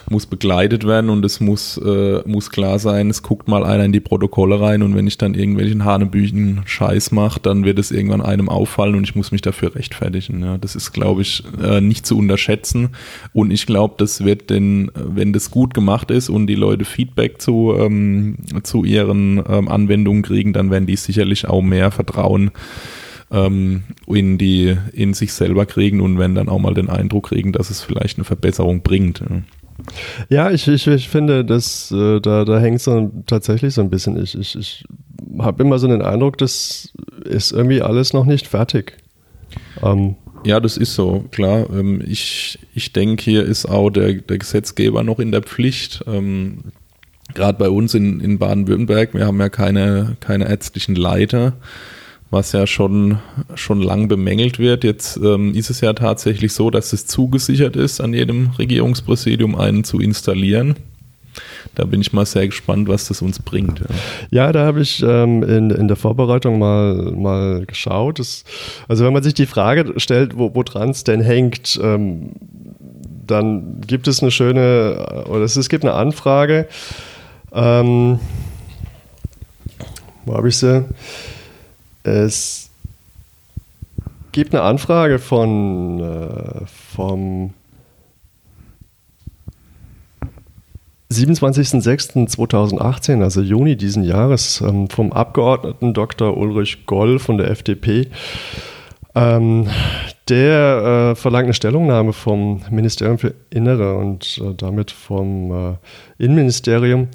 muss 0.10 0.26
begleitet 0.26 0.86
werden 0.86 1.10
und 1.10 1.24
es 1.26 1.40
muss, 1.40 1.78
äh, 1.78 2.22
muss 2.26 2.50
klar 2.50 2.80
sein, 2.80 3.10
es 3.10 3.24
guckt 3.24 3.48
mal 3.48 3.64
einer 3.64 3.86
in 3.86 3.92
die 3.92 4.00
Protokolle 4.00 4.60
rein 4.60 4.82
und 4.82 4.96
wenn 4.96 5.08
ich 5.08 5.18
dann 5.18 5.34
irgendwelchen 5.34 5.86
Hanebüchen 5.86 6.62
Scheiß 6.66 7.12
mache, 7.12 7.40
dann 7.40 7.64
wird 7.64 7.80
es 7.80 7.92
irgendwann 7.92 8.22
einem 8.22 8.50
auffallen 8.50 8.96
und 8.96 9.04
ich 9.04 9.16
muss 9.16 9.32
mich 9.32 9.42
dafür 9.42 9.76
rechtfertigen. 9.76 10.42
Ja. 10.42 10.58
Das 10.58 10.76
ist, 10.76 10.92
glaube 10.92 11.22
ich, 11.22 11.44
äh, 11.62 11.82
nicht 11.82 12.06
zu 12.06 12.18
unterschätzen 12.18 12.90
und 13.34 13.52
ich 13.52 13.66
glaube, 13.66 13.96
das 13.98 14.24
wird 14.24 14.50
denn, 14.50 14.92
wenn 14.96 15.34
das 15.34 15.52
gut 15.52 15.74
gemacht 15.74 16.12
ist 16.12 16.30
und 16.30 16.48
die 16.48 16.56
Leute 16.56 16.86
Feedback 16.86 17.42
zu, 17.42 17.76
ähm, 17.78 18.38
zu 18.64 18.84
ihren 18.84 19.44
ähm, 19.48 19.68
Anwendungen 19.68 20.24
kriegen, 20.24 20.54
dann 20.54 20.72
werden 20.72 20.88
die 20.88 20.96
sicherlich 20.96 21.48
auch 21.48 21.62
mehr 21.62 21.92
Vertrauen 21.92 22.52
ähm, 23.32 23.84
in, 24.08 24.38
die, 24.38 24.76
in 24.94 25.14
sich 25.14 25.34
selber 25.34 25.66
kriegen 25.66 26.02
und 26.02 26.18
wenn 26.18 26.36
dann 26.36 26.50
auch 26.50 26.60
mal 26.60 26.74
den 26.74 26.90
Eindruck 26.90 27.30
kriegen, 27.30 27.52
dass 27.52 27.70
es 27.70 27.82
vielleicht 27.82 28.18
eine 28.18 28.26
Verbesserung 28.26 28.82
bringt. 28.82 29.22
Ja, 30.30 30.52
ich, 30.52 30.68
ich, 30.68 30.88
ich 30.88 31.10
finde, 31.10 31.46
dass, 31.46 31.92
äh, 31.92 32.20
da, 32.20 32.46
da 32.46 32.60
hängt 32.60 32.82
so 32.82 33.12
tatsächlich 33.26 33.74
so 33.74 33.82
ein 33.82 33.90
bisschen. 33.90 34.22
Ich, 34.22 34.38
ich, 34.38 34.56
ich 34.56 34.86
habe 35.40 35.64
immer 35.64 35.80
so 35.80 35.88
den 35.88 36.02
Eindruck, 36.02 36.38
das 36.38 36.94
ist 37.24 37.52
irgendwie 37.52 37.82
alles 37.82 38.14
noch 38.14 38.26
nicht 38.26 38.48
fertig. 38.48 38.98
Ähm, 39.82 40.16
ja, 40.46 40.60
das 40.60 40.78
ist 40.78 40.96
so, 40.96 41.26
klar. 41.32 41.70
Ähm, 41.72 42.02
ich, 42.06 42.60
ich 42.74 42.94
denke, 42.94 43.24
hier 43.24 43.44
ist 43.44 43.66
auch 43.66 43.90
der, 43.90 44.14
der 44.14 44.38
Gesetzgeber 44.38 45.04
noch 45.04 45.20
in 45.20 45.32
der 45.32 45.42
Pflicht. 45.42 46.04
Ähm, 46.08 46.60
Gerade 47.36 47.58
bei 47.60 47.70
uns 47.70 47.94
in, 47.94 48.20
in 48.22 48.40
Baden-Württemberg, 48.40 49.14
wir 49.14 49.28
haben 49.28 49.40
ja 49.40 49.50
keine, 49.50 50.18
keine 50.20 50.50
ärztlichen 50.50 50.96
Leiter 50.96 51.54
was 52.32 52.52
ja 52.52 52.68
schon, 52.68 53.20
schon 53.56 53.82
lang 53.82 54.08
bemängelt 54.08 54.60
wird. 54.60 54.84
Jetzt 54.84 55.18
ähm, 55.18 55.54
ist 55.56 55.70
es 55.70 55.82
ja 55.82 55.94
tatsächlich 55.94 56.54
so, 56.54 56.70
dass 56.70 56.94
es 56.94 57.08
zugesichert 57.08 57.76
ist, 57.76 58.02
an 58.02 58.14
jedem 58.14 58.52
Regierungspräsidium 58.58 59.56
einen 59.56 59.84
zu 59.84 60.00
installieren. 60.00 60.76
Da 61.76 61.86
bin 61.86 62.02
ich 62.02 62.14
mal 62.14 62.26
sehr 62.26 62.48
gespannt, 62.48 62.88
was 62.88 63.08
das 63.08 63.22
uns 63.22 63.40
bringt. 63.40 63.82
Ja, 64.32 64.52
da 64.52 64.66
habe 64.66 64.82
ich 64.82 65.02
ähm, 65.02 65.44
in, 65.44 65.70
in 65.70 65.88
der 65.88 65.96
Vorbereitung 65.98 66.60
mal, 66.60 67.12
mal 67.12 67.66
geschaut. 67.66 68.20
Das, 68.20 68.44
also 68.88 69.06
wenn 69.06 69.14
man 69.14 69.24
sich 69.24 69.34
die 69.34 69.46
Frage 69.46 69.94
stellt, 69.98 70.38
wo, 70.38 70.54
woran 70.54 70.90
es 70.90 71.04
denn 71.04 71.22
hängt, 71.22 71.80
ähm, 71.82 72.32
dann 73.26 73.82
gibt 73.82 74.08
es 74.08 74.22
eine 74.22 74.32
schöne, 74.32 75.26
oder 75.30 75.42
es, 75.42 75.56
es 75.56 75.70
gibt 75.70 75.86
eine 75.86 75.94
Anfrage. 75.94 76.68
Ähm, 77.54 78.20
wo 80.26 80.34
habe 80.36 80.50
ich 80.50 80.58
sie? 80.58 80.86
Es 82.04 82.70
gibt 84.32 84.54
eine 84.54 84.64
Anfrage 84.64 85.20
von 85.20 86.00
äh, 86.00 86.66
vom 86.66 87.54
27.06.2018, 91.12 93.24
also 93.24 93.42
Juni 93.42 93.76
diesen 93.76 94.04
Jahres, 94.04 94.62
ähm, 94.62 94.88
vom 94.90 95.12
Abgeordneten 95.12 95.96
Dr. 95.96 96.38
Ulrich 96.38 96.86
Goll 96.86 97.18
von 97.18 97.40
der 97.40 97.50
FDP. 97.50 98.10
Ähm, 99.16 99.68
der 100.30 101.12
äh, 101.12 101.16
verlangt 101.16 101.46
eine 101.46 101.56
Stellungnahme 101.56 102.14
vom 102.14 102.62
Ministerium 102.70 103.18
für 103.18 103.34
Innere 103.50 103.98
und 103.98 104.40
äh, 104.44 104.54
damit 104.54 104.92
vom 104.92 105.52
äh, 105.52 105.74
Innenministerium. 106.24 107.08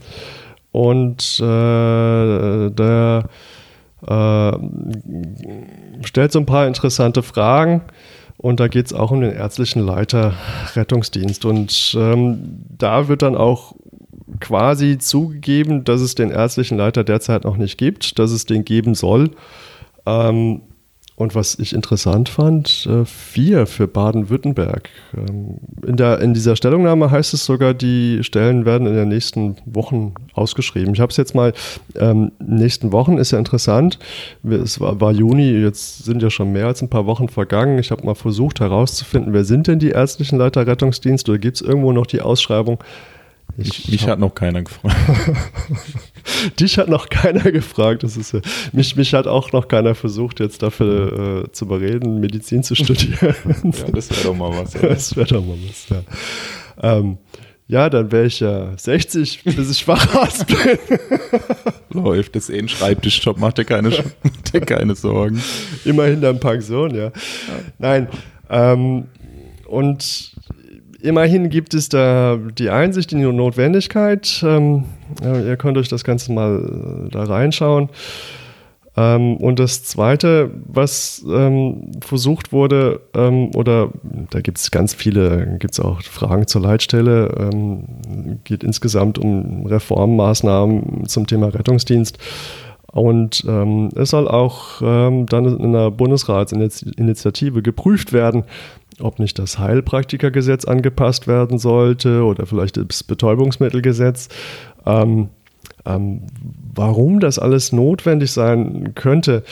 Und 0.72 1.38
äh, 1.38 2.70
der 2.70 3.28
äh, 4.06 4.52
stellt 6.04 6.32
so 6.32 6.38
ein 6.38 6.46
paar 6.46 6.66
interessante 6.66 7.22
Fragen. 7.22 7.82
Und 8.36 8.60
da 8.60 8.68
geht 8.68 8.86
es 8.86 8.92
auch 8.92 9.10
um 9.10 9.20
den 9.20 9.32
ärztlichen 9.32 9.84
Leiter 9.84 10.34
Rettungsdienst. 10.74 11.44
Und 11.44 11.96
ähm, 11.98 12.64
da 12.76 13.08
wird 13.08 13.22
dann 13.22 13.36
auch 13.36 13.74
quasi 14.40 14.98
zugegeben, 14.98 15.84
dass 15.84 16.00
es 16.00 16.14
den 16.14 16.30
ärztlichen 16.30 16.76
Leiter 16.76 17.04
derzeit 17.04 17.44
noch 17.44 17.56
nicht 17.56 17.78
gibt, 17.78 18.18
dass 18.18 18.32
es 18.32 18.44
den 18.44 18.64
geben 18.64 18.94
soll. 18.94 19.30
Ähm, 20.06 20.62
und 21.16 21.36
was 21.36 21.58
ich 21.60 21.72
interessant 21.72 22.28
fand, 22.28 22.88
äh, 22.90 23.04
vier 23.04 23.66
für 23.66 23.86
Baden-Württemberg. 23.86 24.88
Ähm, 25.16 25.58
in, 25.86 25.96
in 25.96 26.34
dieser 26.34 26.56
Stellungnahme 26.56 27.10
heißt 27.10 27.34
es 27.34 27.44
sogar, 27.44 27.72
die 27.72 28.24
Stellen 28.24 28.64
werden 28.64 28.88
in 28.88 28.94
den 28.94 29.08
nächsten 29.08 29.56
Wochen 29.64 30.14
ausgeschrieben. 30.32 30.92
Ich 30.94 31.00
habe 31.00 31.10
es 31.10 31.16
jetzt 31.16 31.34
mal, 31.34 31.52
ähm, 31.94 32.32
nächsten 32.44 32.90
Wochen 32.90 33.18
ist 33.18 33.30
ja 33.30 33.38
interessant. 33.38 34.00
Es 34.42 34.80
war, 34.80 35.00
war, 35.00 35.12
Juni, 35.12 35.52
jetzt 35.52 36.04
sind 36.04 36.20
ja 36.20 36.30
schon 36.30 36.52
mehr 36.52 36.66
als 36.66 36.82
ein 36.82 36.90
paar 36.90 37.06
Wochen 37.06 37.28
vergangen. 37.28 37.78
Ich 37.78 37.92
habe 37.92 38.04
mal 38.04 38.16
versucht 38.16 38.58
herauszufinden, 38.58 39.32
wer 39.32 39.44
sind 39.44 39.68
denn 39.68 39.78
die 39.78 39.90
ärztlichen 39.90 40.38
Leiter 40.38 40.66
Rettungsdienst 40.66 41.28
oder 41.28 41.38
gibt 41.38 41.56
es 41.56 41.62
irgendwo 41.62 41.92
noch 41.92 42.06
die 42.06 42.22
Ausschreibung? 42.22 42.82
Ich, 43.56 43.88
mich 43.88 44.08
hat 44.08 44.18
noch 44.18 44.34
keiner 44.34 44.62
gefragt. 44.62 44.96
Dich 46.60 46.78
hat 46.78 46.88
noch 46.88 47.08
keiner 47.08 47.50
gefragt. 47.52 48.02
Das 48.02 48.16
ist 48.16 48.36
mich, 48.72 48.96
mich 48.96 49.14
hat 49.14 49.26
auch 49.26 49.52
noch 49.52 49.68
keiner 49.68 49.94
versucht, 49.94 50.40
jetzt 50.40 50.62
dafür 50.62 51.44
äh, 51.44 51.52
zu 51.52 51.66
bereden, 51.66 52.20
Medizin 52.20 52.62
zu 52.62 52.74
studieren. 52.74 53.34
ja, 53.64 53.90
das 53.92 54.10
wäre 54.10 54.22
doch 54.24 54.36
mal 54.36 54.50
was. 54.56 54.76
Oder? 54.76 54.88
Das 54.88 55.16
wäre 55.16 55.26
doch 55.26 55.44
mal 55.44 55.56
was, 55.68 55.88
ja. 55.88 56.02
Ähm, 56.82 57.18
ja, 57.66 57.88
dann 57.88 58.12
wäre 58.12 58.26
ich 58.26 58.40
ja 58.40 58.76
60, 58.76 59.42
bis 59.44 59.70
ich 59.70 59.84
Facharzt 59.84 60.46
bin. 60.48 60.78
Läuft, 61.90 62.36
das 62.36 62.48
ist 62.48 62.54
eh 62.54 62.58
ein 62.58 62.68
Schreibtischjob, 62.68 63.38
macht 63.38 63.56
dir 63.56 63.64
keine, 63.64 63.88
macht 63.88 64.52
dir 64.52 64.60
keine 64.60 64.94
Sorgen. 64.94 65.42
Immerhin 65.84 66.20
dann 66.20 66.40
Pension, 66.40 66.94
ja. 66.94 67.04
ja. 67.04 67.12
Nein, 67.78 68.08
ähm, 68.50 69.06
und 69.66 70.33
immerhin 71.04 71.50
gibt 71.50 71.74
es 71.74 71.88
da 71.88 72.38
die 72.58 72.70
Einsicht 72.70 73.12
in 73.12 73.18
die 73.18 73.30
Notwendigkeit. 73.30 74.42
Ähm, 74.42 74.84
ihr 75.22 75.56
könnt 75.56 75.76
euch 75.76 75.88
das 75.88 76.02
Ganze 76.02 76.32
mal 76.32 77.06
äh, 77.06 77.10
da 77.10 77.24
reinschauen. 77.24 77.90
Ähm, 78.96 79.36
und 79.36 79.58
das 79.58 79.84
Zweite, 79.84 80.50
was 80.66 81.24
ähm, 81.28 81.92
versucht 82.00 82.52
wurde, 82.52 83.00
ähm, 83.14 83.50
oder 83.54 83.90
da 84.30 84.40
gibt 84.40 84.58
es 84.58 84.70
ganz 84.70 84.94
viele, 84.94 85.58
gibt 85.58 85.74
es 85.74 85.80
auch 85.80 86.00
Fragen 86.02 86.46
zur 86.46 86.62
Leitstelle, 86.62 87.50
ähm, 87.52 87.84
geht 88.44 88.64
insgesamt 88.64 89.18
um 89.18 89.66
Reformmaßnahmen 89.66 91.06
zum 91.06 91.26
Thema 91.26 91.48
Rettungsdienst. 91.48 92.18
Und 92.94 93.44
ähm, 93.48 93.88
es 93.96 94.10
soll 94.10 94.28
auch 94.28 94.80
ähm, 94.80 95.26
dann 95.26 95.46
in 95.46 95.74
einer 95.74 95.90
Bundesratsinitiative 95.90 97.60
geprüft 97.60 98.12
werden, 98.12 98.44
ob 99.00 99.18
nicht 99.18 99.36
das 99.40 99.58
Heilpraktikergesetz 99.58 100.64
angepasst 100.64 101.26
werden 101.26 101.58
sollte 101.58 102.22
oder 102.22 102.46
vielleicht 102.46 102.76
das 102.76 103.02
Betäubungsmittelgesetz. 103.02 104.28
Ähm, 104.86 105.30
ähm, 105.84 106.22
warum 106.72 107.18
das 107.18 107.40
alles 107.40 107.72
notwendig 107.72 108.30
sein 108.30 108.94
könnte, 108.94 109.42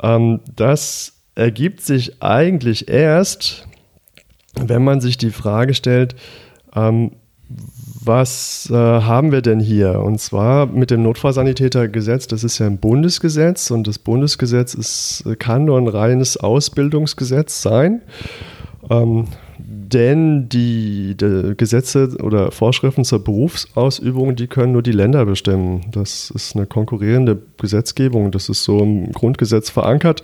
ähm, 0.00 0.38
das 0.54 1.14
ergibt 1.34 1.80
sich 1.80 2.22
eigentlich 2.22 2.88
erst, 2.88 3.66
wenn 4.54 4.84
man 4.84 5.00
sich 5.00 5.18
die 5.18 5.32
Frage 5.32 5.74
stellt, 5.74 6.14
ähm, 6.76 7.10
was 8.06 8.68
äh, 8.70 8.74
haben 8.74 9.32
wir 9.32 9.42
denn 9.42 9.60
hier? 9.60 10.00
Und 10.00 10.20
zwar 10.20 10.66
mit 10.66 10.90
dem 10.90 11.02
Notfallsanitätergesetz, 11.02 12.26
das 12.26 12.44
ist 12.44 12.58
ja 12.58 12.66
ein 12.66 12.78
Bundesgesetz 12.78 13.70
und 13.70 13.86
das 13.86 13.98
Bundesgesetz 13.98 14.74
ist, 14.74 15.24
kann 15.38 15.64
nur 15.64 15.78
ein 15.78 15.88
reines 15.88 16.36
Ausbildungsgesetz 16.36 17.62
sein. 17.62 18.02
Ähm, 18.90 19.26
denn 19.58 20.48
die, 20.48 21.16
die, 21.16 21.54
Gesetze 21.56 22.16
oder 22.22 22.50
Vorschriften 22.50 23.04
zur 23.04 23.22
Berufsausübung, 23.22 24.36
die 24.36 24.46
können 24.46 24.72
nur 24.72 24.82
die 24.82 24.92
Länder 24.92 25.24
bestimmen. 25.24 25.86
Das 25.92 26.30
ist 26.30 26.56
eine 26.56 26.66
konkurrierende 26.66 27.40
Gesetzgebung, 27.60 28.30
das 28.30 28.48
ist 28.48 28.64
so 28.64 28.80
im 28.80 29.12
Grundgesetz 29.12 29.70
verankert. 29.70 30.22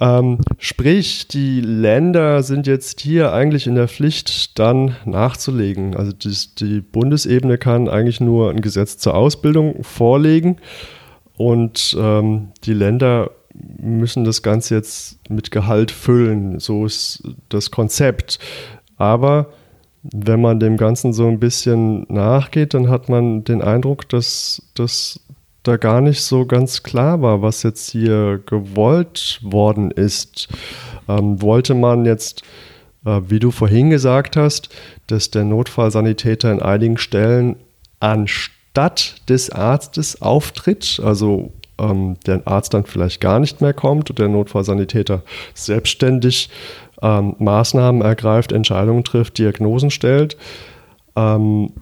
Ähm, 0.00 0.38
sprich, 0.58 1.28
die 1.28 1.60
Länder 1.60 2.42
sind 2.42 2.66
jetzt 2.66 3.00
hier 3.00 3.34
eigentlich 3.34 3.66
in 3.66 3.74
der 3.74 3.86
Pflicht, 3.86 4.58
dann 4.58 4.96
nachzulegen. 5.04 5.94
Also 5.94 6.12
die, 6.12 6.34
die 6.58 6.80
Bundesebene 6.80 7.58
kann 7.58 7.86
eigentlich 7.86 8.18
nur 8.18 8.50
ein 8.50 8.62
Gesetz 8.62 8.96
zur 8.96 9.14
Ausbildung 9.14 9.84
vorlegen 9.84 10.56
und 11.36 11.94
ähm, 12.00 12.48
die 12.64 12.72
Länder 12.72 13.30
müssen 13.52 14.24
das 14.24 14.42
Ganze 14.42 14.74
jetzt 14.74 15.18
mit 15.28 15.50
Gehalt 15.50 15.90
füllen. 15.90 16.60
So 16.60 16.86
ist 16.86 17.22
das 17.50 17.70
Konzept. 17.70 18.38
Aber 18.96 19.48
wenn 20.02 20.40
man 20.40 20.60
dem 20.60 20.78
Ganzen 20.78 21.12
so 21.12 21.28
ein 21.28 21.40
bisschen 21.40 22.06
nachgeht, 22.08 22.72
dann 22.72 22.88
hat 22.88 23.10
man 23.10 23.44
den 23.44 23.60
Eindruck, 23.60 24.08
dass 24.08 24.62
das 24.74 25.20
da 25.62 25.76
gar 25.76 26.00
nicht 26.00 26.22
so 26.22 26.46
ganz 26.46 26.82
klar 26.82 27.20
war, 27.22 27.42
was 27.42 27.62
jetzt 27.62 27.90
hier 27.90 28.40
gewollt 28.46 29.40
worden 29.42 29.90
ist. 29.90 30.48
Ähm, 31.08 31.42
wollte 31.42 31.74
man 31.74 32.04
jetzt, 32.04 32.42
äh, 33.04 33.20
wie 33.26 33.38
du 33.38 33.50
vorhin 33.50 33.90
gesagt 33.90 34.36
hast, 34.36 34.70
dass 35.06 35.30
der 35.30 35.44
Notfallsanitäter 35.44 36.50
in 36.50 36.62
einigen 36.62 36.96
Stellen 36.96 37.56
anstatt 38.00 39.16
des 39.28 39.50
Arztes 39.50 40.22
auftritt, 40.22 41.00
also 41.04 41.52
ähm, 41.78 42.16
der 42.26 42.42
Arzt 42.46 42.72
dann 42.72 42.84
vielleicht 42.84 43.20
gar 43.20 43.40
nicht 43.40 43.60
mehr 43.60 43.74
kommt 43.74 44.10
und 44.10 44.18
der 44.18 44.28
Notfallsanitäter 44.28 45.22
selbstständig 45.54 46.50
ähm, 47.02 47.36
Maßnahmen 47.38 48.02
ergreift, 48.02 48.52
Entscheidungen 48.52 49.04
trifft, 49.04 49.38
Diagnosen 49.38 49.90
stellt. 49.90 50.36
Ähm, 51.16 51.72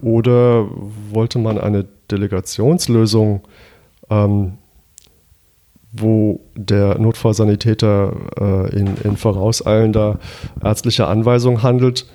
oder 0.00 0.66
wollte 1.10 1.38
man 1.38 1.58
eine 1.58 1.86
Delegationslösung, 2.10 3.42
ähm, 4.10 4.58
wo 5.92 6.40
der 6.54 6.98
Notfallsanitäter 6.98 8.12
äh, 8.38 8.78
in, 8.78 8.96
in 9.02 9.16
vorauseilender 9.16 10.18
ärztlicher 10.62 11.08
Anweisung 11.08 11.62
handelt? 11.62 12.06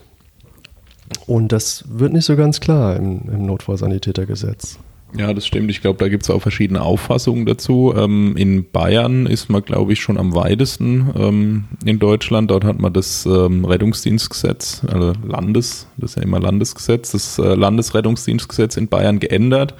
Und 1.28 1.52
das 1.52 1.86
wird 1.88 2.14
nicht 2.14 2.26
so 2.26 2.36
ganz 2.36 2.60
klar 2.60 2.96
im, 2.96 3.22
im 3.30 3.46
Notfallsanitätergesetz. 3.46 4.80
Ja, 5.18 5.34
das 5.34 5.46
stimmt. 5.46 5.70
Ich 5.70 5.82
glaube, 5.82 6.00
da 6.00 6.08
gibt 6.08 6.24
es 6.24 6.30
auch 6.30 6.42
verschiedene 6.42 6.82
Auffassungen 6.82 7.46
dazu. 7.46 7.94
Ähm, 7.96 8.36
in 8.38 8.72
Bayern 8.72 9.26
ist 9.26 9.50
man, 9.50 9.62
glaube 9.62 9.92
ich, 9.92 10.00
schon 10.00 10.18
am 10.18 10.34
weitesten 10.34 11.10
ähm, 11.18 11.64
in 11.84 12.00
Deutschland. 12.00 12.50
Dort 12.50 12.64
hat 12.64 12.80
man 12.80 12.94
das 12.94 13.26
ähm, 13.26 13.66
Rettungsdienstgesetz, 13.66 14.84
also 14.88 15.12
Landes, 15.28 15.88
das 15.98 16.12
ist 16.12 16.16
ja 16.16 16.24
immer 16.24 16.40
Landesgesetz, 16.40 17.12
das 17.12 17.40
äh, 17.40 17.56
Landesrettungsdienstgesetz 17.56 18.78
in 18.78 18.88
Bayern 18.88 19.20
geändert 19.20 19.74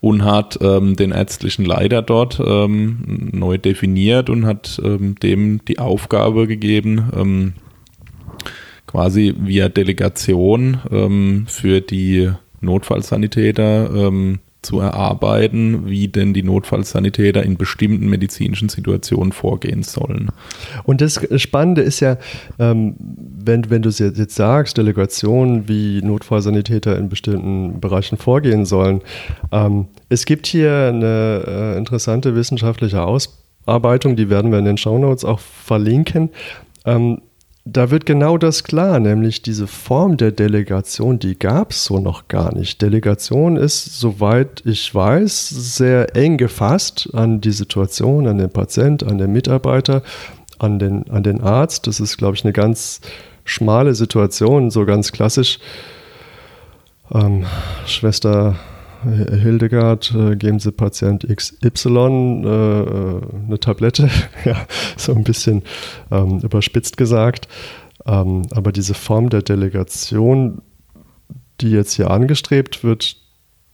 und 0.00 0.24
hat 0.24 0.58
ähm, 0.62 0.94
den 0.94 1.10
ärztlichen 1.10 1.64
Leiter 1.64 2.00
dort 2.00 2.40
ähm, 2.44 3.30
neu 3.32 3.58
definiert 3.58 4.30
und 4.30 4.46
hat 4.46 4.80
ähm, 4.84 5.16
dem 5.16 5.64
die 5.64 5.80
Aufgabe 5.80 6.46
gegeben, 6.46 7.54
quasi 8.86 9.34
via 9.38 9.68
Delegation 9.68 11.44
für 11.46 11.80
die 11.80 12.30
Notfallsanitäter 12.60 13.90
ähm, 13.94 14.38
zu 14.62 14.80
erarbeiten, 14.80 15.88
wie 15.88 16.08
denn 16.08 16.34
die 16.34 16.42
Notfallsanitäter 16.42 17.42
in 17.42 17.56
bestimmten 17.56 18.08
medizinischen 18.08 18.68
Situationen 18.68 19.32
vorgehen 19.32 19.82
sollen. 19.82 20.30
Und 20.84 21.00
das 21.00 21.20
Spannende 21.36 21.82
ist 21.82 22.00
ja, 22.00 22.16
ähm, 22.58 22.96
wenn, 22.98 23.70
wenn 23.70 23.82
du 23.82 23.90
jetzt 23.90 24.34
sagst, 24.34 24.76
Delegationen, 24.76 25.68
wie 25.68 26.02
Notfallsanitäter 26.02 26.98
in 26.98 27.08
bestimmten 27.08 27.80
Bereichen 27.80 28.18
vorgehen 28.18 28.64
sollen, 28.64 29.02
ähm, 29.52 29.86
es 30.08 30.26
gibt 30.26 30.46
hier 30.46 30.88
eine 30.88 31.44
äh, 31.46 31.78
interessante 31.78 32.34
wissenschaftliche 32.34 33.02
Ausarbeitung, 33.02 34.16
die 34.16 34.28
werden 34.28 34.50
wir 34.50 34.58
in 34.58 34.64
den 34.64 34.78
Shownotes 34.78 35.24
auch 35.24 35.38
verlinken. 35.38 36.30
Ähm, 36.84 37.20
da 37.72 37.90
wird 37.90 38.06
genau 38.06 38.38
das 38.38 38.64
klar, 38.64 38.98
nämlich 38.98 39.42
diese 39.42 39.66
Form 39.66 40.16
der 40.16 40.32
Delegation, 40.32 41.18
die 41.18 41.38
gab 41.38 41.72
es 41.72 41.84
so 41.84 41.98
noch 41.98 42.28
gar 42.28 42.54
nicht. 42.54 42.80
Delegation 42.80 43.56
ist, 43.56 43.98
soweit 44.00 44.62
ich 44.64 44.94
weiß, 44.94 45.48
sehr 45.48 46.16
eng 46.16 46.38
gefasst 46.38 47.10
an 47.12 47.40
die 47.40 47.52
Situation, 47.52 48.26
an 48.26 48.38
den 48.38 48.50
Patient, 48.50 49.02
an 49.02 49.18
den 49.18 49.32
Mitarbeiter, 49.32 50.02
an 50.58 50.78
den, 50.78 51.10
an 51.10 51.22
den 51.22 51.40
Arzt. 51.40 51.86
Das 51.86 52.00
ist, 52.00 52.16
glaube 52.16 52.36
ich, 52.36 52.44
eine 52.44 52.52
ganz 52.52 53.00
schmale 53.44 53.94
Situation, 53.94 54.70
so 54.70 54.86
ganz 54.86 55.12
klassisch. 55.12 55.58
Ähm, 57.12 57.44
Schwester 57.86 58.56
Hildegard, 59.04 60.14
äh, 60.14 60.36
geben 60.36 60.58
Sie 60.58 60.72
Patient 60.72 61.26
XY 61.26 61.68
äh, 61.68 62.48
äh, 62.48 63.20
eine 63.46 63.60
Tablette, 63.60 64.10
ja, 64.44 64.56
so 64.96 65.14
ein 65.14 65.24
bisschen 65.24 65.62
ähm, 66.10 66.40
überspitzt 66.40 66.96
gesagt. 66.96 67.48
Ähm, 68.06 68.42
aber 68.50 68.72
diese 68.72 68.94
Form 68.94 69.28
der 69.28 69.42
Delegation, 69.42 70.62
die 71.60 71.70
jetzt 71.70 71.94
hier 71.94 72.10
angestrebt 72.10 72.84
wird, 72.84 73.16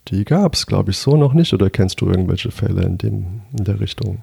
die 0.09 0.25
gab 0.25 0.55
es, 0.55 0.67
glaube 0.67 0.91
ich, 0.91 0.99
so 0.99 1.17
noch 1.17 1.33
nicht. 1.33 1.53
Oder 1.55 1.71
kennst 1.71 2.01
du 2.01 2.09
irgendwelche 2.09 2.51
Fälle 2.51 2.83
in, 2.83 2.99
dem, 2.99 3.43
in 3.57 3.65
der 3.65 3.81
Richtung? 3.81 4.23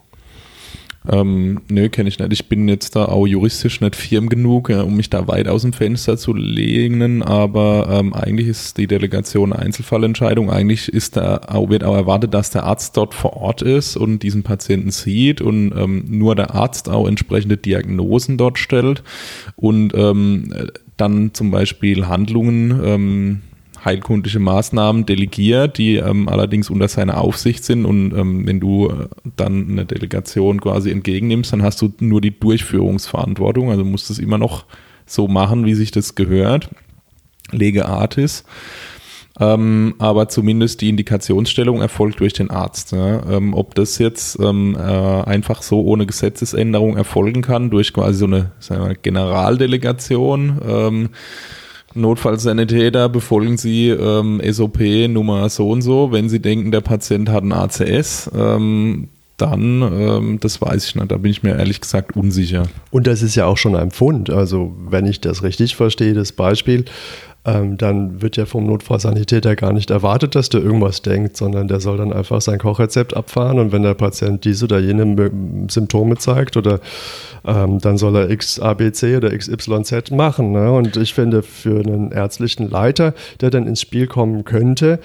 Ähm, 1.09 1.61
nö, 1.67 1.89
kenne 1.89 2.09
ich 2.09 2.19
nicht. 2.19 2.31
Ich 2.31 2.47
bin 2.47 2.67
jetzt 2.67 2.95
da 2.95 3.05
auch 3.05 3.25
juristisch 3.25 3.81
nicht 3.81 3.95
firm 3.95 4.29
genug, 4.29 4.69
ja, 4.69 4.83
um 4.83 4.95
mich 4.95 5.09
da 5.09 5.27
weit 5.27 5.47
aus 5.47 5.63
dem 5.63 5.73
Fenster 5.73 6.15
zu 6.15 6.33
lehnen, 6.33 7.23
aber 7.23 7.87
ähm, 7.89 8.13
eigentlich 8.13 8.47
ist 8.47 8.77
die 8.77 8.85
Delegation 8.85 9.51
Einzelfallentscheidung. 9.51 10.51
Eigentlich 10.51 10.89
ist 10.89 11.17
da 11.17 11.41
wird 11.67 11.83
auch 11.83 11.95
erwartet, 11.95 12.35
dass 12.35 12.51
der 12.51 12.65
Arzt 12.65 12.97
dort 12.97 13.15
vor 13.15 13.35
Ort 13.37 13.63
ist 13.63 13.97
und 13.97 14.21
diesen 14.21 14.43
Patienten 14.43 14.91
sieht 14.91 15.41
und 15.41 15.73
ähm, 15.75 16.05
nur 16.07 16.35
der 16.35 16.53
Arzt 16.53 16.87
auch 16.87 17.07
entsprechende 17.07 17.57
Diagnosen 17.57 18.37
dort 18.37 18.59
stellt 18.59 19.01
und 19.55 19.93
ähm, 19.95 20.53
dann 20.97 21.33
zum 21.33 21.49
Beispiel 21.49 22.07
Handlungen 22.07 22.79
ähm, 22.83 23.41
heilkundliche 23.83 24.39
Maßnahmen 24.39 25.05
delegiert, 25.05 25.77
die 25.77 25.95
ähm, 25.95 26.29
allerdings 26.29 26.69
unter 26.69 26.87
seiner 26.87 27.19
Aufsicht 27.19 27.63
sind. 27.63 27.85
Und 27.85 28.13
ähm, 28.13 28.45
wenn 28.45 28.59
du 28.59 28.89
äh, 28.89 29.07
dann 29.35 29.69
eine 29.69 29.85
Delegation 29.85 30.61
quasi 30.61 30.91
entgegennimmst, 30.91 31.53
dann 31.53 31.63
hast 31.63 31.81
du 31.81 31.91
nur 31.99 32.21
die 32.21 32.37
Durchführungsverantwortung. 32.37 33.71
Also 33.71 33.83
musst 33.83 34.09
du 34.09 34.13
es 34.13 34.19
immer 34.19 34.37
noch 34.37 34.65
so 35.05 35.27
machen, 35.27 35.65
wie 35.65 35.73
sich 35.73 35.91
das 35.91 36.15
gehört. 36.15 36.69
Lege 37.51 37.87
Artis. 37.87 38.43
Ähm, 39.39 39.95
aber 39.97 40.27
zumindest 40.29 40.81
die 40.81 40.89
Indikationsstellung 40.89 41.81
erfolgt 41.81 42.19
durch 42.19 42.33
den 42.33 42.51
Arzt. 42.51 42.91
Ja. 42.91 43.23
Ähm, 43.29 43.53
ob 43.53 43.75
das 43.75 43.97
jetzt 43.97 44.39
ähm, 44.39 44.75
äh, 44.75 44.81
einfach 44.81 45.63
so 45.63 45.81
ohne 45.81 46.05
Gesetzesänderung 46.05 46.97
erfolgen 46.97 47.41
kann, 47.41 47.69
durch 47.69 47.93
quasi 47.93 48.19
so 48.19 48.25
eine 48.25 48.51
wir, 48.67 48.95
Generaldelegation, 49.01 50.61
ähm, 50.67 51.09
Notfallsanitäter 51.93 53.09
befolgen 53.09 53.57
Sie 53.57 53.89
ähm, 53.89 54.41
SOP 54.51 54.79
Nummer 55.09 55.49
so 55.49 55.69
und 55.69 55.81
so. 55.81 56.11
Wenn 56.11 56.29
Sie 56.29 56.39
denken, 56.39 56.71
der 56.71 56.81
Patient 56.81 57.29
hat 57.29 57.43
ein 57.43 57.51
ACS, 57.51 58.29
ähm, 58.35 59.09
dann, 59.37 59.81
ähm, 59.81 60.39
das 60.39 60.61
weiß 60.61 60.85
ich 60.85 60.95
nicht, 60.95 61.11
da 61.11 61.17
bin 61.17 61.31
ich 61.31 61.41
mir 61.41 61.57
ehrlich 61.57 61.81
gesagt 61.81 62.15
unsicher. 62.15 62.63
Und 62.91 63.07
das 63.07 63.21
ist 63.23 63.35
ja 63.35 63.45
auch 63.45 63.57
schon 63.57 63.75
ein 63.75 63.91
Pfund. 63.91 64.29
Also, 64.29 64.75
wenn 64.87 65.05
ich 65.05 65.19
das 65.19 65.43
richtig 65.43 65.75
verstehe, 65.75 66.13
das 66.13 66.31
Beispiel, 66.31 66.85
ähm, 67.43 67.77
dann 67.77 68.21
wird 68.21 68.37
ja 68.37 68.45
vom 68.45 68.67
Notfallsanitäter 68.67 69.55
gar 69.55 69.73
nicht 69.73 69.89
erwartet, 69.89 70.35
dass 70.35 70.49
der 70.49 70.61
irgendwas 70.61 71.01
denkt, 71.01 71.35
sondern 71.37 71.67
der 71.67 71.79
soll 71.79 71.97
dann 71.97 72.13
einfach 72.13 72.39
sein 72.39 72.59
Kochrezept 72.59 73.15
abfahren 73.15 73.57
und 73.57 73.71
wenn 73.71 73.81
der 73.81 73.95
Patient 73.95 74.45
diese 74.45 74.65
oder 74.65 74.79
jene 74.79 75.31
Symptome 75.67 76.17
zeigt 76.17 76.55
oder 76.55 76.79
ähm, 77.43 77.79
dann 77.79 77.97
soll 77.97 78.15
er 78.15 78.29
X, 78.29 78.59
A, 78.59 78.75
B, 78.75 78.91
C 78.91 79.17
oder 79.17 79.35
XYZ 79.35 80.11
machen. 80.11 80.51
Ne? 80.51 80.71
Und 80.71 80.97
ich 80.97 81.15
finde, 81.15 81.41
für 81.41 81.79
einen 81.79 82.11
ärztlichen 82.11 82.69
Leiter, 82.69 83.15
der 83.41 83.49
dann 83.49 83.65
ins 83.65 83.81
Spiel 83.81 84.05
kommen 84.05 84.43
könnte, 84.43 84.99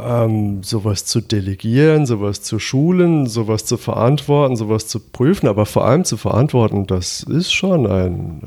ähm, 0.00 0.62
sowas 0.62 1.04
zu 1.04 1.20
delegieren, 1.20 2.06
sowas 2.06 2.42
zu 2.42 2.58
schulen, 2.58 3.26
sowas 3.26 3.64
zu 3.64 3.76
verantworten, 3.76 4.56
sowas 4.56 4.86
zu 4.86 5.00
prüfen, 5.00 5.48
aber 5.48 5.66
vor 5.66 5.84
allem 5.84 6.04
zu 6.04 6.16
verantworten, 6.16 6.86
das 6.86 7.22
ist 7.22 7.52
schon 7.52 7.86
ein, 7.86 8.42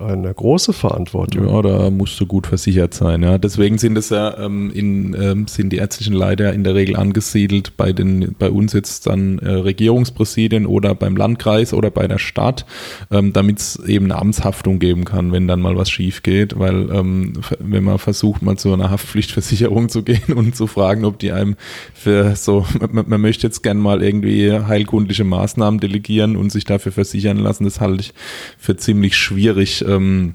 äh, 0.00 0.04
eine 0.04 0.34
große 0.34 0.72
Verantwortung. 0.72 1.48
Ja, 1.48 1.62
da 1.62 1.90
musst 1.90 2.20
du 2.20 2.26
gut 2.26 2.46
versichert 2.46 2.94
sein. 2.94 3.22
Ja. 3.22 3.38
Deswegen 3.38 3.78
sind 3.78 3.96
es 3.96 4.10
ja 4.10 4.36
ähm, 4.38 4.70
in, 4.70 5.14
ähm, 5.20 5.46
sind 5.46 5.72
die 5.72 5.76
ärztlichen 5.76 6.14
Leiter 6.14 6.52
in 6.52 6.64
der 6.64 6.74
Regel 6.74 6.96
angesiedelt 6.96 7.76
bei 7.76 7.92
den, 7.92 8.34
bei 8.38 8.50
uns 8.50 8.72
jetzt 8.72 9.06
dann 9.06 9.38
äh, 9.38 9.50
Regierungspräsidien 9.50 10.66
oder 10.66 10.94
beim 10.94 11.16
Landkreis 11.16 11.72
oder 11.72 11.90
bei 11.90 12.06
der 12.06 12.18
Stadt, 12.18 12.66
ähm, 13.10 13.32
damit 13.32 13.58
es 13.58 13.76
eben 13.86 14.06
eine 14.06 14.20
Amtshaftung 14.20 14.78
geben 14.78 15.04
kann, 15.04 15.32
wenn 15.32 15.48
dann 15.48 15.60
mal 15.60 15.76
was 15.76 15.90
schief 15.90 16.22
geht, 16.22 16.58
weil 16.58 16.90
ähm, 16.90 17.34
wenn 17.58 17.84
man 17.84 17.98
versucht, 17.98 18.42
mal 18.42 18.56
zu 18.56 18.72
einer 18.72 18.90
Haftpflichtversicherung 18.90 19.88
zu 19.88 20.02
gehen 20.02 20.33
und 20.44 20.56
zu 20.56 20.66
fragen, 20.66 21.04
ob 21.04 21.18
die 21.18 21.32
einem 21.32 21.56
für 21.94 22.36
so, 22.36 22.66
man, 22.90 23.08
man 23.08 23.20
möchte 23.20 23.46
jetzt 23.46 23.62
gern 23.62 23.78
mal 23.78 24.02
irgendwie 24.02 24.52
heilkundliche 24.52 25.24
Maßnahmen 25.24 25.80
delegieren 25.80 26.36
und 26.36 26.50
sich 26.50 26.64
dafür 26.64 26.92
versichern 26.92 27.38
lassen, 27.38 27.64
das 27.64 27.80
halte 27.80 28.00
ich 28.00 28.14
für 28.58 28.76
ziemlich 28.76 29.16
schwierig. 29.16 29.84
Ähm, 29.86 30.34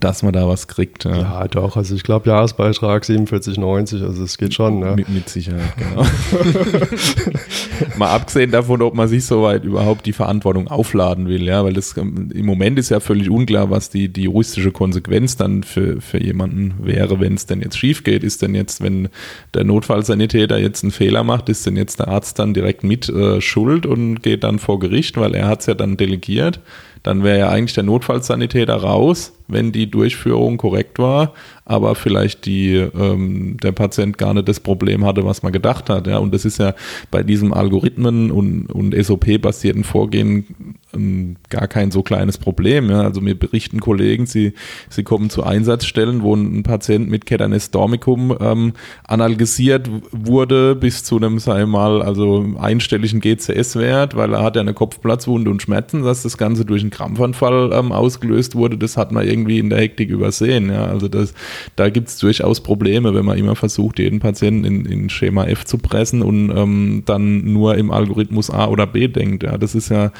dass 0.00 0.24
man 0.24 0.32
da 0.32 0.48
was 0.48 0.66
kriegt. 0.66 1.04
Ja, 1.04 1.16
ja 1.16 1.48
doch. 1.48 1.76
Also 1.76 1.94
ich 1.94 2.02
glaube, 2.02 2.28
Jahresbeitrag 2.28 3.04
47,90, 3.04 4.02
also 4.02 4.24
es 4.24 4.36
geht 4.36 4.52
schon. 4.52 4.80
Ne? 4.80 4.94
Mit, 4.96 5.08
mit 5.08 5.28
Sicherheit, 5.28 5.76
genau. 5.76 6.02
Mal 7.96 8.10
abgesehen 8.10 8.50
davon, 8.50 8.82
ob 8.82 8.94
man 8.94 9.06
sich 9.06 9.24
soweit 9.24 9.64
überhaupt 9.64 10.06
die 10.06 10.12
Verantwortung 10.12 10.66
aufladen 10.66 11.28
will, 11.28 11.44
ja, 11.44 11.64
weil 11.64 11.72
das 11.72 11.96
ähm, 11.96 12.30
im 12.34 12.46
Moment 12.46 12.80
ist 12.80 12.88
ja 12.88 12.98
völlig 12.98 13.30
unklar, 13.30 13.70
was 13.70 13.88
die, 13.88 14.08
die 14.08 14.22
juristische 14.22 14.72
Konsequenz 14.72 15.36
dann 15.36 15.62
für, 15.62 16.00
für 16.00 16.20
jemanden 16.20 16.74
wäre, 16.82 17.20
wenn 17.20 17.34
es 17.34 17.46
denn 17.46 17.62
jetzt 17.62 17.78
schief 17.78 18.02
geht. 18.02 18.24
Ist 18.24 18.42
denn 18.42 18.56
jetzt, 18.56 18.82
wenn 18.82 19.08
der 19.54 19.62
Notfallsanitäter 19.62 20.58
jetzt 20.58 20.82
einen 20.82 20.90
Fehler 20.90 21.22
macht, 21.22 21.48
ist 21.48 21.64
denn 21.64 21.76
jetzt 21.76 22.00
der 22.00 22.08
Arzt 22.08 22.40
dann 22.40 22.54
direkt 22.54 22.82
mit 22.82 23.08
äh, 23.08 23.40
schuld 23.40 23.86
und 23.86 24.20
geht 24.20 24.42
dann 24.42 24.58
vor 24.58 24.80
Gericht, 24.80 25.16
weil 25.16 25.36
er 25.36 25.46
hat 25.46 25.60
es 25.60 25.66
ja 25.66 25.74
dann 25.74 25.96
delegiert 25.96 26.60
dann 27.06 27.22
wäre 27.22 27.38
ja 27.38 27.48
eigentlich 27.50 27.74
der 27.74 27.84
Notfallsanitäter 27.84 28.74
raus, 28.74 29.32
wenn 29.48 29.72
die 29.72 29.90
Durchführung 29.90 30.56
korrekt 30.56 30.98
war, 30.98 31.32
aber 31.64 31.94
vielleicht 31.94 32.46
die, 32.46 32.74
ähm, 32.76 33.56
der 33.62 33.72
Patient 33.72 34.18
gar 34.18 34.34
nicht 34.34 34.48
das 34.48 34.60
Problem 34.60 35.04
hatte, 35.04 35.24
was 35.24 35.42
man 35.42 35.52
gedacht 35.52 35.90
hat. 35.90 36.06
Ja? 36.06 36.18
Und 36.18 36.32
das 36.32 36.44
ist 36.44 36.58
ja 36.58 36.74
bei 37.10 37.22
diesem 37.22 37.52
Algorithmen- 37.52 38.30
und, 38.30 38.66
und 38.66 38.94
SOP-basierten 38.94 39.84
Vorgehen 39.84 40.76
ein, 40.94 41.36
gar 41.50 41.68
kein 41.68 41.90
so 41.90 42.02
kleines 42.02 42.38
Problem. 42.38 42.90
Ja. 42.90 43.02
Also 43.02 43.20
mir 43.20 43.34
berichten 43.34 43.80
Kollegen, 43.80 44.26
sie, 44.26 44.52
sie 44.88 45.02
kommen 45.02 45.30
zu 45.30 45.42
Einsatzstellen, 45.42 46.22
wo 46.22 46.34
ein 46.34 46.62
Patient 46.62 47.08
mit 47.10 47.26
Ketanes 47.26 47.70
dormicum 47.70 48.36
ähm, 48.40 48.72
analysiert 49.04 49.90
wurde 50.12 50.74
bis 50.74 51.04
zu 51.04 51.16
einem, 51.16 51.38
sagen 51.38 51.60
wir 51.60 51.66
mal, 51.66 52.02
also 52.02 52.44
einstelligen 52.60 53.20
GCS-Wert, 53.20 54.16
weil 54.16 54.34
er 54.34 54.42
hat 54.42 54.56
ja 54.56 54.62
eine 54.62 54.74
Kopfplatzwunde 54.74 55.50
und 55.50 55.62
Schmerzen, 55.62 56.02
dass 56.02 56.22
das 56.22 56.38
Ganze 56.38 56.64
durch 56.64 56.82
einen 56.82 56.90
Krampfanfall 56.90 57.72
ähm, 57.72 57.92
ausgelöst 57.92 58.54
wurde, 58.54 58.78
das 58.78 58.96
hat 58.96 59.12
man 59.12 59.26
irgendwie 59.26 59.35
in 59.44 59.70
der 59.70 59.80
Hektik 59.80 60.10
übersehen. 60.10 60.70
Ja. 60.70 60.86
Also 60.86 61.08
das, 61.08 61.34
da 61.76 61.90
gibt 61.90 62.08
es 62.08 62.18
durchaus 62.18 62.62
Probleme, 62.62 63.14
wenn 63.14 63.24
man 63.24 63.38
immer 63.38 63.56
versucht, 63.56 63.98
jeden 63.98 64.20
Patienten 64.20 64.64
in, 64.64 64.84
in 64.86 65.10
Schema 65.10 65.46
F 65.46 65.64
zu 65.64 65.78
pressen 65.78 66.22
und 66.22 66.50
ähm, 66.56 67.02
dann 67.06 67.52
nur 67.52 67.76
im 67.76 67.90
Algorithmus 67.90 68.50
A 68.50 68.66
oder 68.68 68.86
B 68.86 69.08
denkt. 69.08 69.42
Ja. 69.42 69.58
Das 69.58 69.74
ist 69.74 69.90
ja 69.90 70.12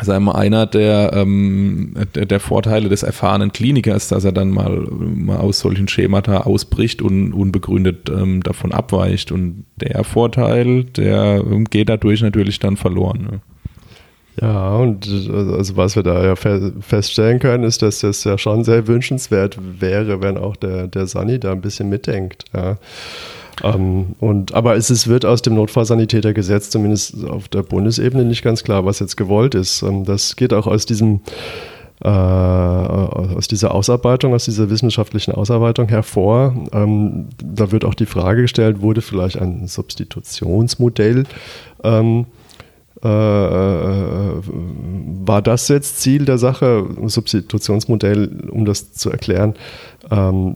sagen 0.00 0.24
wir, 0.24 0.34
einer 0.36 0.66
der, 0.66 1.12
ähm, 1.14 1.94
der, 2.14 2.26
der, 2.26 2.40
Vorteile 2.40 2.88
des 2.88 3.02
erfahrenen 3.02 3.52
Klinikers, 3.52 4.08
dass 4.08 4.24
er 4.24 4.32
dann 4.32 4.50
mal, 4.50 4.88
mal 4.90 5.38
aus 5.38 5.60
solchen 5.60 5.88
Schemata 5.88 6.38
ausbricht 6.38 7.02
und 7.02 7.32
unbegründet 7.32 8.10
ähm, 8.10 8.42
davon 8.42 8.72
abweicht. 8.72 9.32
Und 9.32 9.64
der 9.76 10.02
Vorteil, 10.04 10.84
der 10.84 11.44
geht 11.70 11.88
dadurch 11.88 12.22
natürlich 12.22 12.58
dann 12.58 12.76
verloren. 12.76 13.28
Ne? 13.30 13.40
Ja, 14.40 14.76
und 14.76 15.06
also 15.06 15.76
was 15.76 15.94
wir 15.94 16.02
da 16.02 16.24
ja 16.24 16.36
feststellen 16.36 17.38
können, 17.38 17.64
ist, 17.64 17.82
dass 17.82 18.02
es 18.02 18.24
ja 18.24 18.38
schon 18.38 18.64
sehr 18.64 18.86
wünschenswert 18.86 19.58
wäre, 19.78 20.22
wenn 20.22 20.38
auch 20.38 20.56
der, 20.56 20.88
der 20.88 21.06
Sani 21.06 21.38
da 21.38 21.52
ein 21.52 21.60
bisschen 21.60 21.90
mitdenkt. 21.90 22.46
Ja. 22.54 22.78
Ähm, 23.62 24.16
und, 24.20 24.54
aber 24.54 24.76
es 24.76 24.90
ist, 24.90 25.06
wird 25.06 25.26
aus 25.26 25.42
dem 25.42 25.54
Notfallsanitätergesetz 25.54 26.70
zumindest 26.70 27.24
auf 27.26 27.48
der 27.48 27.62
Bundesebene 27.62 28.24
nicht 28.24 28.42
ganz 28.42 28.64
klar, 28.64 28.86
was 28.86 29.00
jetzt 29.00 29.16
gewollt 29.16 29.54
ist. 29.54 29.82
Ähm, 29.82 30.04
das 30.04 30.36
geht 30.36 30.54
auch 30.54 30.66
aus 30.66 30.86
diesem 30.86 31.20
äh, 32.02 32.08
aus 32.08 33.46
dieser 33.46 33.72
Ausarbeitung, 33.72 34.34
aus 34.34 34.46
dieser 34.46 34.70
wissenschaftlichen 34.70 35.32
Ausarbeitung 35.32 35.88
hervor. 35.88 36.54
Ähm, 36.72 37.28
da 37.40 37.70
wird 37.70 37.84
auch 37.84 37.94
die 37.94 38.06
Frage 38.06 38.42
gestellt, 38.42 38.80
wurde 38.80 39.02
vielleicht 39.02 39.38
ein 39.40 39.68
Substitutionsmodell 39.68 41.24
ähm, 41.84 42.26
äh, 43.04 43.08
äh, 43.08 44.42
war 45.24 45.42
das 45.42 45.68
jetzt 45.68 46.00
Ziel 46.00 46.24
der 46.24 46.38
Sache, 46.38 46.86
Substitutionsmodell, 47.06 48.48
um 48.50 48.64
das 48.64 48.92
zu 48.92 49.10
erklären? 49.10 49.54
Ähm, 50.10 50.54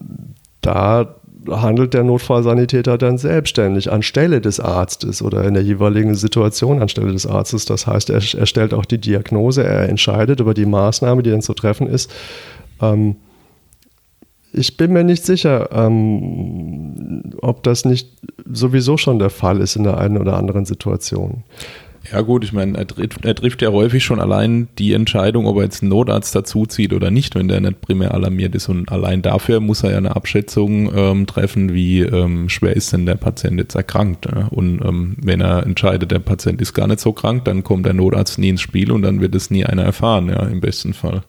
da 0.60 1.16
handelt 1.48 1.94
der 1.94 2.04
Notfallsanitäter 2.04 2.98
dann 2.98 3.18
selbstständig 3.18 3.92
anstelle 3.92 4.40
des 4.40 4.60
Arztes 4.60 5.22
oder 5.22 5.44
in 5.44 5.54
der 5.54 5.62
jeweiligen 5.62 6.14
Situation 6.14 6.80
anstelle 6.80 7.12
des 7.12 7.26
Arztes. 7.26 7.64
Das 7.64 7.86
heißt, 7.86 8.10
er, 8.10 8.16
er 8.16 8.46
stellt 8.46 8.74
auch 8.74 8.84
die 8.84 8.98
Diagnose, 8.98 9.64
er 9.64 9.88
entscheidet 9.88 10.40
über 10.40 10.54
die 10.54 10.66
Maßnahme, 10.66 11.22
die 11.22 11.30
dann 11.30 11.42
zu 11.42 11.54
treffen 11.54 11.86
ist. 11.86 12.12
Ähm, 12.80 13.16
ich 14.52 14.76
bin 14.76 14.92
mir 14.92 15.04
nicht 15.04 15.24
sicher, 15.24 15.68
ähm, 15.72 17.34
ob 17.42 17.62
das 17.62 17.84
nicht 17.84 18.08
sowieso 18.50 18.96
schon 18.96 19.18
der 19.18 19.30
Fall 19.30 19.60
ist 19.60 19.76
in 19.76 19.84
der 19.84 19.98
einen 19.98 20.18
oder 20.18 20.36
anderen 20.36 20.64
Situation. 20.64 21.42
Ja 22.12 22.20
gut, 22.20 22.44
ich 22.44 22.52
meine, 22.52 22.76
er 22.78 22.86
trifft, 22.86 23.24
er 23.24 23.34
trifft 23.34 23.62
ja 23.62 23.72
häufig 23.72 24.04
schon 24.04 24.20
allein 24.20 24.68
die 24.78 24.92
Entscheidung, 24.92 25.46
ob 25.46 25.56
er 25.56 25.64
jetzt 25.64 25.82
einen 25.82 25.90
Notarzt 25.90 26.34
dazuzieht 26.34 26.92
oder 26.92 27.10
nicht, 27.10 27.34
wenn 27.34 27.48
der 27.48 27.60
nicht 27.60 27.80
primär 27.80 28.14
alarmiert 28.14 28.54
ist. 28.54 28.68
Und 28.68 28.90
allein 28.92 29.22
dafür 29.22 29.60
muss 29.60 29.82
er 29.82 29.92
ja 29.92 29.96
eine 29.96 30.14
Abschätzung 30.14 30.94
ähm, 30.94 31.26
treffen, 31.26 31.72
wie 31.72 32.02
ähm, 32.02 32.48
schwer 32.48 32.76
ist 32.76 32.92
denn 32.92 33.06
der 33.06 33.16
Patient 33.16 33.58
jetzt 33.58 33.74
erkrankt. 33.74 34.26
Ja? 34.26 34.48
Und 34.50 34.84
ähm, 34.84 35.16
wenn 35.20 35.40
er 35.40 35.64
entscheidet, 35.64 36.10
der 36.10 36.20
Patient 36.20 36.60
ist 36.60 36.74
gar 36.74 36.86
nicht 36.86 37.00
so 37.00 37.12
krank, 37.12 37.44
dann 37.44 37.64
kommt 37.64 37.86
der 37.86 37.94
Notarzt 37.94 38.38
nie 38.38 38.50
ins 38.50 38.60
Spiel 38.60 38.92
und 38.92 39.02
dann 39.02 39.20
wird 39.20 39.34
es 39.34 39.50
nie 39.50 39.64
einer 39.64 39.82
erfahren, 39.82 40.28
ja, 40.28 40.42
im 40.44 40.60
besten 40.60 40.94
Fall. 40.94 41.22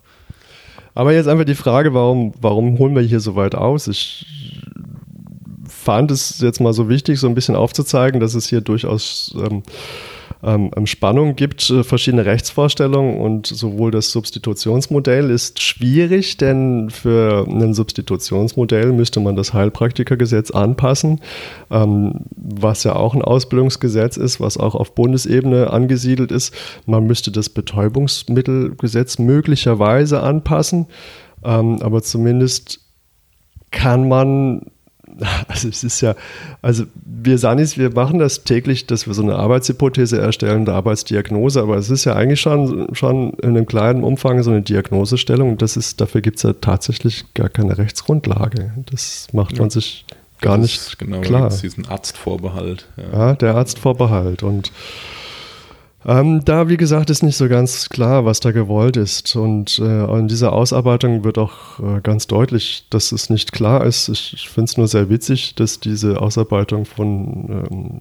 Aber 0.94 1.14
jetzt 1.14 1.28
einfach 1.28 1.46
die 1.46 1.56
Frage, 1.56 1.94
warum, 1.94 2.34
warum 2.42 2.80
holen 2.80 2.96
wir 2.96 3.04
hier 3.04 3.20
so 3.20 3.36
weit 3.36 3.56
aus? 3.56 3.88
Ich 3.88 4.26
fand 5.68 6.12
es 6.12 6.40
jetzt 6.42 6.60
mal 6.60 6.74
so 6.74 6.90
wichtig, 6.90 7.20
so 7.20 7.28
ein 7.28 7.36
bisschen 7.36 7.56
aufzuzeigen, 7.56 8.20
dass 8.20 8.34
es 8.34 8.50
hier 8.50 8.62
durchaus 8.62 9.36
ähm, 9.38 9.64
ähm, 10.44 10.72
ähm, 10.76 10.86
Spannung 10.86 11.36
gibt, 11.36 11.70
äh, 11.70 11.84
verschiedene 11.84 12.26
Rechtsvorstellungen 12.26 13.18
und 13.18 13.48
sowohl 13.48 13.92
das 13.92 14.12
Substitutionsmodell 14.12 15.30
ist 15.32 15.62
schwierig, 15.62 16.38
denn 16.38 16.90
für 16.90 17.48
ein 17.48 17.74
Substitutionsmodell 17.74 18.94
müsste 18.94 19.20
man 19.20 19.36
das 19.36 19.54
Heilpraktikergesetz 19.54 20.52
anpassen, 20.52 21.22
ähm, 21.72 22.26
was 22.36 22.84
ja 22.84 22.96
auch 22.96 23.16
ein 23.16 23.24
Ausbildungsgesetz 23.24 24.18
ist, 24.18 24.40
was 24.40 24.58
auch 24.58 24.76
auf 24.76 24.94
Bundesebene 24.94 25.72
angesiedelt 25.72 26.32
ist. 26.32 26.54
Man 26.86 27.08
müsste 27.08 27.32
das 27.32 27.50
Betäubungsmittelgesetz 27.50 29.18
möglicherweise 29.18 30.22
anpassen, 30.22 30.86
ähm, 31.44 31.82
aber 31.82 32.04
zumindest 32.04 32.82
kann 33.72 34.08
man 34.08 34.62
also 35.48 35.68
es 35.68 35.84
ist 35.84 36.02
ja, 36.02 36.16
also 36.62 36.86
wir 37.06 37.38
Sanis, 37.38 37.78
wir 37.78 37.92
machen 37.92 38.20
das 38.20 38.44
täglich, 38.44 38.86
dass 38.88 39.08
wir 39.08 39.14
so 39.14 39.24
eine 39.24 39.36
Arbeitshypothese 39.36 40.20
erstellen, 40.20 40.68
eine 40.68 40.74
Arbeitsdiagnose, 40.74 41.62
aber 41.62 41.78
es 41.78 41.90
ist 41.90 42.06
ja 42.06 42.16
eigentlich 42.16 42.42
schon, 42.42 42.94
schon 42.94 43.34
in 43.34 43.50
einem 43.50 43.66
kleinen 43.66 44.04
Umfang 44.04 44.42
so 44.44 44.52
eine 44.52 44.62
Diagnosestellung 44.62 45.52
und 45.52 45.62
das 45.62 45.78
ist, 45.78 46.02
dafür 46.02 46.22
gibt 46.22 46.38
es 46.38 46.44
ja 46.44 46.54
tatsächlich 46.54 47.26
gar 47.34 47.50
keine 47.50 47.78
Rechtsgrundlage. 47.78 48.74
Das 48.92 49.28
macht 49.34 49.54
ja. 49.54 49.62
man 49.62 49.70
sich 49.70 50.06
gar 50.42 50.58
das 50.58 50.64
nicht 50.64 51.00
genau, 51.00 51.22
klar. 51.22 51.50
diesen 51.50 51.88
Arztvorbehalt. 51.88 52.88
Ja. 52.98 53.30
ja, 53.30 53.36
der 53.36 53.56
Arztvorbehalt 53.56 54.44
und 54.44 54.72
ähm, 56.08 56.46
da, 56.46 56.70
wie 56.70 56.78
gesagt, 56.78 57.10
ist 57.10 57.22
nicht 57.22 57.36
so 57.36 57.50
ganz 57.50 57.90
klar, 57.90 58.24
was 58.24 58.40
da 58.40 58.52
gewollt 58.52 58.96
ist. 58.96 59.36
Und 59.36 59.78
äh, 59.80 60.06
in 60.18 60.30
dieser 60.30 60.54
Ausarbeitung 60.54 61.26
wird 61.26 61.38
auch 61.38 61.80
äh, 61.80 62.00
ganz 62.02 62.28
deutlich, 62.28 62.86
dass 62.90 63.12
es 63.12 63.30
nicht 63.30 63.52
klar 63.52 63.86
ist. 63.86 64.08
Ich, 64.08 64.34
ich 64.34 64.48
finde 64.48 64.70
es 64.70 64.78
nur 64.78 64.88
sehr 64.88 65.10
witzig, 65.10 65.56
dass 65.56 65.82
diese 65.82 66.22
Ausarbeitung 66.22 66.86
von 66.86 67.68
ähm, 67.70 67.92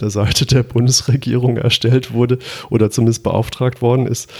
der 0.00 0.08
Seite 0.08 0.46
der 0.46 0.62
Bundesregierung 0.62 1.58
erstellt 1.58 2.14
wurde 2.14 2.38
oder 2.70 2.90
zumindest 2.90 3.22
beauftragt 3.22 3.82
worden 3.82 4.06
ist, 4.06 4.32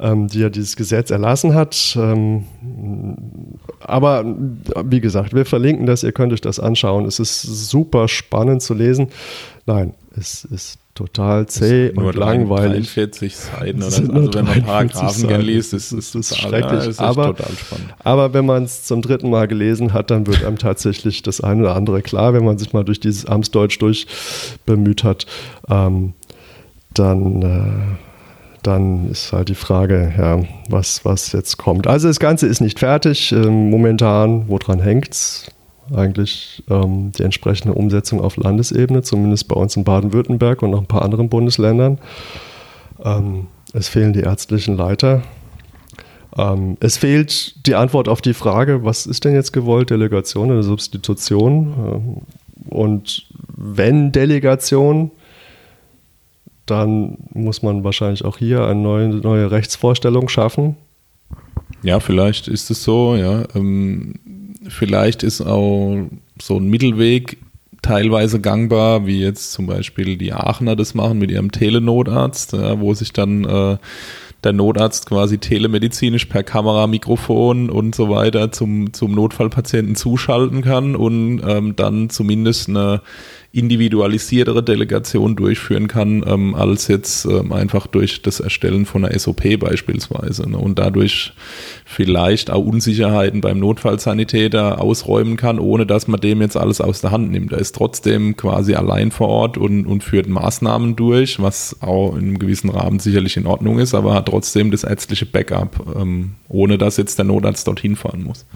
ähm, 0.00 0.28
die 0.28 0.38
ja 0.38 0.48
dieses 0.48 0.76
Gesetz 0.76 1.10
erlassen 1.10 1.54
hat. 1.54 1.94
Ähm, 2.00 2.44
aber 3.80 4.24
wie 4.84 5.02
gesagt, 5.02 5.34
wir 5.34 5.44
verlinken 5.44 5.84
das, 5.84 6.02
ihr 6.02 6.12
könnt 6.12 6.32
euch 6.32 6.40
das 6.40 6.58
anschauen. 6.58 7.04
Es 7.04 7.18
ist 7.18 7.42
super 7.42 8.08
spannend 8.08 8.62
zu 8.62 8.72
lesen. 8.72 9.08
Nein, 9.66 9.92
es 10.16 10.44
ist 10.46 10.78
total 10.94 11.46
zäh 11.46 11.90
und 11.90 12.14
langweilig. 12.14 12.92
43 12.94 13.36
Seiten 13.36 13.82
oder 13.82 13.90
so. 13.90 14.12
Also 14.12 14.34
wenn 14.34 14.44
man 14.44 14.62
Paragraphen 14.62 15.28
gerne 15.28 15.42
liest, 15.42 15.72
ist 15.72 15.92
es 15.92 16.36
schrecklich. 16.36 16.86
Ist 16.86 17.00
aber, 17.00 17.34
total 17.36 17.52
spannend. 17.56 17.94
aber 17.98 18.32
wenn 18.32 18.46
man 18.46 18.64
es 18.64 18.84
zum 18.84 19.02
dritten 19.02 19.28
Mal 19.30 19.48
gelesen 19.48 19.92
hat, 19.92 20.10
dann 20.10 20.26
wird 20.26 20.44
einem 20.44 20.58
tatsächlich 20.58 21.22
das 21.22 21.40
eine 21.40 21.62
oder 21.62 21.74
andere 21.74 22.02
klar, 22.02 22.32
wenn 22.32 22.44
man 22.44 22.58
sich 22.58 22.72
mal 22.72 22.84
durch 22.84 23.00
dieses 23.00 23.26
Amtsdeutsch 23.26 23.80
durchbemüht 23.80 25.02
hat. 25.02 25.26
Ähm, 25.68 26.14
dann, 26.94 27.42
äh, 27.42 27.96
dann 28.62 29.10
ist 29.10 29.32
halt 29.32 29.48
die 29.48 29.56
Frage, 29.56 30.12
ja, 30.16 30.42
was, 30.68 31.04
was 31.04 31.32
jetzt 31.32 31.56
kommt. 31.56 31.88
Also 31.88 32.06
das 32.06 32.20
Ganze 32.20 32.46
ist 32.46 32.60
nicht 32.60 32.78
fertig. 32.78 33.32
Ähm, 33.32 33.70
momentan, 33.70 34.48
woran 34.48 34.80
hängt 34.80 35.10
es? 35.10 35.50
Eigentlich 35.94 36.62
ähm, 36.70 37.12
die 37.12 37.22
entsprechende 37.22 37.74
Umsetzung 37.74 38.20
auf 38.20 38.36
Landesebene, 38.36 39.02
zumindest 39.02 39.48
bei 39.48 39.56
uns 39.56 39.76
in 39.76 39.84
Baden-Württemberg 39.84 40.62
und 40.62 40.70
noch 40.70 40.80
ein 40.80 40.86
paar 40.86 41.02
anderen 41.02 41.28
Bundesländern. 41.28 41.98
Ähm, 43.02 43.48
es 43.72 43.88
fehlen 43.88 44.12
die 44.12 44.20
ärztlichen 44.20 44.76
Leiter. 44.76 45.22
Ähm, 46.36 46.76
es 46.80 46.96
fehlt 46.96 47.66
die 47.66 47.74
Antwort 47.74 48.08
auf 48.08 48.20
die 48.20 48.34
Frage, 48.34 48.84
was 48.84 49.06
ist 49.06 49.24
denn 49.24 49.34
jetzt 49.34 49.52
gewollt, 49.52 49.90
Delegation 49.90 50.50
oder 50.50 50.62
Substitution? 50.62 51.74
Ähm, 51.76 52.22
und 52.70 53.26
wenn 53.56 54.12
Delegation, 54.12 55.10
dann 56.66 57.18
muss 57.32 57.62
man 57.62 57.84
wahrscheinlich 57.84 58.24
auch 58.24 58.38
hier 58.38 58.64
eine 58.66 58.80
neue, 58.80 59.08
neue 59.08 59.50
Rechtsvorstellung 59.50 60.28
schaffen. 60.28 60.76
Ja, 61.82 62.00
vielleicht 62.00 62.48
ist 62.48 62.70
es 62.70 62.82
so, 62.82 63.14
ja. 63.14 63.44
Ähm, 63.54 64.14
vielleicht 64.68 65.22
ist 65.22 65.40
auch 65.40 66.06
so 66.40 66.56
ein 66.58 66.66
Mittelweg 66.68 67.38
teilweise 67.82 68.40
gangbar, 68.40 69.06
wie 69.06 69.20
jetzt 69.20 69.52
zum 69.52 69.66
Beispiel 69.66 70.16
die 70.16 70.32
Aachener 70.32 70.74
das 70.74 70.94
machen 70.94 71.18
mit 71.18 71.30
ihrem 71.30 71.52
Telenotarzt, 71.52 72.54
ja, 72.54 72.80
wo 72.80 72.94
sich 72.94 73.12
dann 73.12 73.44
äh, 73.44 73.76
der 74.42 74.52
Notarzt 74.52 75.06
quasi 75.06 75.38
telemedizinisch 75.38 76.26
per 76.26 76.42
Kamera, 76.42 76.86
Mikrofon 76.86 77.70
und 77.70 77.94
so 77.94 78.08
weiter 78.10 78.52
zum, 78.52 78.92
zum 78.92 79.12
Notfallpatienten 79.12 79.96
zuschalten 79.96 80.62
kann 80.62 80.96
und 80.96 81.42
ähm, 81.46 81.76
dann 81.76 82.10
zumindest 82.10 82.68
eine 82.68 83.00
individualisiertere 83.54 84.64
Delegation 84.64 85.36
durchführen 85.36 85.86
kann, 85.86 86.24
ähm, 86.26 86.56
als 86.56 86.88
jetzt 86.88 87.24
ähm, 87.24 87.52
einfach 87.52 87.86
durch 87.86 88.20
das 88.20 88.40
Erstellen 88.40 88.84
von 88.84 89.04
einer 89.04 89.16
SOP 89.16 89.60
beispielsweise. 89.60 90.50
Ne? 90.50 90.58
Und 90.58 90.80
dadurch 90.80 91.32
vielleicht 91.84 92.50
auch 92.50 92.64
Unsicherheiten 92.64 93.40
beim 93.40 93.60
Notfallsanitäter 93.60 94.80
ausräumen 94.80 95.36
kann, 95.36 95.60
ohne 95.60 95.86
dass 95.86 96.08
man 96.08 96.20
dem 96.20 96.40
jetzt 96.40 96.56
alles 96.56 96.80
aus 96.80 97.00
der 97.00 97.12
Hand 97.12 97.30
nimmt. 97.30 97.52
Er 97.52 97.58
ist 97.58 97.76
trotzdem 97.76 98.36
quasi 98.36 98.74
allein 98.74 99.12
vor 99.12 99.28
Ort 99.28 99.56
und, 99.56 99.86
und 99.86 100.02
führt 100.02 100.28
Maßnahmen 100.28 100.96
durch, 100.96 101.40
was 101.40 101.76
auch 101.80 102.16
in 102.16 102.24
einem 102.24 102.38
gewissen 102.40 102.70
Rahmen 102.70 102.98
sicherlich 102.98 103.36
in 103.36 103.46
Ordnung 103.46 103.78
ist, 103.78 103.94
aber 103.94 104.14
hat 104.14 104.26
trotzdem 104.26 104.72
das 104.72 104.82
ärztliche 104.82 105.26
Backup, 105.26 105.94
ähm, 105.96 106.32
ohne 106.48 106.76
dass 106.76 106.96
jetzt 106.96 107.18
der 107.18 107.24
Notarzt 107.24 107.68
dorthin 107.68 107.94
fahren 107.94 108.24
muss. 108.24 108.46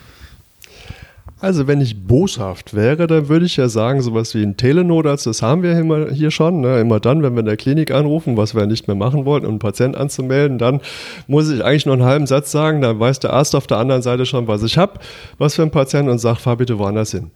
Also 1.41 1.69
wenn 1.69 1.81
ich 1.81 2.05
boshaft 2.05 2.75
wäre, 2.75 3.07
dann 3.07 3.29
würde 3.29 3.47
ich 3.47 3.57
ja 3.57 3.69
sagen, 3.69 4.03
sowas 4.03 4.35
wie 4.35 4.43
ein 4.43 4.57
Telenotarzt, 4.57 5.25
das 5.25 5.41
haben 5.41 5.63
wir 5.63 5.79
immer 5.79 6.11
hier 6.11 6.33
schon. 6.33 6.61
Ne? 6.61 6.81
Immer 6.81 6.99
dann, 6.99 7.23
wenn 7.23 7.35
wir 7.35 7.41
in 7.41 7.47
der 7.47 7.57
Klinik 7.57 7.93
anrufen, 7.93 8.37
was 8.37 8.57
wir 8.57 8.67
nicht 8.67 8.89
mehr 8.89 8.97
machen 8.97 9.25
wollten, 9.25 9.47
um 9.47 9.53
einen 9.53 9.59
Patient 9.61 9.97
anzumelden, 9.97 10.59
dann 10.59 10.81
muss 11.29 11.49
ich 11.49 11.65
eigentlich 11.65 11.87
nur 11.87 11.95
einen 11.95 12.05
halben 12.05 12.27
Satz 12.27 12.51
sagen, 12.51 12.81
dann 12.81 12.99
weiß 12.99 13.21
der 13.21 13.33
Arzt 13.35 13.55
auf 13.55 13.69
der 13.69 13.77
anderen 13.77 14.03
Seite 14.03 14.27
schon, 14.27 14.49
was 14.49 14.65
ich 14.65 14.77
habe, 14.77 14.95
was 15.39 15.55
für 15.55 15.63
ein 15.63 15.71
Patient 15.71 16.09
und 16.09 16.19
sagt, 16.19 16.41
fahr 16.41 16.57
bitte 16.57 16.77
woanders 16.79 17.13
hin. 17.13 17.31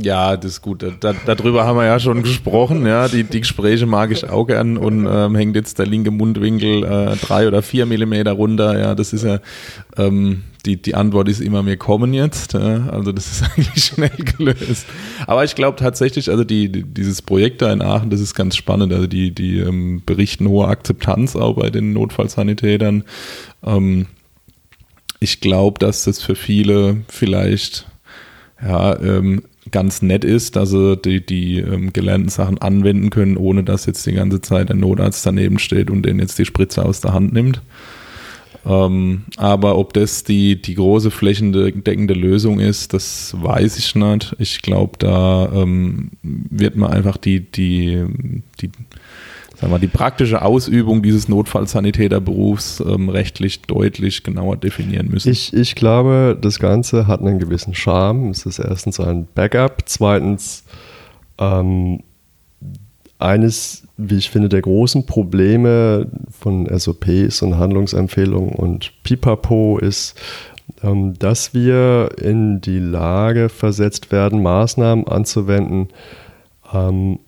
Ja, 0.00 0.36
das 0.36 0.52
ist 0.52 0.62
gut. 0.62 0.84
Da, 1.00 1.14
darüber 1.26 1.66
haben 1.66 1.76
wir 1.76 1.86
ja 1.86 1.98
schon 1.98 2.22
gesprochen. 2.22 2.86
Ja, 2.86 3.08
die, 3.08 3.24
die 3.24 3.40
Gespräche 3.40 3.84
mag 3.84 4.12
ich 4.12 4.28
auch 4.28 4.46
gern 4.46 4.76
und 4.76 5.08
ähm, 5.10 5.34
hängt 5.34 5.56
jetzt 5.56 5.78
der 5.80 5.86
linke 5.86 6.12
Mundwinkel 6.12 6.84
äh, 6.84 7.16
drei 7.16 7.48
oder 7.48 7.62
vier 7.62 7.84
Millimeter 7.84 8.32
runter. 8.32 8.78
Ja, 8.78 8.94
das 8.94 9.12
ist 9.12 9.24
ja 9.24 9.40
ähm, 9.96 10.44
die, 10.66 10.80
die 10.80 10.94
Antwort 10.94 11.28
ist 11.28 11.40
immer, 11.40 11.66
wir 11.66 11.76
kommen 11.76 12.14
jetzt. 12.14 12.52
Ja, 12.52 12.88
also 12.90 13.10
das 13.10 13.26
ist 13.26 13.42
eigentlich 13.56 13.84
schnell 13.84 14.10
gelöst. 14.10 14.86
Aber 15.26 15.42
ich 15.42 15.56
glaube 15.56 15.76
tatsächlich, 15.76 16.30
also 16.30 16.44
die, 16.44 16.70
die, 16.70 16.84
dieses 16.84 17.22
Projekt 17.22 17.62
da 17.62 17.72
in 17.72 17.82
Aachen, 17.82 18.10
das 18.10 18.20
ist 18.20 18.34
ganz 18.34 18.54
spannend. 18.54 18.92
Also 18.92 19.08
die, 19.08 19.34
die 19.34 19.58
ähm, 19.58 20.02
berichten 20.06 20.48
hohe 20.48 20.68
Akzeptanz 20.68 21.34
auch 21.34 21.54
bei 21.56 21.70
den 21.70 21.92
Notfallsanitätern. 21.92 23.02
Ähm, 23.64 24.06
ich 25.18 25.40
glaube, 25.40 25.80
dass 25.80 26.04
das 26.04 26.22
für 26.22 26.36
viele 26.36 26.98
vielleicht 27.08 27.86
ja, 28.62 28.98
ähm, 29.00 29.42
ganz 29.70 30.02
nett 30.02 30.24
ist, 30.24 30.56
dass 30.56 30.70
sie 30.70 30.96
die, 30.96 31.24
die 31.24 31.58
ähm, 31.58 31.92
gelernten 31.92 32.28
Sachen 32.28 32.58
anwenden 32.58 33.10
können, 33.10 33.36
ohne 33.36 33.64
dass 33.64 33.86
jetzt 33.86 34.06
die 34.06 34.12
ganze 34.12 34.40
Zeit 34.40 34.70
ein 34.70 34.80
Notarzt 34.80 35.24
daneben 35.24 35.58
steht 35.58 35.90
und 35.90 36.02
den 36.02 36.18
jetzt 36.18 36.38
die 36.38 36.44
Spritze 36.44 36.84
aus 36.84 37.00
der 37.00 37.12
Hand 37.12 37.32
nimmt. 37.32 37.60
Ähm, 38.66 39.22
aber 39.36 39.78
ob 39.78 39.92
das 39.92 40.24
die, 40.24 40.60
die 40.60 40.74
große 40.74 41.10
flächendeckende 41.10 42.14
Lösung 42.14 42.60
ist, 42.60 42.92
das 42.92 43.34
weiß 43.40 43.78
ich 43.78 43.94
nicht. 43.94 44.36
Ich 44.38 44.62
glaube, 44.62 44.92
da 44.98 45.50
ähm, 45.52 46.10
wird 46.22 46.76
man 46.76 46.90
einfach 46.90 47.16
die, 47.16 47.40
die, 47.40 48.04
die 48.60 48.70
sagen 49.60 49.72
wir, 49.72 49.78
die 49.78 49.88
praktische 49.88 50.42
Ausübung 50.42 51.02
dieses 51.02 51.28
Notfallsanitäterberufs 51.28 52.80
ähm, 52.80 53.08
rechtlich 53.08 53.62
deutlich 53.62 54.22
genauer 54.22 54.56
definieren 54.56 55.08
müssen. 55.08 55.30
Ich, 55.30 55.52
ich 55.52 55.74
glaube, 55.74 56.38
das 56.40 56.60
Ganze 56.60 57.08
hat 57.08 57.20
einen 57.20 57.40
gewissen 57.40 57.74
Charme. 57.74 58.30
Es 58.30 58.46
ist 58.46 58.60
erstens 58.60 59.00
ein 59.00 59.26
Backup, 59.34 59.82
zweitens 59.86 60.64
ähm, 61.38 62.02
eines, 63.18 63.88
wie 63.96 64.16
ich 64.16 64.30
finde, 64.30 64.48
der 64.48 64.62
großen 64.62 65.06
Probleme 65.06 66.06
von 66.30 66.66
SOPs 66.66 67.42
und 67.42 67.58
Handlungsempfehlungen 67.58 68.50
und 68.50 68.92
Pipapo 69.02 69.78
ist, 69.78 70.14
ähm, 70.84 71.18
dass 71.18 71.52
wir 71.52 72.10
in 72.20 72.60
die 72.60 72.78
Lage 72.78 73.48
versetzt 73.48 74.12
werden, 74.12 74.40
Maßnahmen 74.40 75.08
anzuwenden, 75.08 75.88
ähm, 76.72 77.18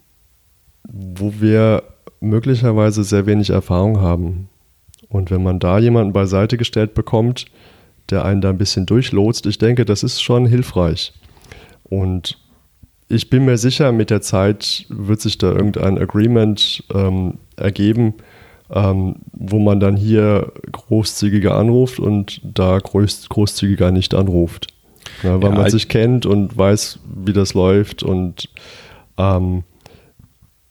wo 0.85 1.35
wir 1.41 1.83
möglicherweise 2.21 3.03
sehr 3.03 3.27
wenig 3.27 3.51
Erfahrung 3.51 4.01
haben. 4.01 4.49
Und 5.09 5.31
wenn 5.31 5.43
man 5.43 5.59
da 5.59 5.79
jemanden 5.79 6.13
beiseite 6.13 6.57
gestellt 6.57 6.95
bekommt, 6.95 7.47
der 8.11 8.25
einen 8.25 8.41
da 8.41 8.51
ein 8.51 8.59
bisschen 8.59 8.87
durchlotst, 8.87 9.47
ich 9.47 9.59
denke, 9.59 9.85
das 9.85 10.03
ist 10.03 10.23
schon 10.23 10.47
hilfreich. 10.47 11.13
Und 11.85 12.39
ich 13.09 13.29
bin 13.29 13.45
mir 13.45 13.59
sicher, 13.59 13.91
mit 13.91 14.11
der 14.11 14.21
Zeit 14.21 14.87
wird 14.89 15.21
sich 15.21 15.37
da 15.39 15.51
irgendein 15.51 15.99
Agreement 15.99 16.85
ähm, 16.95 17.39
ergeben, 17.57 18.15
ähm, 18.71 19.17
wo 19.33 19.59
man 19.59 19.81
dann 19.81 19.97
hier 19.97 20.53
großzügiger 20.71 21.57
anruft 21.57 21.99
und 21.99 22.41
da 22.45 22.79
groß, 22.79 23.29
großzügiger 23.29 23.91
nicht 23.91 24.15
anruft. 24.15 24.69
Ja, 25.25 25.43
weil 25.43 25.51
ja, 25.51 25.57
man 25.57 25.71
sich 25.71 25.89
kennt 25.89 26.25
und 26.25 26.57
weiß, 26.57 27.01
wie 27.25 27.33
das 27.33 27.55
läuft 27.55 28.05
und 28.05 28.49
ähm, 29.19 29.65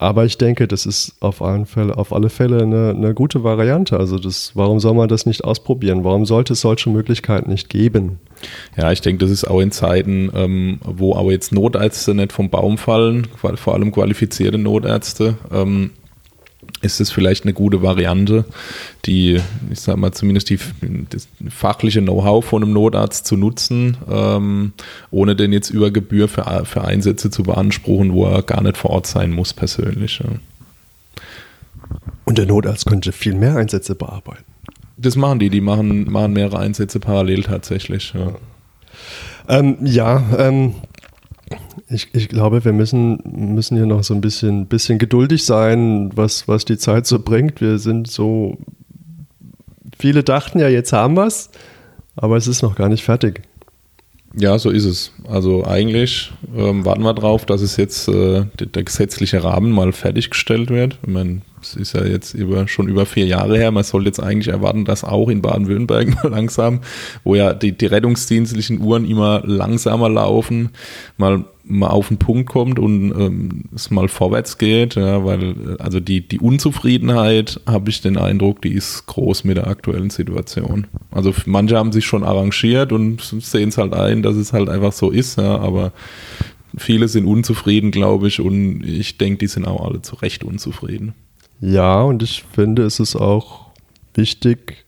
aber 0.02 0.24
ich 0.24 0.38
denke, 0.38 0.66
das 0.66 0.86
ist 0.86 1.18
auf, 1.20 1.41
allen 1.41 1.66
Fälle, 1.66 1.97
auf 1.97 2.14
alle 2.14 2.30
Fälle 2.30 2.64
eine, 2.64 2.91
eine 2.95 3.14
gute 3.14 3.43
Variante. 3.43 4.00
Also 4.00 4.18
das, 4.18 4.54
warum 4.56 4.80
soll 4.80 4.93
man 4.93 5.10
das 5.10 5.26
nicht 5.26 5.43
ausprobieren? 5.43 6.06
Warum 6.06 6.26
sollte 6.26 6.54
es 6.54 6.62
solche 6.62 6.89
Möglichkeiten 6.89 7.50
nicht 7.50 7.70
geben? 7.70 8.18
Ja, 8.78 8.93
ich 8.93 9.02
denke, 9.02 9.26
das 9.26 9.30
ist 9.30 9.43
auch 9.43 9.60
in 9.60 9.72
Zeiten, 9.72 10.32
ähm, 10.34 10.80
wo 10.86 11.18
aber 11.18 11.34
jetzt 11.34 11.52
Notärzte 11.52 12.16
nicht 12.16 12.32
vom 12.32 12.50
Baum 12.50 12.78
fallen, 12.78 13.28
vor 13.36 13.74
allem 13.74 13.91
qualifizierte 13.91 14.58
Notärzte, 14.58 15.38
ähm, 15.52 15.91
ist 16.82 16.99
es 17.01 17.11
vielleicht 17.11 17.43
eine 17.43 17.53
gute 17.53 17.82
Variante, 17.82 18.45
die, 19.05 19.41
ich 19.69 19.80
sag 19.80 19.97
mal, 19.97 20.11
zumindest 20.11 20.49
die, 20.49 20.59
das 21.09 21.27
fachliche 21.49 22.01
Know-how 22.01 22.43
von 22.43 22.63
einem 22.63 22.73
Notarzt 22.73 23.25
zu 23.25 23.38
nutzen, 23.38 23.97
ähm, 24.09 24.73
ohne 25.11 25.36
den 25.36 25.51
jetzt 25.53 25.69
über 25.69 25.91
Gebühr 25.91 26.27
für, 26.27 26.65
für 26.65 26.84
Einsätze 26.84 27.30
zu 27.30 27.43
beanspruchen, 27.43 28.13
wo 28.13 28.25
er 28.25 28.43
gar 28.43 28.61
nicht 28.61 28.77
vor 28.77 28.91
Ort 28.91 29.07
sein 29.07 29.32
muss 29.32 29.53
persönlich. 29.53 30.19
Ja. 30.19 30.30
Und 32.25 32.38
der 32.38 32.45
Notarzt 32.45 32.86
könnte 32.86 33.11
viel 33.11 33.34
mehr 33.34 33.55
Einsätze 33.55 33.95
bearbeiten. 33.95 34.45
Das 34.97 35.15
machen 35.15 35.39
die, 35.39 35.49
die 35.49 35.61
machen, 35.61 36.11
machen 36.11 36.34
mehrere 36.34 36.59
Einsätze 36.59 36.99
parallel 36.99 37.43
tatsächlich. 37.43 38.13
Ja, 38.13 38.36
ähm, 39.47 39.77
ja 39.82 40.23
ähm, 40.38 40.75
ich, 41.89 42.09
ich 42.13 42.29
glaube, 42.29 42.63
wir 42.63 42.73
müssen, 42.73 43.19
müssen 43.25 43.75
hier 43.75 43.87
noch 43.87 44.03
so 44.03 44.13
ein 44.13 44.21
bisschen, 44.21 44.67
bisschen 44.67 44.99
geduldig 44.99 45.43
sein, 45.43 46.11
was, 46.15 46.47
was 46.47 46.65
die 46.65 46.77
Zeit 46.77 47.07
so 47.07 47.19
bringt. 47.19 47.61
Wir 47.61 47.79
sind 47.79 48.09
so, 48.09 48.57
viele 49.97 50.23
dachten 50.23 50.59
ja, 50.59 50.69
jetzt 50.69 50.93
haben 50.93 51.15
wir 51.15 51.25
es, 51.25 51.49
aber 52.15 52.37
es 52.37 52.47
ist 52.47 52.61
noch 52.61 52.75
gar 52.75 52.89
nicht 52.89 53.03
fertig. 53.03 53.41
Ja, 54.35 54.59
so 54.59 54.69
ist 54.69 54.85
es. 54.85 55.11
Also 55.27 55.65
eigentlich 55.65 56.31
ähm, 56.55 56.85
warten 56.85 57.01
wir 57.01 57.15
darauf, 57.15 57.45
dass 57.45 57.61
es 57.61 57.77
jetzt 57.77 58.07
äh, 58.07 58.45
der, 58.59 58.67
der, 58.67 58.83
gesetzliche 58.83 59.43
Rahmen 59.43 59.71
mal 59.71 59.91
fertiggestellt 59.91 60.69
wird. 60.69 60.99
Ich 61.01 61.09
meine, 61.09 61.41
es 61.62 61.76
ist 61.76 61.93
ja 61.93 62.05
jetzt 62.05 62.34
über, 62.34 62.68
schon 62.68 62.88
über 62.88 63.05
vier 63.05 63.26
Jahre 63.26 63.57
her. 63.57 63.72
Man 63.72 63.84
soll 63.84 64.05
jetzt 64.05 64.20
eigentlich 64.20 64.49
erwarten, 64.49 64.86
dass 64.86 65.03
auch 65.03 65.30
in 65.30 65.41
Baden-Württemberg 65.41 66.16
mal 66.24 66.30
langsam, 66.30 66.82
wo 67.24 67.36
ja 67.36 67.53
die, 67.53 67.72
die 67.72 67.86
rettungsdienstlichen 67.86 68.82
Uhren 68.82 69.05
immer 69.05 69.41
langsamer 69.45 70.10
laufen, 70.10 70.70
mal 71.18 71.45
mal 71.70 71.89
auf 71.89 72.07
den 72.07 72.18
Punkt 72.18 72.49
kommt 72.49 72.80
und 72.80 73.12
ähm, 73.12 73.66
es 73.76 73.91
mal 73.91 74.07
vorwärts 74.07 74.57
geht, 74.57 74.95
ja, 74.95 75.24
weil 75.24 75.51
äh, 75.51 75.55
also 75.78 75.99
die, 75.99 76.28
die 76.28 76.39
Unzufriedenheit, 76.39 77.62
habe 77.68 77.91
ich 77.91 78.01
den 78.01 78.18
Eindruck, 78.18 78.62
die 78.64 78.74
ist 78.74 79.05
groß 79.05 79.43
mit 79.43 79.57
der 79.57 79.68
aktuellen 79.68 80.10
Situation. 80.10 80.88
Also 81.12 81.32
manche 81.45 81.78
haben 81.78 81.91
sich 81.91 82.05
schon 82.05 82.24
arrangiert 82.24 82.91
und 82.91 83.22
sehen 83.22 83.70
es 83.70 83.78
halt 83.78 83.93
ein, 83.93 84.24
dass 84.24 84.36
es 84.36 84.51
halt 84.51 84.68
einfach 84.68 84.93
so 84.93 85.12
ist, 85.12 85.38
ja, 85.38 85.60
aber 85.60 85.93
viele 86.76 87.07
sind 87.07 87.26
unzufrieden, 87.26 87.91
glaube 87.91 88.28
ich, 88.28 88.39
und 88.41 88.84
ich 88.84 89.18
denke, 89.18 89.39
die 89.39 89.47
sind 89.47 89.66
auch 89.66 89.86
alle 89.86 90.01
zu 90.01 90.16
Recht 90.16 90.43
unzufrieden. 90.43 91.14
Ja, 91.62 92.01
und 92.03 92.24
ich 92.24 92.43
finde, 92.43 92.84
es 92.84 92.99
ist 92.99 93.16
auch 93.16 93.68
wichtig, 94.14 94.86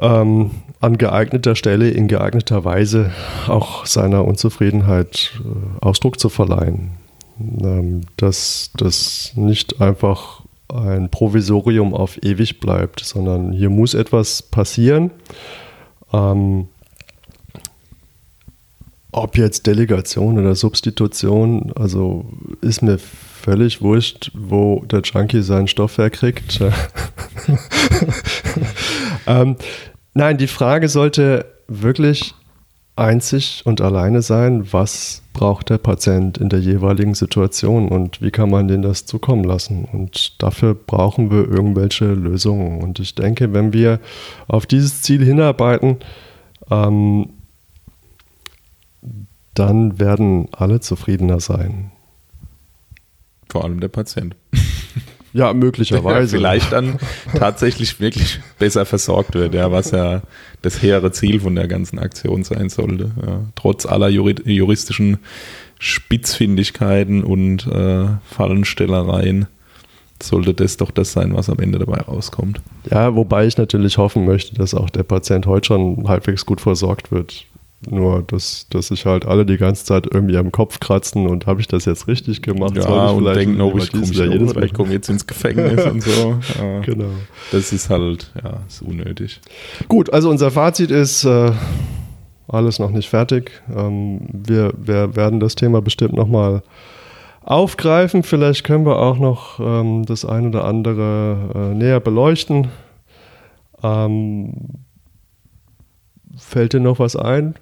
ähm, 0.00 0.50
an 0.80 0.98
geeigneter 0.98 1.54
Stelle 1.54 1.90
in 1.90 2.08
geeigneter 2.08 2.64
Weise 2.64 3.12
auch 3.46 3.86
seiner 3.86 4.24
Unzufriedenheit 4.24 5.40
äh, 5.44 5.84
Ausdruck 5.84 6.18
zu 6.18 6.28
verleihen. 6.28 6.92
Ähm, 7.40 8.02
dass 8.16 8.70
das 8.76 9.32
nicht 9.36 9.80
einfach 9.80 10.42
ein 10.68 11.10
Provisorium 11.10 11.94
auf 11.94 12.22
ewig 12.22 12.60
bleibt, 12.60 13.00
sondern 13.00 13.52
hier 13.52 13.70
muss 13.70 13.94
etwas 13.94 14.42
passieren. 14.42 15.10
Ähm, 16.12 16.68
ob 19.12 19.36
jetzt 19.36 19.66
Delegation 19.66 20.38
oder 20.38 20.54
Substitution, 20.54 21.72
also 21.76 22.24
ist 22.62 22.82
mir 22.82 22.98
völlig 22.98 23.82
wurscht, 23.82 24.30
wo 24.34 24.82
der 24.86 25.02
Junkie 25.02 25.42
seinen 25.42 25.68
Stoff 25.68 25.98
herkriegt. 25.98 26.60
ähm, 29.26 29.56
nein, 30.14 30.38
die 30.38 30.46
Frage 30.46 30.88
sollte 30.88 31.44
wirklich 31.68 32.34
einzig 32.96 33.62
und 33.64 33.80
alleine 33.80 34.22
sein, 34.22 34.72
was 34.72 35.22
braucht 35.32 35.70
der 35.70 35.78
Patient 35.78 36.38
in 36.38 36.48
der 36.48 36.60
jeweiligen 36.60 37.14
Situation 37.14 37.88
und 37.88 38.22
wie 38.22 38.30
kann 38.30 38.50
man 38.50 38.68
den 38.68 38.82
das 38.82 39.06
zukommen 39.06 39.44
lassen. 39.44 39.86
Und 39.90 40.42
dafür 40.42 40.74
brauchen 40.74 41.30
wir 41.30 41.48
irgendwelche 41.48 42.06
Lösungen. 42.06 42.82
Und 42.82 42.98
ich 42.98 43.14
denke, 43.14 43.52
wenn 43.52 43.72
wir 43.72 43.98
auf 44.46 44.66
dieses 44.66 45.02
Ziel 45.02 45.24
hinarbeiten, 45.24 45.98
ähm, 46.70 47.30
dann 49.54 49.98
werden 49.98 50.48
alle 50.52 50.80
zufriedener 50.80 51.40
sein. 51.40 51.92
Vor 53.48 53.64
allem 53.64 53.80
der 53.80 53.88
Patient. 53.88 54.36
Ja, 55.34 55.54
möglicherweise. 55.54 56.36
Vielleicht 56.36 56.72
dann 56.72 56.98
tatsächlich 57.34 58.00
wirklich 58.00 58.40
besser 58.58 58.84
versorgt 58.84 59.34
wird, 59.34 59.54
ja, 59.54 59.72
was 59.72 59.90
ja 59.90 60.22
das 60.60 60.82
hehre 60.82 61.10
Ziel 61.12 61.40
von 61.40 61.54
der 61.54 61.68
ganzen 61.68 61.98
Aktion 61.98 62.44
sein 62.44 62.68
sollte. 62.68 63.12
Ja. 63.26 63.40
Trotz 63.54 63.86
aller 63.86 64.08
juristischen 64.08 65.18
Spitzfindigkeiten 65.78 67.24
und 67.24 67.66
äh, 67.66 68.08
Fallenstellereien 68.30 69.46
sollte 70.22 70.54
das 70.54 70.76
doch 70.76 70.90
das 70.90 71.12
sein, 71.12 71.34
was 71.34 71.50
am 71.50 71.58
Ende 71.58 71.78
dabei 71.78 71.98
rauskommt. 71.98 72.60
Ja, 72.90 73.16
wobei 73.16 73.46
ich 73.46 73.56
natürlich 73.56 73.98
hoffen 73.98 74.24
möchte, 74.24 74.54
dass 74.54 74.74
auch 74.74 74.90
der 74.90 75.02
Patient 75.02 75.46
heute 75.46 75.66
schon 75.66 76.06
halbwegs 76.06 76.46
gut 76.46 76.60
versorgt 76.60 77.10
wird. 77.10 77.46
Nur, 77.88 78.22
dass, 78.22 78.66
dass 78.70 78.88
sich 78.88 79.06
halt 79.06 79.26
alle 79.26 79.44
die 79.44 79.56
ganze 79.56 79.84
Zeit 79.84 80.06
irgendwie 80.10 80.36
am 80.36 80.52
Kopf 80.52 80.78
kratzen 80.78 81.26
und 81.26 81.46
habe 81.46 81.60
ich 81.60 81.66
das 81.66 81.84
jetzt 81.84 82.06
richtig 82.06 82.40
gemacht? 82.40 82.76
Ja, 82.76 83.08
und 83.10 83.24
denken, 83.24 83.60
oh, 83.60 83.76
ich 83.76 83.90
komme 83.90 84.04
jedes 84.04 84.54
Mal, 84.54 84.64
ich 84.64 84.72
komme 84.72 84.92
jetzt 84.92 85.08
ins 85.08 85.26
Gefängnis 85.26 85.84
und 85.90 86.02
so. 86.02 86.38
Ja, 86.60 86.80
genau. 86.80 87.10
Das 87.50 87.72
ist 87.72 87.90
halt, 87.90 88.32
ja, 88.42 88.60
ist 88.68 88.82
unnötig. 88.82 89.40
Gut, 89.88 90.12
also 90.12 90.30
unser 90.30 90.52
Fazit 90.52 90.92
ist, 90.92 91.24
äh, 91.24 91.50
alles 92.48 92.78
noch 92.78 92.90
nicht 92.90 93.08
fertig. 93.08 93.50
Ähm, 93.74 94.20
wir, 94.32 94.72
wir 94.76 95.16
werden 95.16 95.40
das 95.40 95.54
Thema 95.54 95.82
bestimmt 95.82 96.14
nochmal 96.14 96.62
aufgreifen. 97.42 98.22
Vielleicht 98.22 98.64
können 98.64 98.86
wir 98.86 98.98
auch 98.98 99.18
noch 99.18 99.58
ähm, 99.58 100.04
das 100.06 100.24
ein 100.24 100.46
oder 100.46 100.64
andere 100.64 101.50
äh, 101.54 101.74
näher 101.74 102.00
beleuchten. 102.00 102.68
Ähm, 103.82 104.54
fällt 106.36 106.72
dir 106.72 106.80
noch 106.80 106.98
was 106.98 107.16
ein? 107.16 107.54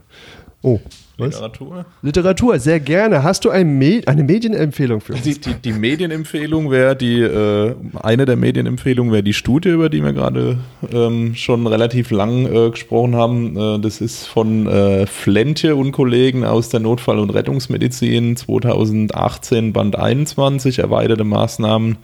Oh, 0.63 0.81
was? 1.21 1.35
Literatur? 1.35 1.85
Literatur, 2.03 2.59
sehr 2.59 2.81
gerne. 2.81 3.23
Hast 3.23 3.45
du 3.45 3.51
ein 3.51 3.79
Me 3.79 4.01
eine 4.07 4.25
Medienempfehlung 4.25 5.01
für 5.01 5.13
uns? 5.13 5.23
Die, 5.23 5.39
die, 5.39 5.55
die 5.55 5.73
Medienempfehlung 5.73 6.71
wäre 6.71 6.97
die, 6.97 7.21
äh, 7.21 7.75
eine 8.03 8.25
der 8.25 8.37
Medienempfehlungen 8.37 9.13
wäre 9.13 9.23
die 9.23 9.35
Studie, 9.35 9.69
über 9.69 9.91
die 9.91 10.03
wir 10.03 10.13
gerade 10.13 10.59
ähm, 10.93 11.35
schon 11.35 11.67
relativ 11.67 12.11
lang 12.11 12.47
äh, 12.47 12.71
gesprochen 12.71 13.17
haben. 13.17 13.57
Äh, 13.57 13.79
das 13.81 14.01
ist 14.01 14.27
von 14.27 14.67
äh, 14.67 15.07
Flentje 15.07 15.77
und 15.77 15.93
Kollegen 15.93 16.45
aus 16.45 16.71
der 16.71 16.81
Notfall- 16.81 17.19
und 17.19 17.31
Rettungsmedizin 17.31 18.37
2018, 18.37 19.73
Band 19.73 19.97
21, 19.97 20.79
erweiterte 20.79 21.25
Maßnahmen 21.25 21.99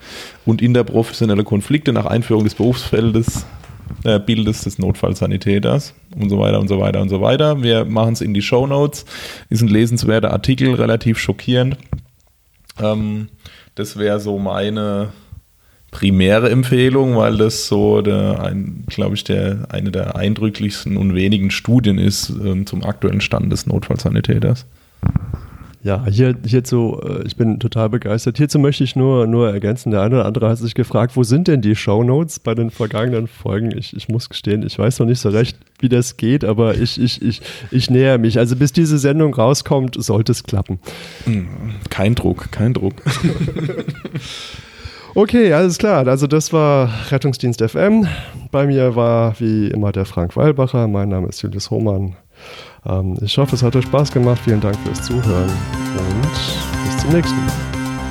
und 0.45 0.61
interprofessionelle 0.61 1.43
Konflikte 1.43 1.91
nach 1.91 2.05
Einführung 2.05 2.43
des 2.43 2.53
Berufsfeldes 2.55 3.45
äh, 4.03 4.19
Bildes 4.19 4.61
des 4.61 4.79
Notfallsanitäters 4.79 5.93
und 6.15 6.29
so 6.29 6.39
weiter 6.39 6.59
und 6.59 6.67
so 6.67 6.79
weiter 6.79 7.01
und 7.01 7.09
so 7.09 7.21
weiter. 7.21 7.63
Wir 7.63 7.85
machen 7.85 8.13
es 8.13 8.21
in 8.21 8.33
die 8.33 8.41
Show 8.41 8.67
Notes. 8.67 9.05
Ist 9.49 9.61
ein 9.61 9.67
lesenswerter 9.67 10.31
Artikel, 10.31 10.73
relativ 10.73 11.17
schockierend. 11.17 11.77
Ähm, 12.79 13.29
das 13.75 13.97
wäre 13.97 14.19
so 14.19 14.39
meine 14.39 15.09
primäre 15.91 16.49
Empfehlung, 16.49 17.15
weil 17.15 17.37
das 17.37 17.67
so 17.67 18.01
glaube 18.03 19.15
ich, 19.15 19.23
der, 19.23 19.67
eine 19.69 19.91
der 19.91 20.15
eindrücklichsten 20.15 20.97
und 20.97 21.15
wenigen 21.15 21.49
Studien 21.49 21.97
ist 21.97 22.29
ähm, 22.29 22.65
zum 22.65 22.83
aktuellen 22.83 23.21
Stand 23.21 23.51
des 23.51 23.65
Notfallsanitäters. 23.65 24.65
Ja, 25.83 26.05
hier, 26.09 26.35
hierzu, 26.45 26.99
äh, 27.03 27.25
ich 27.25 27.35
bin 27.35 27.59
total 27.59 27.89
begeistert. 27.89 28.37
Hierzu 28.37 28.59
möchte 28.59 28.83
ich 28.83 28.95
nur, 28.95 29.27
nur 29.27 29.51
ergänzen. 29.51 29.91
Der 29.91 30.01
eine 30.01 30.15
oder 30.15 30.25
andere 30.25 30.49
hat 30.49 30.57
sich 30.57 30.73
gefragt, 30.73 31.15
wo 31.15 31.23
sind 31.23 31.47
denn 31.47 31.61
die 31.61 31.75
Shownotes 31.75 32.39
bei 32.39 32.55
den 32.55 32.71
vergangenen 32.71 33.27
Folgen? 33.27 33.71
Ich, 33.77 33.95
ich 33.95 34.09
muss 34.09 34.29
gestehen, 34.29 34.65
ich 34.65 34.77
weiß 34.77 34.99
noch 34.99 35.05
nicht 35.05 35.19
so 35.19 35.29
recht, 35.29 35.57
wie 35.79 35.89
das 35.89 36.17
geht, 36.17 36.43
aber 36.43 36.75
ich, 36.75 36.99
ich, 36.99 37.21
ich, 37.21 37.41
ich 37.71 37.89
näher 37.89 38.17
mich. 38.17 38.39
Also 38.39 38.55
bis 38.55 38.73
diese 38.73 38.97
Sendung 38.97 39.33
rauskommt, 39.33 39.95
sollte 40.03 40.31
es 40.31 40.43
klappen. 40.43 40.79
Hm, 41.25 41.47
kein 41.89 42.15
Druck, 42.15 42.51
kein 42.51 42.73
Druck. 42.73 42.95
Okay, 45.15 45.51
alles 45.51 45.79
klar. 45.79 46.07
Also 46.07 46.27
das 46.27 46.53
war 46.53 46.91
Rettungsdienst 47.09 47.59
FM. 47.67 48.05
Bei 48.51 48.67
mir 48.67 48.95
war 48.95 49.39
wie 49.39 49.67
immer 49.67 49.91
der 49.91 50.05
Frank 50.05 50.37
Weilbacher. 50.37 50.87
Mein 50.87 51.09
Name 51.09 51.29
ist 51.29 51.41
Julius 51.41 51.71
Hohmann. 51.71 52.15
Ähm, 52.87 53.15
ich 53.21 53.37
hoffe, 53.37 53.55
es 53.55 53.63
hat 53.63 53.75
euch 53.75 53.85
Spaß 53.85 54.11
gemacht. 54.11 54.39
Vielen 54.43 54.61
Dank 54.61 54.77
fürs 54.79 55.01
Zuhören 55.03 55.49
und 55.49 56.21
bis 56.85 56.97
zum 57.01 57.11
nächsten 57.11 57.37
Mal. 57.45 57.53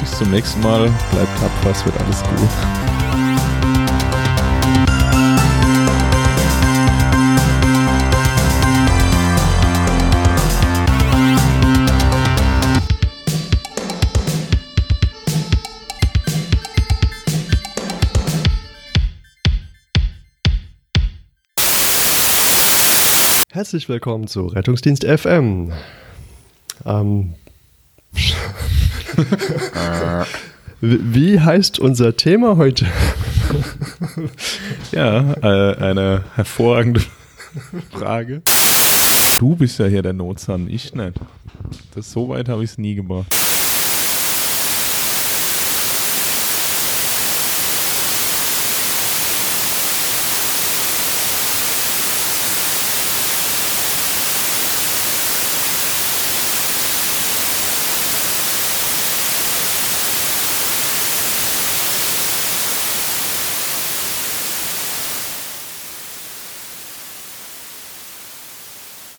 Bis 0.00 0.18
zum 0.18 0.30
nächsten 0.30 0.60
Mal. 0.60 0.90
Bleibt 1.12 1.40
tapfer, 1.40 1.70
es 1.70 1.84
wird 1.84 2.00
alles 2.00 2.22
gut. 2.22 2.85
Herzlich 23.66 23.88
willkommen 23.88 24.28
zu 24.28 24.46
Rettungsdienst 24.46 25.04
FM. 25.04 25.72
Ähm, 26.84 27.34
wie 30.80 31.40
heißt 31.40 31.80
unser 31.80 32.16
Thema 32.16 32.58
heute? 32.58 32.86
ja, 34.92 35.32
äh, 35.42 35.78
eine 35.78 36.22
hervorragende 36.36 37.02
Frage. 37.90 38.42
Du 39.40 39.56
bist 39.56 39.80
ja 39.80 39.86
hier 39.86 40.02
der 40.02 40.12
Notsan, 40.12 40.68
ich 40.70 40.94
nicht. 40.94 41.18
Das 41.96 42.12
so 42.12 42.28
weit 42.28 42.48
habe 42.48 42.62
ich 42.62 42.70
es 42.70 42.78
nie 42.78 42.94
gebracht. 42.94 43.26